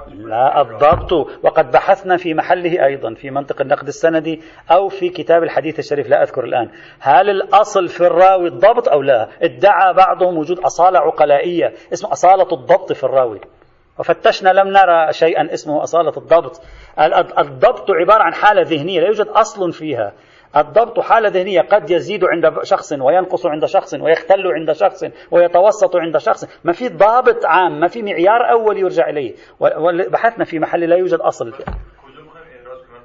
لا 0.07 0.61
الضبط. 0.61 1.13
وقد 1.43 1.71
بحثنا 1.71 2.17
في 2.17 2.33
محله 2.33 2.85
أيضا 2.85 3.13
في 3.13 3.31
منطق 3.31 3.61
النقد 3.61 3.87
السندي 3.87 4.41
أو 4.71 4.89
في 4.89 5.09
كتاب 5.09 5.43
الحديث 5.43 5.79
الشريف 5.79 6.09
لا 6.09 6.23
أذكر 6.23 6.43
الآن. 6.43 6.69
هل 6.99 7.29
الأصل 7.29 7.87
في 7.87 8.01
الراوي 8.07 8.47
الضبط 8.47 8.89
أو 8.89 9.01
لا؟ 9.01 9.27
ادعى 9.41 9.93
بعضهم 9.93 10.37
وجود 10.37 10.59
أصالة 10.59 10.99
عقلائية 10.99 11.73
اسمه 11.93 12.11
أصالة 12.11 12.47
الضبط 12.53 12.93
في 12.93 13.03
الراوي. 13.03 13.41
وفتشنا 13.99 14.49
لم 14.49 14.67
نرى 14.67 15.13
شيئا 15.13 15.53
اسمه 15.53 15.83
أصالة 15.83 16.13
الضبط. 16.17 16.61
الضبط 17.39 17.91
عبارة 17.91 18.23
عن 18.23 18.33
حالة 18.33 18.61
ذهنية 18.61 18.99
لا 18.99 19.07
يوجد 19.07 19.27
أصل 19.27 19.71
فيها. 19.71 20.13
الضبط 20.57 20.99
حالة 20.99 21.29
ذهنية 21.29 21.61
قد 21.61 21.91
يزيد 21.91 22.23
عند 22.23 22.63
شخص 22.63 22.93
وينقص 22.93 23.45
عند 23.45 23.65
شخص 23.65 23.93
ويختل 23.93 24.47
عند 24.47 24.71
شخص 24.71 25.03
ويتوسط 25.31 25.95
عند 25.95 26.17
شخص. 26.17 26.59
ما 26.65 26.71
في 26.71 26.87
ضابط 26.87 27.45
عام 27.45 27.79
ما 27.79 27.87
في 27.87 28.01
معيار 28.01 28.51
أول 28.51 28.77
يرجع 28.77 29.09
إليه. 29.09 29.33
بحثنا 30.09 30.45
في 30.45 30.59
محل 30.59 30.89
لا 30.89 30.95
يوجد 30.95 31.19
أصل. 31.19 31.53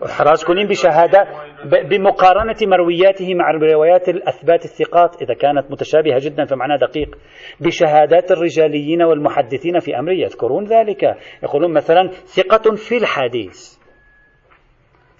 إحراز 0.05 0.44
كونين 0.44 0.66
بشهادة 0.66 1.26
بمقارنة 1.64 2.57
مروياته 2.62 3.34
مع 3.34 3.51
روايات 3.51 4.09
الأثبات 4.09 4.64
الثقات 4.64 5.22
إذا 5.22 5.34
كانت 5.34 5.70
متشابهة 5.70 6.18
جدا 6.18 6.44
فمعنى 6.44 6.78
دقيق. 6.78 7.18
بشهادات 7.61 8.30
الرجاليين 8.32 9.03
والمحدثين 9.03 9.78
في 9.78 9.99
أمره 9.99 10.12
يذكرون 10.12 10.64
ذلك. 10.64 11.16
يقولون 11.42 11.72
مثلا 11.72 12.09
ثقة 12.09 12.74
في 12.74 12.97
الحديث. 12.97 13.76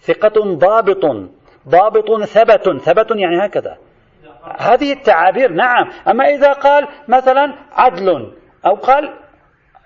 ثقة 0.01 0.55
ضابط. 0.55 1.05
ضابط 1.69 2.23
ثبت 2.23 2.83
ثبت 2.83 3.11
يعني 3.11 3.47
هكذا. 3.47 3.77
هذه 4.59 4.93
التعابير 4.93 5.53
نعم. 5.53 5.91
أما 6.09 6.25
إذا 6.25 6.53
قال 6.53 6.89
مثلا 7.09 7.55
عدل 7.73 8.33
أو 8.67 8.75
قال 8.75 9.15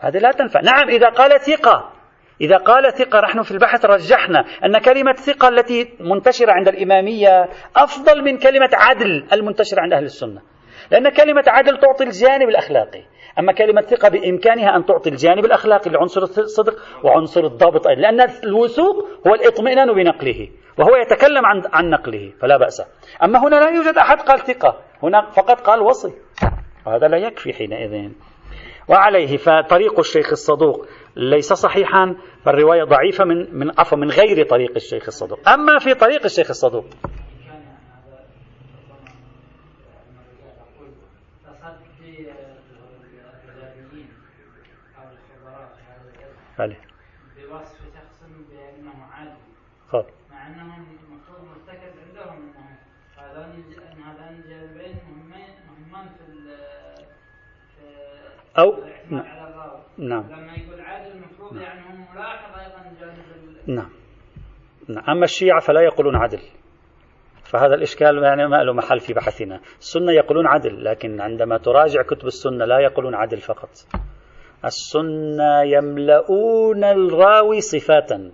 هذه 0.00 0.18
لا 0.18 0.30
تنفع. 0.30 0.60
نعم 0.60 0.88
إذا 0.88 1.08
قال 1.08 1.40
ثقة. 1.40 1.92
إذا 2.40 2.56
قال 2.56 2.92
ثقة 2.92 3.20
نحن 3.20 3.42
في 3.42 3.50
البحث 3.50 3.84
رجحنا 3.84 4.44
أن 4.64 4.78
كلمة 4.78 5.12
ثقة 5.12 5.48
التي 5.48 5.96
منتشرة 6.00 6.52
عند 6.52 6.68
الإمامية 6.68 7.48
أفضل 7.76 8.24
من 8.24 8.38
كلمة 8.38 8.70
عدل 8.72 9.26
المنتشرة 9.32 9.80
عند 9.80 9.92
أهل 9.92 10.04
السنة. 10.04 10.42
لأن 10.90 11.08
كلمة 11.08 11.44
عدل 11.46 11.78
تعطي 11.78 12.04
الجانب 12.04 12.48
الأخلاقي. 12.48 13.02
أما 13.40 13.52
كلمة 13.52 13.80
ثقة 13.80 14.08
بإمكانها 14.08 14.76
أن 14.76 14.86
تعطي 14.86 15.10
الجانب 15.10 15.44
الأخلاقي 15.44 15.90
لعنصر 15.90 16.22
الصدق 16.22 16.76
وعنصر 17.04 17.44
الضابط 17.44 17.86
أيضا 17.86 18.00
لأن 18.00 18.20
الوثوق 18.44 19.08
هو 19.26 19.34
الإطمئنان 19.34 19.92
بنقله 19.92 20.48
وهو 20.78 20.96
يتكلم 20.96 21.46
عن 21.46 21.62
عن 21.72 21.90
نقله 21.90 22.32
فلا 22.40 22.56
بأس. 22.56 22.82
أما 23.22 23.38
هنا 23.38 23.56
لا 23.56 23.70
يوجد 23.70 23.98
أحد 23.98 24.20
قال 24.20 24.38
ثقة 24.38 24.80
هنا 25.02 25.30
فقط 25.30 25.60
قال 25.60 25.80
وصي. 25.80 26.12
وهذا 26.86 27.08
لا 27.08 27.16
يكفي 27.16 27.52
حينئذ. 27.52 28.10
وعليه 28.88 29.36
فطريق 29.36 29.98
الشيخ 29.98 30.30
الصدوق 30.30 30.86
ليس 31.16 31.52
صحيحا 31.52 32.16
فالرواية 32.44 32.84
ضعيفة 32.84 33.24
من 33.24 33.58
من 33.58 33.70
عفوا 33.78 33.98
من 33.98 34.10
غير 34.10 34.46
طريق 34.46 34.70
الشيخ 34.76 35.04
الصدوق. 35.06 35.48
أما 35.48 35.78
في 35.78 35.94
طريق 35.94 36.24
الشيخ 36.24 36.50
الصدوق 36.50 36.84
بله 46.60 46.76
بوصف 47.36 47.80
شخص 47.96 48.18
بأنه 48.50 49.04
عادل 49.12 49.40
خب. 49.88 50.04
مع 50.30 50.46
أنهم 50.46 50.86
المفروض 51.08 51.40
مرتكز 51.44 51.92
عندهم 52.06 52.36
أنهم 52.36 52.76
هذان 53.16 53.62
هذان 54.04 54.34
مهمين 55.08 55.54
مهمان 55.68 56.08
في 56.08 56.22
أو 58.58 58.76
نعم. 59.10 59.24
نعم. 59.98 60.24
لما 60.32 60.52
يقول 60.52 60.80
عادل 60.80 61.12
المفروض 61.12 61.54
نعم. 61.54 61.62
يعني 61.62 61.80
هم 61.80 62.14
ملاحظ 62.14 62.58
أيضا 62.58 63.00
جانب 63.00 63.30
نعم. 63.66 63.90
أما 65.08 65.24
الشيعة 65.24 65.60
فلا 65.60 65.80
يقولون 65.80 66.16
عدل. 66.16 66.40
فهذا 67.44 67.74
الإشكال 67.74 68.22
يعني 68.22 68.48
ما 68.48 68.56
له 68.56 68.72
محل 68.72 69.00
في 69.00 69.12
بحثنا. 69.12 69.60
السنة 69.78 70.12
يقولون 70.12 70.46
عدل 70.46 70.84
لكن 70.84 71.20
عندما 71.20 71.58
تراجع 71.58 72.02
كتب 72.02 72.26
السنة 72.26 72.64
لا 72.64 72.78
يقولون 72.78 73.14
عدل 73.14 73.38
فقط. 73.38 73.70
السنة 74.64 75.62
يملؤون 75.62 76.84
الراوي 76.84 77.60
صفاتا. 77.60 78.30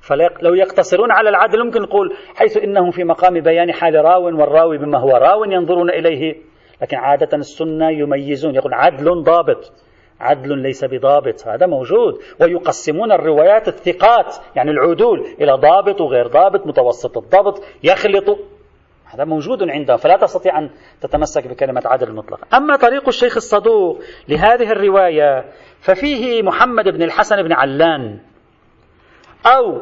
فلو 0.00 0.54
يقتصرون 0.54 1.12
على 1.12 1.28
العدل 1.28 1.64
ممكن 1.64 1.82
نقول 1.82 2.16
حيث 2.34 2.56
إنهم 2.56 2.90
في 2.90 3.04
مقام 3.04 3.40
بيان 3.40 3.72
حال 3.72 3.94
راو 3.94 4.24
والراوي 4.24 4.78
بما 4.78 4.98
هو 4.98 5.10
راو 5.10 5.44
ينظرون 5.44 5.90
إليه. 5.90 6.36
لكن 6.82 6.96
عادة 6.96 7.36
السنة 7.36 7.90
يميزون 7.90 8.54
يقول 8.54 8.74
عدل 8.74 9.22
ضابط. 9.22 9.72
عدل 10.20 10.58
ليس 10.58 10.84
بضابط 10.84 11.48
هذا 11.48 11.66
موجود. 11.66 12.18
ويقسمون 12.40 13.12
الروايات 13.12 13.68
الثقات 13.68 14.36
يعني 14.56 14.70
العدول 14.70 15.26
إلى 15.40 15.52
ضابط 15.52 16.00
وغير 16.00 16.26
ضابط 16.26 16.66
متوسط 16.66 17.18
الضبط 17.18 17.62
يخلط 17.82 18.38
هذا 19.14 19.24
موجود 19.24 19.70
عندهم 19.70 19.96
فلا 19.96 20.16
تستطيع 20.16 20.58
أن 20.58 20.70
تتمسك 21.00 21.48
بكلمة 21.48 21.82
عدل 21.84 22.08
المطلق. 22.08 22.54
أما 22.54 22.76
طريق 22.76 23.08
الشيخ 23.08 23.36
الصدوق 23.36 24.02
لهذه 24.28 24.72
الرواية 24.72 25.44
ففيه 25.80 26.42
محمد 26.42 26.88
بن 26.88 27.02
الحسن 27.02 27.42
بن 27.42 27.52
علان. 27.52 28.18
أو 29.46 29.80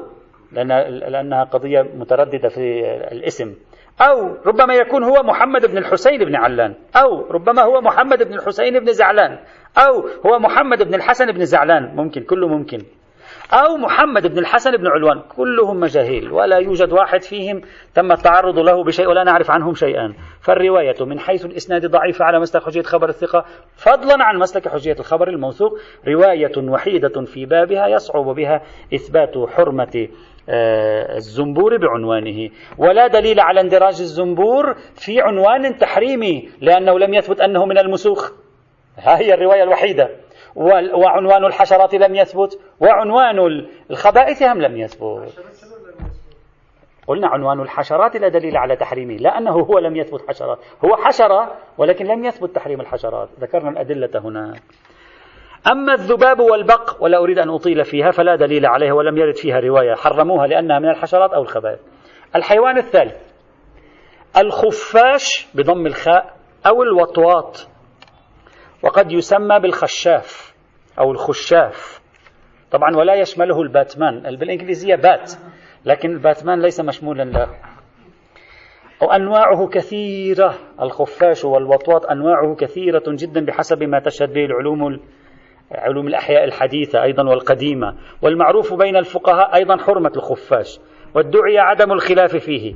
لأن 0.53 0.69
لأنها 0.89 1.45
قضية 1.45 1.83
مترددة 1.83 2.49
في 2.49 2.81
الاسم. 3.13 3.55
أو 4.01 4.37
ربما 4.47 4.75
يكون 4.75 5.05
هو 5.05 5.23
محمد 5.23 5.67
بن 5.67 5.79
الحسين 5.79 6.25
بن 6.25 6.37
علان. 6.37 6.75
أو 6.97 7.27
ربما 7.31 7.63
هو 7.63 7.81
محمد 7.81 8.23
بن 8.23 8.35
الحسين 8.35 8.79
بن 8.81 8.93
زعلان. 8.93 9.39
أو 9.79 10.09
هو 10.27 10.39
محمد 10.39 10.83
بن 10.83 10.95
الحسن 10.95 11.33
بن 11.33 11.45
زعلان. 11.45 11.97
ممكن 11.97 12.23
كله 12.23 12.49
ممكن. 12.49 12.79
أو 13.53 13.77
محمد 13.77 14.27
بن 14.27 14.39
الحسن 14.39 14.77
بن 14.77 14.87
علوان. 14.87 15.21
كلهم 15.37 15.81
مجاهيل 15.81 16.33
ولا 16.33 16.57
يوجد 16.57 16.93
واحد 16.93 17.23
فيهم 17.23 17.61
تم 17.95 18.13
التعرض 18.13 18.59
له 18.59 18.85
بشيء 18.85 19.09
ولا 19.09 19.25
نعرف 19.25 19.51
عنهم 19.51 19.75
شيئا. 19.75 20.15
فالرواية 20.41 21.05
من 21.05 21.21
حيث 21.21 21.45
الإسناد 21.45 21.87
ضعيفة 21.87 22.25
على 22.25 22.41
مسلك 22.41 22.63
حجية 22.63 22.83
خبر 22.83 23.09
الثقة 23.09 23.45
فضلا 23.77 24.25
عن 24.25 24.39
مسلك 24.39 24.69
حجية 24.69 24.97
الخبر 24.99 25.29
الموثوق 25.29 25.79
رواية 26.09 26.53
وحيدة 26.59 27.25
في 27.25 27.47
بابها 27.47 27.87
يصعب 27.87 28.25
بها 28.25 28.63
إثبات 28.95 29.35
حرمة 29.49 30.09
آه، 30.49 31.17
الزنبور 31.17 31.77
بعنوانه. 31.77 32.51
ولا 32.79 33.07
دليل 33.07 33.41
على 33.41 33.61
اندراج 33.61 34.01
الزنبور 34.01 34.75
في 34.95 35.21
عنوان 35.21 35.79
تحريمي 35.79 36.49
لأنه 36.61 36.99
لم 36.99 37.15
يثبت 37.15 37.41
أنه 37.41 37.67
من 37.67 37.79
المسوخ. 37.79 38.33
ها 38.99 39.19
هي 39.19 39.35
الرواية 39.35 39.63
الوحيدة. 39.63 40.11
وعنوان 40.57 41.45
الحشرات 41.45 41.95
لم 41.95 42.15
يثبت 42.15 42.61
وعنوان 42.81 43.67
الخبائث 43.91 44.43
هم 44.43 44.63
لم 44.63 44.77
يثبت. 44.77 45.43
قلنا 47.07 47.29
عنوان 47.29 47.61
الحشرات 47.61 48.17
لا 48.17 48.29
دليل 48.29 48.57
على 48.57 48.77
تحريمه 48.77 49.15
لا 49.15 49.39
أنه 49.39 49.51
هو 49.51 49.79
لم 49.79 49.97
يثبت 49.97 50.29
حشرات. 50.29 50.59
هو 50.85 50.97
حشرة 50.97 51.53
ولكن 51.79 52.07
لم 52.07 52.25
يثبت 52.25 52.51
تحريم 52.51 52.81
الحشرات. 52.81 53.29
ذكرنا 53.41 53.71
الأدلة 53.71 54.21
هنا. 54.21 54.55
أما 55.73 55.93
الذباب 55.93 56.41
والبق 56.41 56.97
ولا 57.01 57.19
أريد 57.19 57.39
أن 57.39 57.51
أطيل 57.51 57.85
فيها 57.85 58.11
فلا 58.11 58.37
دليل 58.37 58.67
عليها 58.67 58.93
ولم 58.93 59.19
يرد 59.19 59.37
فيها 59.37 59.61
رواية. 59.61 59.95
حرموها 59.95 60.47
لأنها 60.47 60.79
من 60.79 60.89
الحشرات 60.89 61.33
أو 61.33 61.43
الخبائث. 61.43 61.81
الحيوان 62.37 62.79
الثالث 62.79 63.17
الخفاش 64.37 65.49
بضم 65.55 65.87
الخاء 65.87 66.35
أو 66.67 66.83
الوطواط. 66.83 67.69
وقد 68.83 69.13
يسمى 69.13 69.61
بالخشاف 69.61 70.55
أو 70.99 71.11
الخشاف. 71.11 72.01
طبعا 72.71 72.97
ولا 72.97 73.15
يشمله 73.15 73.63
الباتمان. 73.63 74.37
بالإنجليزية 74.37 74.95
بات 74.95 75.33
لكن 75.85 76.11
الباتمان 76.11 76.63
ليس 76.63 76.81
مشمولا 76.81 77.23
له. 77.23 77.49
وأنواعه 79.03 79.69
كثيرة. 79.69 80.55
الخفاش 80.81 81.45
والوطواط 81.45 82.07
أنواعه 82.07 82.55
كثيرة 82.55 83.03
جدا 83.09 83.45
بحسب 83.45 83.83
ما 83.83 84.01
تشهد 84.01 84.33
به 84.33 84.45
العلوم 84.45 85.01
علوم 85.73 86.07
الأحياء 86.07 86.45
الحديثة 86.45 87.03
أيضا 87.03 87.29
والقديمة. 87.31 87.97
والمعروف 88.23 88.75
بين 88.75 88.97
الفقهاء 88.97 89.55
أيضا 89.55 89.77
حرمة 89.77 90.13
الخفاش 90.17 90.81
وادعي 91.15 91.59
عدم 91.59 91.93
الخلاف 91.93 92.37
فيه. 92.37 92.75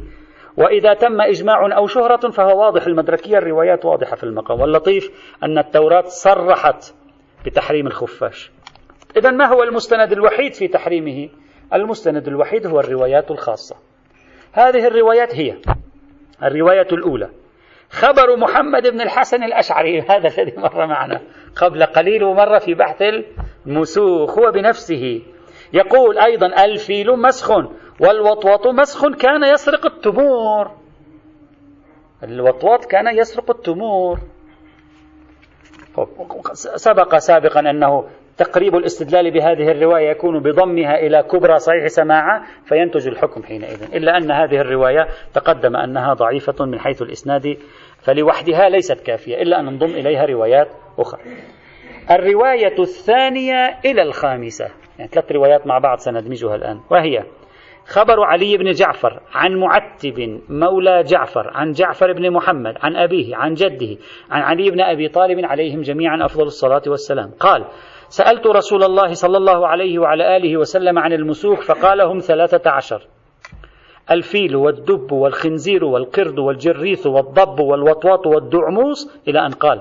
وإذا 0.56 0.94
تم 0.94 1.20
إجماع 1.20 1.76
أو 1.76 1.86
شهرة 1.86 2.30
فهو 2.30 2.60
واضح. 2.64 2.86
المدركية 2.86 3.38
الروايات 3.38 3.84
واضحة 3.84 4.16
في 4.16 4.24
المقام. 4.24 4.60
واللطيف 4.60 5.10
أن 5.42 5.58
التوراة 5.58 6.04
صرحت 6.06 6.94
بتحريم 7.46 7.86
الخفاش. 7.86 8.50
إذا 9.16 9.30
ما 9.30 9.46
هو 9.46 9.62
المستند 9.62 10.12
الوحيد 10.12 10.54
في 10.54 10.68
تحريمه؟ 10.68 11.28
المستند 11.74 12.28
الوحيد 12.28 12.66
هو 12.66 12.80
الروايات 12.80 13.30
الخاصة. 13.30 13.76
هذه 14.52 14.86
الروايات 14.86 15.34
هي 15.34 15.56
الرواية 16.42 16.88
الأولى. 16.92 17.30
خبر 17.90 18.36
محمد 18.36 18.86
بن 18.86 19.00
الحسن 19.00 19.42
الأشعري. 19.42 20.00
هذا 20.10 20.28
الذي 20.28 20.52
مر 20.56 20.86
معنا 20.86 21.20
قبل 21.56 21.84
قليل 21.84 22.24
ومر 22.24 22.58
في 22.58 22.74
بحث 22.74 23.02
المسوخ 23.66 24.38
هو 24.38 24.50
بنفسه 24.50 25.22
يقول 25.72 26.18
أيضا 26.18 26.64
الفيل 26.64 27.16
مسخ. 27.16 27.50
والوطوط 28.00 28.66
مسخ 28.66 29.08
كان 29.08 29.44
يسرق 29.44 29.86
التمور. 29.86 30.70
الوطواط 32.22 32.84
كان 32.84 33.18
يسرق 33.18 33.50
التمور. 33.50 34.18
سبق 36.54 37.16
سابقا 37.16 37.60
أنه 37.60 38.04
تقريب 38.36 38.76
الاستدلال 38.76 39.30
بهذه 39.30 39.70
الرواية 39.70 40.10
يكون 40.10 40.40
بضمها 40.42 40.98
إلى 40.98 41.22
كبرى 41.22 41.58
صحيح 41.58 41.86
سماعة 41.86 42.42
فينتج 42.64 43.08
الحكم 43.08 43.42
حينئذ. 43.42 43.94
إلا 43.94 44.16
أن 44.16 44.30
هذه 44.30 44.60
الرواية 44.60 45.06
تقدم 45.34 45.76
أنها 45.76 46.14
ضعيفة 46.14 46.64
من 46.64 46.78
حيث 46.78 47.02
الإسناد 47.02 47.58
فلوحدها 47.98 48.68
ليست 48.68 49.00
كافية 49.00 49.42
إلا 49.42 49.60
أن 49.60 49.64
ننضم 49.64 49.90
إليها 49.90 50.24
روايات 50.24 50.68
أخرى. 50.98 51.20
الرواية 52.10 52.78
الثانية 52.78 53.78
إلى 53.84 54.02
الخامسة. 54.02 54.68
يعني 54.98 55.10
ثلاث 55.10 55.32
روايات 55.32 55.66
مع 55.66 55.78
بعض 55.78 55.98
سندمجها 55.98 56.54
الآن. 56.54 56.80
وهي 56.90 57.22
خبر 57.88 58.24
علي 58.24 58.56
بن 58.56 58.70
جعفر 58.70 59.20
عن 59.32 59.56
معتب 59.56 60.40
مولى 60.48 61.02
جعفر 61.02 61.50
عن 61.54 61.72
جعفر 61.72 62.12
بن 62.12 62.30
محمد 62.30 62.74
عن 62.82 62.96
أبيه 62.96 63.36
عن 63.36 63.54
جده 63.54 63.96
عن 64.30 64.42
علي 64.42 64.70
بن 64.70 64.80
أبي 64.80 65.08
طالب 65.08 65.44
عليهم 65.44 65.80
جميعا 65.80 66.24
أفضل 66.24 66.42
الصلاة 66.42 66.82
والسلام. 66.86 67.30
قال 67.40 67.64
سألت 68.08 68.46
رسول 68.46 68.82
الله 68.82 69.12
صلى 69.12 69.36
الله 69.36 69.66
عليه 69.66 69.98
وعلى 69.98 70.36
آله 70.36 70.56
وسلم 70.56 70.98
عن 70.98 71.12
المسوخ 71.12 71.60
فقال 71.60 72.00
هم 72.00 72.18
ثلاثة 72.18 72.70
عشر. 72.70 73.02
الفيل 74.10 74.56
والدب 74.56 75.12
والخنزير 75.12 75.84
والقرد 75.84 76.38
والجريث 76.38 77.06
والضب 77.06 77.60
والوطواط 77.60 78.26
والدعموس 78.26 79.20
إلى 79.28 79.46
أن 79.46 79.50
قال 79.50 79.80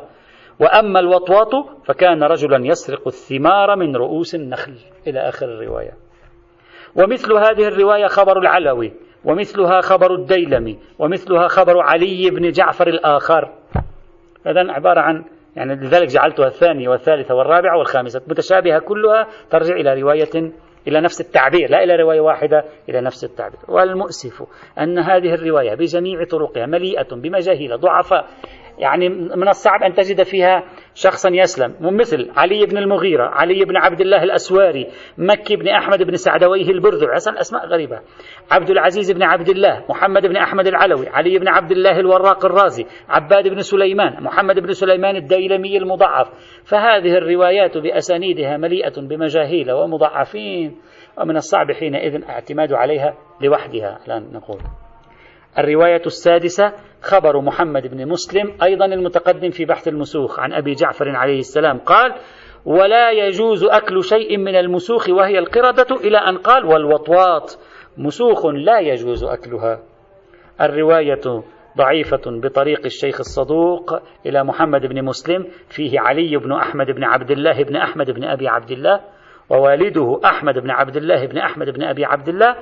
وأما 0.59 0.99
الوطواط 0.99 1.51
فكان 1.85 2.23
رجلا 2.23 2.67
يسرق 2.67 3.07
الثمار 3.07 3.75
من 3.75 3.95
رؤوس 3.95 4.35
النخل. 4.35 4.73
إلى 5.07 5.19
آخر 5.19 5.45
الرواية. 5.45 6.04
ومثل 6.95 7.33
هذه 7.33 7.67
الرواية 7.67 8.07
خبر 8.07 8.39
العلوي 8.39 8.93
ومثلها 9.25 9.81
خبر 9.81 10.15
الديلمي 10.15 10.79
ومثلها 10.99 11.47
خبر 11.47 11.81
علي 11.81 12.29
بن 12.29 12.51
جعفر 12.51 12.87
الآخر. 12.87 13.49
إذا 14.47 14.71
عبارة 14.71 15.01
عن 15.01 15.23
يعني 15.55 15.75
لذلك 15.75 16.07
جعلتها 16.07 16.47
الثانية 16.47 16.89
والثالثة 16.89 17.35
والرابعة 17.35 17.77
والخامسة 17.77 18.21
متشابهة 18.27 18.79
كلها 18.79 19.27
ترجع 19.49 19.75
إلى 19.75 20.01
رواية 20.01 20.51
إلى 20.87 21.01
نفس 21.01 21.21
التعبير 21.21 21.69
لا 21.69 21.83
إلى 21.83 21.95
رواية 21.95 22.19
واحدة 22.19 22.65
إلى 22.89 23.01
نفس 23.01 23.23
التعبير. 23.23 23.59
والمؤسف 23.67 24.43
أن 24.79 24.99
هذه 24.99 25.33
الرواية 25.33 25.75
بجميع 25.75 26.23
طرقها 26.23 26.65
مليئة 26.65 27.15
بمجاهيل 27.15 27.77
ضعفاء 27.77 28.25
يعني 28.79 29.09
من 29.09 29.47
الصعب 29.47 29.83
أن 29.83 29.93
تجد 29.93 30.23
فيها 30.23 30.63
شخصا 30.93 31.29
يسلم. 31.33 31.75
مثل 31.81 32.31
علي 32.37 32.65
بن 32.65 32.77
المغيرة 32.77 33.23
علي 33.23 33.65
بن 33.65 33.77
عبد 33.77 34.01
الله 34.01 34.23
الأسواري 34.23 34.87
مكي 35.17 35.55
بن 35.55 35.67
أحمد 35.67 36.03
بن 36.03 36.15
سعدويه 36.15 36.69
البرذع 36.69 37.15
أصلا 37.15 37.39
أسماء 37.39 37.67
غريبة. 37.67 37.99
عبد 38.51 38.69
العزيز 38.69 39.11
بن 39.11 39.23
عبد 39.23 39.49
الله 39.49 39.83
محمد 39.89 40.25
بن 40.25 40.37
أحمد 40.37 40.67
العلوي 40.67 41.07
علي 41.09 41.39
بن 41.39 41.47
عبد 41.47 41.71
الله 41.71 41.99
الوراق 41.99 42.45
الرازي 42.45 42.85
عباد 43.09 43.47
بن 43.47 43.59
سليمان 43.59 44.23
محمد 44.23 44.59
بن 44.59 44.71
سليمان 44.71 45.15
الديلمي 45.15 45.77
المضعف. 45.77 46.27
فهذه 46.63 47.17
الروايات 47.17 47.77
بأسانيدها 47.77 48.57
مليئة 48.57 49.01
بمجاهيل 49.01 49.71
ومضعفين 49.71 50.77
ومن 51.17 51.35
الصعب 51.35 51.71
حينئذ 51.71 52.23
اعتماد 52.29 52.73
عليها 52.73 53.13
لوحدها. 53.41 53.99
الآن 54.07 54.33
نقول 54.33 54.59
الرواية 55.59 56.01
السادسة 56.05 56.73
خبر 57.01 57.41
محمد 57.41 57.87
بن 57.87 58.07
مسلم 58.07 58.57
أيضا 58.63 58.85
المتقدم 58.85 59.49
في 59.49 59.65
بحث 59.65 59.87
المسوخ 59.87 60.39
عن 60.39 60.53
أبي 60.53 60.73
جعفر 60.73 61.09
عليه 61.09 61.39
السلام 61.39 61.77
قال 61.77 62.13
ولا 62.65 63.11
يجوز 63.11 63.63
أكل 63.63 64.03
شيء 64.03 64.37
من 64.37 64.55
المسوخ 64.55 65.09
وهي 65.09 65.39
القردة 65.39 65.95
إلى 65.95 66.17
أن 66.17 66.37
قال 66.37 66.65
والوطواط 66.65 67.59
مسوخ 67.97 68.45
لا 68.45 68.79
يجوز 68.79 69.23
أكلها. 69.23 69.79
الرواية 70.61 71.43
ضعيفة 71.77 72.21
بطريق 72.25 72.85
الشيخ 72.85 73.19
الصدوق 73.19 73.99
إلى 74.25 74.43
محمد 74.43 74.85
بن 74.85 75.05
مسلم 75.05 75.47
فيه 75.69 75.99
علي 75.99 76.37
بن 76.37 76.51
أحمد 76.51 76.91
بن 76.91 77.03
عبد 77.03 77.31
الله 77.31 77.63
بن 77.63 77.75
أحمد 77.75 78.11
بن 78.11 78.23
أبي 78.23 78.47
عبد 78.47 78.71
الله 78.71 79.01
ووالده 79.49 80.19
أحمد 80.25 80.59
بن 80.59 80.69
عبد 80.69 80.97
الله 80.97 81.25
بن 81.25 81.37
أحمد 81.37 81.69
بن 81.69 81.83
أبي 81.83 82.05
عبد 82.05 82.29
الله 82.29 82.55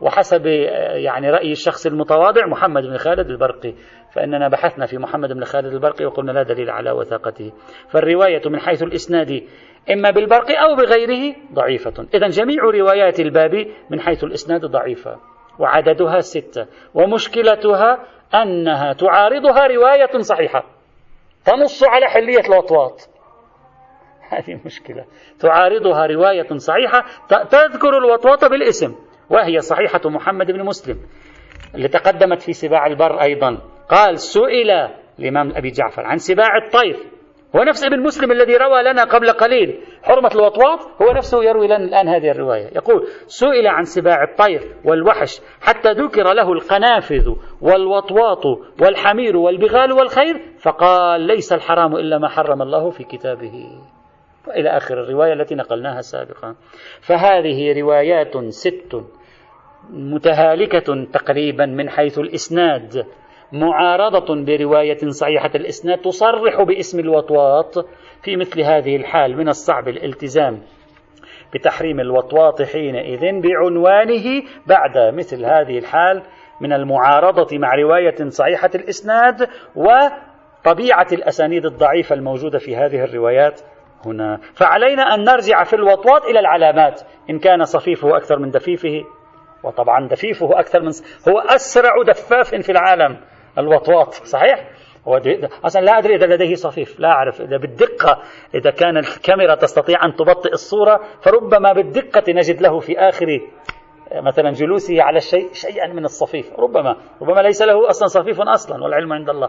وحسب 0.00 0.46
يعني 0.94 1.30
رأي 1.30 1.52
الشخص 1.52 1.86
المتواضع 1.86 2.46
محمد 2.46 2.82
بن 2.82 2.96
خالد 2.96 3.30
البرقي 3.30 3.74
فإننا 4.12 4.48
بحثنا 4.48 4.86
في 4.86 4.98
محمد 4.98 5.32
بن 5.32 5.44
خالد 5.44 5.72
البرقي 5.72 6.04
وقلنا 6.04 6.32
لا 6.32 6.42
دليل 6.42 6.70
على 6.70 6.90
وثاقته. 6.90 7.52
فالرواية 7.88 8.42
من 8.46 8.60
حيث 8.60 8.82
الإسناد 8.82 9.42
إما 9.90 10.10
بالبرقي 10.10 10.54
أو 10.54 10.74
بغيره 10.74 11.36
ضعيفة. 11.52 12.06
إذا 12.14 12.28
جميع 12.28 12.62
روايات 12.64 13.20
الباب 13.20 13.66
من 13.90 14.00
حيث 14.00 14.24
الإسناد 14.24 14.64
ضعيفة 14.64 15.16
وعددها 15.58 16.20
ستة 16.20 16.66
ومشكلتها 16.94 17.98
أنها 18.34 18.92
تعارضها 18.92 19.66
رواية 19.66 20.18
صحيحة 20.18 20.64
تنص 21.44 21.84
على 21.84 22.06
حلية 22.06 22.40
الوطواط 22.48 23.08
هذه 24.30 24.60
مشكلة. 24.64 25.04
تعارضها 25.40 26.06
رواية 26.06 26.56
صحيحة 26.56 27.04
تذكر 27.50 27.98
الوطوطة 27.98 28.48
بالاسم. 28.48 29.09
وهي 29.30 29.60
صحيحة 29.60 30.00
محمد 30.04 30.50
بن 30.50 30.64
مسلم 30.64 30.96
اللي 31.74 31.88
تقدمت 31.88 32.42
في 32.42 32.52
سباع 32.52 32.86
البر 32.86 33.22
أيضا. 33.22 33.58
قال 33.88 34.18
سئل 34.18 34.70
الإمام 35.18 35.52
أبي 35.56 35.70
جعفر 35.70 36.02
عن 36.02 36.16
سباع 36.16 36.56
الطير 36.66 36.96
هو 37.56 37.62
نفس 37.62 37.84
ابن 37.84 38.00
مسلم 38.02 38.32
الذي 38.32 38.56
روى 38.56 38.82
لنا 38.82 39.04
قبل 39.04 39.32
قليل 39.32 39.80
حرمة 40.02 40.30
الوطواط 40.34 40.78
هو 41.02 41.12
نفسه 41.12 41.44
يروي 41.44 41.66
لنا 41.66 41.76
الآن 41.76 42.08
هذه 42.08 42.30
الرواية. 42.30 42.66
يقول 42.76 43.06
سئل 43.26 43.66
عن 43.66 43.82
سباع 43.82 44.22
الطير 44.22 44.74
والوحش 44.84 45.40
حتى 45.60 45.92
ذكر 45.92 46.32
له 46.32 46.52
القنافذ 46.52 47.34
والوطواط 47.60 48.44
والحمير 48.82 49.36
والبغال 49.36 49.92
والخير 49.92 50.40
فقال 50.58 51.20
ليس 51.20 51.52
الحرام 51.52 51.96
إلا 51.96 52.18
ما 52.18 52.28
حرم 52.28 52.62
الله 52.62 52.90
في 52.90 53.04
كتابه. 53.04 53.52
إلى 54.56 54.68
آخر 54.76 55.02
الرواية 55.02 55.32
التي 55.32 55.54
نقلناها 55.54 56.00
سابقا. 56.00 56.54
فهذه 57.00 57.80
روايات 57.80 58.38
ست 58.48 59.04
متهالكة 59.92 61.04
تقريبا 61.12 61.66
من 61.66 61.90
حيث 61.90 62.18
الإسناد 62.18 63.06
معارضة 63.52 64.44
برواية 64.44 65.08
صحيحة 65.08 65.50
الإسناد 65.54 65.98
تصرح 65.98 66.62
باسم 66.62 67.00
الوطواط 67.00 67.78
في 68.22 68.36
مثل 68.36 68.60
هذه 68.60 68.96
الحال 68.96 69.36
من 69.36 69.48
الصعب 69.48 69.88
الالتزام. 69.88 70.60
بتحريم 71.54 72.00
الوطواط 72.00 72.62
حينئذ 72.62 73.40
بعنوانه 73.40 74.42
بعد 74.66 75.14
مثل 75.14 75.44
هذه 75.44 75.78
الحال 75.78 76.22
من 76.60 76.72
المعارضة 76.72 77.58
مع 77.58 77.74
رواية 77.74 78.28
صحيحة 78.28 78.70
الإسناد 78.74 79.48
وطبيعة 79.76 81.06
الأسانيد 81.12 81.66
الضعيفة 81.66 82.14
الموجودة 82.14 82.58
في 82.58 82.76
هذه 82.76 83.04
الروايات 83.04 83.60
هنا. 84.06 84.40
فعلينا 84.54 85.14
أن 85.14 85.24
نرجع 85.24 85.64
في 85.64 85.76
الوطواط 85.76 86.24
إلى 86.24 86.40
العلامات 86.40 87.00
إن 87.30 87.38
كان 87.38 87.64
صفيفه 87.64 88.16
أكثر 88.16 88.38
من 88.38 88.50
دفيفه 88.50 89.04
وطبعا 89.64 90.08
دفيفه 90.08 90.60
أكثر 90.60 90.80
من 90.80 90.90
هو 91.28 91.38
أسرع 91.38 92.02
دفاف 92.06 92.54
في 92.54 92.72
العالم 92.72 93.20
الوطواط 93.58 94.14
صحيح؟ 94.14 94.70
هو 95.08 95.20
أصلا 95.64 95.80
لا 95.80 95.98
أدري 95.98 96.14
إذا 96.14 96.26
لديه 96.26 96.54
صفيف 96.54 97.00
لا 97.00 97.08
أعرف 97.08 97.40
إذا 97.40 97.56
بالدقة 97.56 98.22
إذا 98.54 98.70
كان 98.70 98.96
الكاميرا 98.96 99.54
تستطيع 99.54 100.04
أن 100.04 100.14
تبطئ 100.14 100.52
الصورة 100.52 101.00
فربما 101.22 101.72
بالدقة 101.72 102.32
نجد 102.32 102.62
له 102.62 102.78
في 102.78 102.98
آخر 102.98 103.26
مثلا 104.14 104.50
جلوسه 104.50 105.02
على 105.02 105.16
الشيء 105.16 105.52
شيئا 105.52 105.86
من 105.86 106.04
الصفيف 106.04 106.58
ربما 106.58 106.96
ربما 107.22 107.40
ليس 107.40 107.62
له 107.62 107.88
أصلا 107.88 108.08
صفيف 108.08 108.40
أصلا 108.40 108.84
والعلم 108.84 109.12
عند 109.12 109.30
الله. 109.30 109.48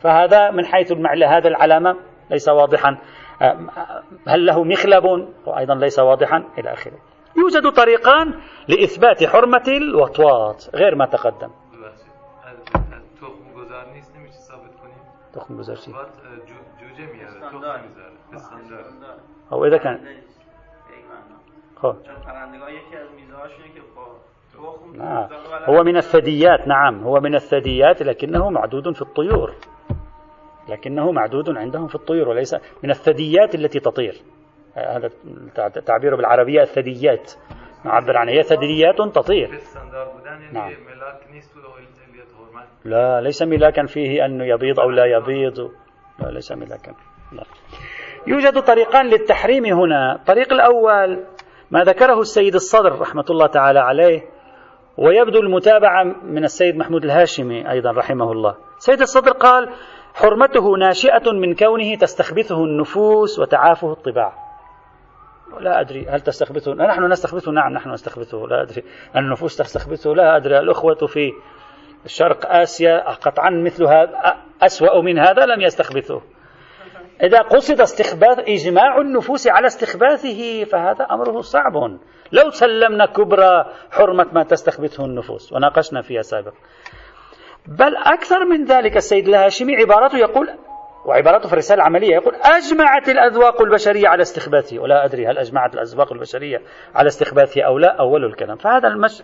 فهذا 0.00 0.50
من 0.50 0.64
حيث 0.64 0.92
هذا 1.26 1.48
العلامة 1.48 1.96
ليس 2.30 2.48
واضحا. 2.48 2.98
هل 4.28 4.46
له 4.46 4.64
مخلب 4.64 5.04
وأيضا 5.46 5.74
ليس 5.74 5.98
واضحا 5.98 6.44
إلى 6.58 6.72
آخره. 6.72 7.11
يوجد 7.36 7.72
طريقان 7.72 8.34
لإثبات 8.68 9.24
حرمة 9.24 9.64
الوطواط 9.68 10.70
غير 10.74 10.94
ما 10.94 11.06
تقدم. 11.06 11.50
تخم 15.32 15.54
جوجه 16.80 17.12
میاره 17.12 17.50
تخم 18.32 18.58
میذاره 18.58 20.00
خب. 21.76 21.96
خب 21.96 21.96
نعم. 24.94 25.28
هو 25.64 25.82
من 25.82 25.96
الثدييات 25.96 26.68
نعم. 26.68 27.04
هو 27.04 27.20
من 27.20 27.34
الثدييات 27.34 28.02
لكنه 28.02 28.50
معدود 28.50 28.94
في 28.94 29.02
الطيور. 29.02 29.54
لكنه 30.68 31.12
معدود 31.12 31.56
عندهم 31.56 31.86
في 31.86 31.94
الطيور 31.94 32.28
وليس 32.28 32.54
من 32.82 32.90
الثدييات 32.90 33.54
التي 33.54 33.80
تطير. 33.80 34.22
هذا 34.74 35.10
تعبيره 35.86 36.16
بالعربية 36.16 36.62
الثدييات. 36.62 37.32
نعبر 37.84 38.16
عنها. 38.16 38.34
هي 38.34 38.42
ثدييات 38.42 38.96
تطير. 38.96 39.60
نعم. 40.52 40.72
لا 42.84 43.20
ليس 43.20 43.42
ملاكا 43.42 43.86
فيه 43.86 44.24
أنه 44.24 44.44
يبيض 44.44 44.80
أو 44.80 44.90
لا 44.90 45.04
يبيض. 45.04 45.70
لا 46.18 46.30
ليس 46.30 46.52
ملاكا. 46.52 46.94
لا. 47.32 47.44
يوجد 48.26 48.62
طريقان 48.62 49.06
للتحريم 49.06 49.64
هنا. 49.64 50.14
الطريق 50.14 50.52
الأول 50.52 51.24
ما 51.70 51.84
ذكره 51.84 52.20
السيد 52.20 52.54
الصدر 52.54 53.00
رحمة 53.00 53.24
الله 53.30 53.46
تعالى 53.46 53.80
عليه 53.80 54.22
ويبدو 54.96 55.40
المتابعة 55.40 56.04
من 56.24 56.44
السيد 56.44 56.76
محمود 56.76 57.04
الهاشمي 57.04 57.70
أيضا 57.70 57.90
رحمه 57.90 58.32
الله. 58.32 58.56
سيد 58.78 59.00
الصدر 59.00 59.32
قال 59.32 59.68
حرمته 60.14 60.76
ناشئة 60.76 61.32
من 61.32 61.54
كونه 61.54 61.94
تستخبثه 61.94 62.64
النفوس 62.64 63.38
وتعافه 63.38 63.92
الطباع. 63.92 64.32
لا 65.60 65.80
أدري 65.80 66.06
هل 66.08 66.20
تستخبثه 66.20 66.74
نحن 66.74 67.04
نستخبثه 67.04 67.52
نعم 67.52 67.72
نحن 67.72 67.90
نستخبثه 67.90 68.38
لا 68.38 68.62
أدري. 68.62 68.84
النفوس 69.16 69.56
تستخبثه 69.56 70.10
لا 70.10 70.36
أدري. 70.36 70.58
الأخوة 70.58 71.06
في 71.06 71.32
شرق 72.06 72.46
آسيا 72.46 73.10
قطعا 73.10 73.50
مثل 73.50 73.84
هذا 73.84 74.36
أسوأ 74.62 75.02
من 75.02 75.18
هذا 75.18 75.46
لم 75.46 75.60
يستخبثه 75.60 76.22
إذا 77.22 77.38
قصد 77.38 77.80
استخباث 77.80 78.38
إجماع 78.38 79.00
النفوس 79.00 79.48
على 79.48 79.66
استخباثه 79.66 80.64
فهذا 80.64 81.04
أمره 81.04 81.40
صعب. 81.40 81.76
لو 82.32 82.50
سلمنا 82.50 83.06
كبرى 83.06 83.66
حرمة 83.90 84.26
ما 84.32 84.42
تستخبثه 84.42 85.04
النفوس 85.04 85.52
وناقشنا 85.52 86.02
فيها 86.02 86.22
سابقا. 86.22 86.56
بل 87.66 87.96
أكثر 87.96 88.44
من 88.44 88.64
ذلك 88.64 88.96
السيد 88.96 89.28
الهاشمي 89.28 89.76
عبارته 89.76 90.18
يقول 90.18 90.48
وعبارته 91.04 91.46
في 91.46 91.52
الرسالة 91.52 91.82
العملية 91.82 92.14
يقول 92.14 92.34
أجمعت 92.34 93.08
الأذواق 93.08 93.62
البشرية 93.62 94.08
على 94.08 94.22
استخباثه 94.22 94.78
ولا 94.78 95.04
أدري 95.04 95.26
هل 95.26 95.38
أجمعت 95.38 95.74
الأذواق 95.74 96.12
البشرية 96.12 96.62
على 96.94 97.06
استخباثه 97.06 97.62
أو 97.62 97.78
لا 97.78 97.96
أول 98.00 98.24
الكلام. 98.24 98.56
فهذا 98.56 98.88
المش... 98.88 99.22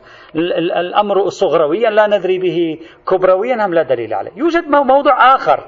الأمر 0.76 1.28
صغرويا 1.28 1.90
لا 1.90 2.06
ندري 2.06 2.38
به 2.38 2.78
كبرويا 3.08 3.66
هم 3.66 3.74
لا 3.74 3.82
دليل 3.82 4.14
عليه. 4.14 4.30
يوجد 4.36 4.68
موضوع 4.68 5.34
آخر 5.34 5.64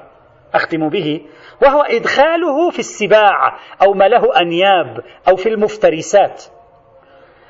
أختم 0.53 0.89
به 0.89 1.21
وهو 1.61 1.81
إدخاله 1.81 2.69
في 2.69 2.79
السباع 2.79 3.59
أو 3.81 3.93
ما 3.93 4.07
له 4.07 4.41
أنياب 4.41 5.03
أو 5.27 5.35
في 5.35 5.49
المفترسات. 5.49 6.43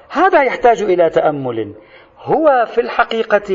هذا 0.09 0.43
يحتاج 0.43 0.81
إلى 0.81 1.09
تأمل. 1.09 1.75
هو 2.19 2.65
في 2.65 2.81
الحقيقة 2.81 3.53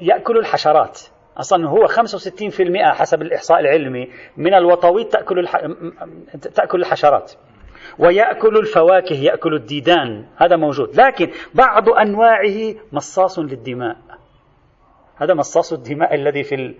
يأكل 0.00 0.38
الحشرات. 0.38 1.00
أصلا 1.36 1.68
هو 1.68 1.86
65% 1.86 2.94
حسب 2.94 3.22
الإحصاء 3.22 3.60
العلمي 3.60 4.08
من 4.36 4.54
الوطويط 4.54 5.12
تأكل, 5.12 5.38
الح... 5.38 5.66
تأكل 6.54 6.80
الحشرات. 6.80 7.32
ويأكل 7.98 8.56
الفواكه 8.56 9.14
يأكل 9.14 9.54
الديدان. 9.54 10.24
هذا 10.36 10.56
موجود. 10.56 11.00
لكن 11.00 11.30
بعض 11.54 11.88
أنواعه 11.88 12.74
مصاص 12.92 13.38
للدماء. 13.38 13.96
هذا 15.16 15.34
مصاص 15.34 15.72
الدماء 15.72 16.14
الذي 16.14 16.42
في 16.42 16.74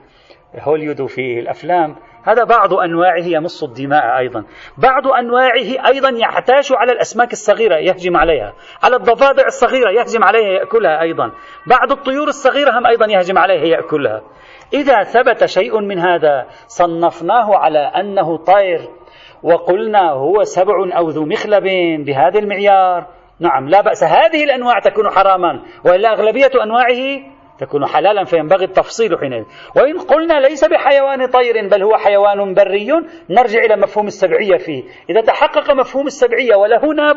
هوليود 0.60 1.00
وفي 1.00 1.38
الأفلام. 1.38 1.96
هذا 2.24 2.44
بعض 2.44 2.74
أنواعه 2.74 3.24
يمص 3.24 3.62
الدماء 3.62 4.18
أيضا. 4.18 4.44
بعض 4.78 5.06
أنواعه 5.06 5.86
أيضا 5.86 6.10
يعتاش 6.10 6.72
على 6.72 6.92
الأسماك 6.92 7.32
الصغيرة 7.32 7.76
يهجم 7.76 8.16
عليها. 8.16 8.52
على 8.82 8.96
الضفادع 8.96 9.46
الصغيرة 9.46 9.90
يهجم 9.90 10.24
عليها 10.24 10.48
يأكلها 10.48 11.00
أيضا. 11.00 11.32
بعض 11.66 11.92
الطيور 11.92 12.28
الصغيرة 12.28 12.78
هم 12.78 12.86
أيضا 12.86 13.06
يهجم 13.06 13.38
عليها 13.38 13.64
يأكلها. 13.64 14.22
إذا 14.74 15.02
ثبت 15.02 15.44
شيء 15.44 15.80
من 15.80 15.98
هذا 15.98 16.46
صنفناه 16.66 17.56
على 17.56 17.78
أنه 17.78 18.36
طير 18.36 18.80
وقلنا 19.42 20.10
هو 20.10 20.42
سبع 20.42 20.98
أو 20.98 21.08
ذو 21.08 21.24
مخلب 21.24 21.64
بهذا 22.06 22.38
المعيار. 22.38 23.06
نعم 23.40 23.68
لا 23.68 23.80
بأس. 23.80 24.04
هذه 24.04 24.44
الأنواع 24.44 24.78
تكون 24.78 25.10
حراما 25.10 25.62
وإلا 25.84 26.12
أغلبية 26.12 26.50
أنواعه 26.62 27.32
تكون 27.58 27.86
حلالا 27.86 28.24
فينبغي 28.24 28.64
التفصيل 28.64 29.18
حينئذ. 29.18 29.44
وإن 29.76 29.98
قلنا 29.98 30.40
ليس 30.40 30.64
بحيوان 30.64 31.26
طير 31.26 31.68
بل 31.68 31.82
هو 31.82 31.96
حيوان 31.96 32.54
بري 32.54 32.92
نرجع 33.30 33.64
إلى 33.64 33.76
مفهوم 33.76 34.06
السبعية 34.06 34.56
فيه. 34.56 34.82
إذا 35.10 35.20
تحقق 35.20 35.70
مفهوم 35.70 36.06
السبعية 36.06 36.56
وله 36.56 36.94
ناب 36.94 37.16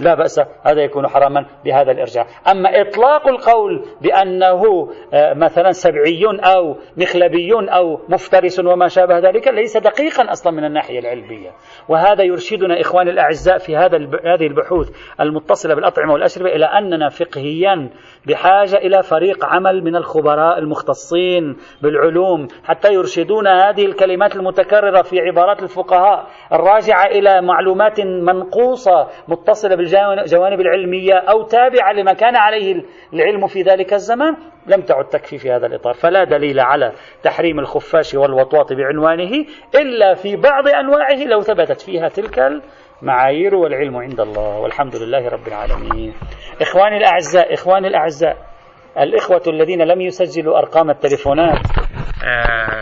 لا 0.00 0.14
بأس 0.14 0.40
هذا 0.62 0.82
يكون 0.82 1.08
حراما 1.08 1.46
بهذا 1.64 1.92
الإرجاع. 1.92 2.26
أما 2.50 2.80
إطلاق 2.80 3.28
القول 3.28 3.84
بأنه 4.00 4.90
آه، 5.12 5.34
مثلا 5.34 5.72
سبعي 5.72 6.24
أو 6.24 6.76
مخلبي 6.96 7.52
أو 7.54 8.00
مفترس 8.08 8.58
وما 8.58 8.88
شابه 8.88 9.18
ذلك 9.18 9.48
ليس 9.48 9.76
دقيقا 9.76 10.32
أصلا 10.32 10.52
من 10.52 10.64
الناحية 10.64 10.98
العلمية. 10.98 11.50
وهذا 11.88 12.22
يرشدنا 12.22 12.80
إخواني 12.80 13.10
الأعزاء 13.10 13.58
في 13.58 13.76
هذا 13.76 13.96
هذه 14.24 14.46
البحوث 14.46 14.90
المتصلة 15.20 15.74
بالأطعمة 15.74 16.12
والأشربة 16.12 16.48
إلى 16.48 16.64
أننا 16.64 17.08
فقهيا 17.08 17.90
بحاجة 18.26 18.76
إلى 18.76 19.02
فريق 19.02 19.44
عمل 19.44 19.84
من 19.84 19.96
الخبراء 19.96 20.58
المختصين 20.58 21.56
بالعلوم 21.82 22.48
حتى 22.64 22.92
يرشدونا 22.92 23.70
هذه 23.70 23.86
الكلمات 23.86 24.36
المتكررة 24.36 25.02
في 25.02 25.20
عبارات 25.20 25.62
الفقهاء 25.62 26.26
الراجعة 26.52 27.06
إلى 27.06 27.42
معلومات 27.42 28.00
منقوصة 28.00 29.08
متصلة 29.28 29.74
الجوانب 29.94 30.60
العلمية 30.60 31.14
أو 31.14 31.42
تابعة 31.42 31.92
لما 31.92 32.12
كان 32.12 32.36
عليه 32.36 32.82
العلم 33.12 33.46
في 33.46 33.62
ذلك 33.62 33.92
الزمان 33.92 34.36
لم 34.66 34.80
تعد 34.80 35.04
تكفي 35.04 35.38
في 35.38 35.50
هذا 35.50 35.66
الإطار. 35.66 35.94
فلا 35.94 36.24
دليل 36.24 36.60
على 36.60 36.92
تحريم 37.22 37.58
الخفاش 37.58 38.14
والوطواط 38.14 38.72
بعنوانه 38.72 39.30
إلا 39.74 40.14
في 40.14 40.36
بعض 40.36 40.68
أنواعه 40.68 41.24
لو 41.26 41.40
ثبتت 41.40 41.80
فيها 41.80 42.08
تلك 42.08 42.38
المعايير 43.02 43.54
والعلم 43.54 43.96
عند 43.96 44.20
الله. 44.20 44.58
والحمد 44.58 44.96
لله 44.96 45.28
رب 45.28 45.48
العالمين. 45.48 46.14
إخواني 46.60 46.96
الأعزاء 46.96 47.54
إخواني 47.54 47.88
الأعزاء 47.88 48.36
الإخوة 48.98 49.42
الذين 49.46 49.82
لم 49.82 50.00
يسجلوا 50.00 50.58
أرقام 50.58 50.90
التليفونات. 50.90 51.58
آه 52.24 52.68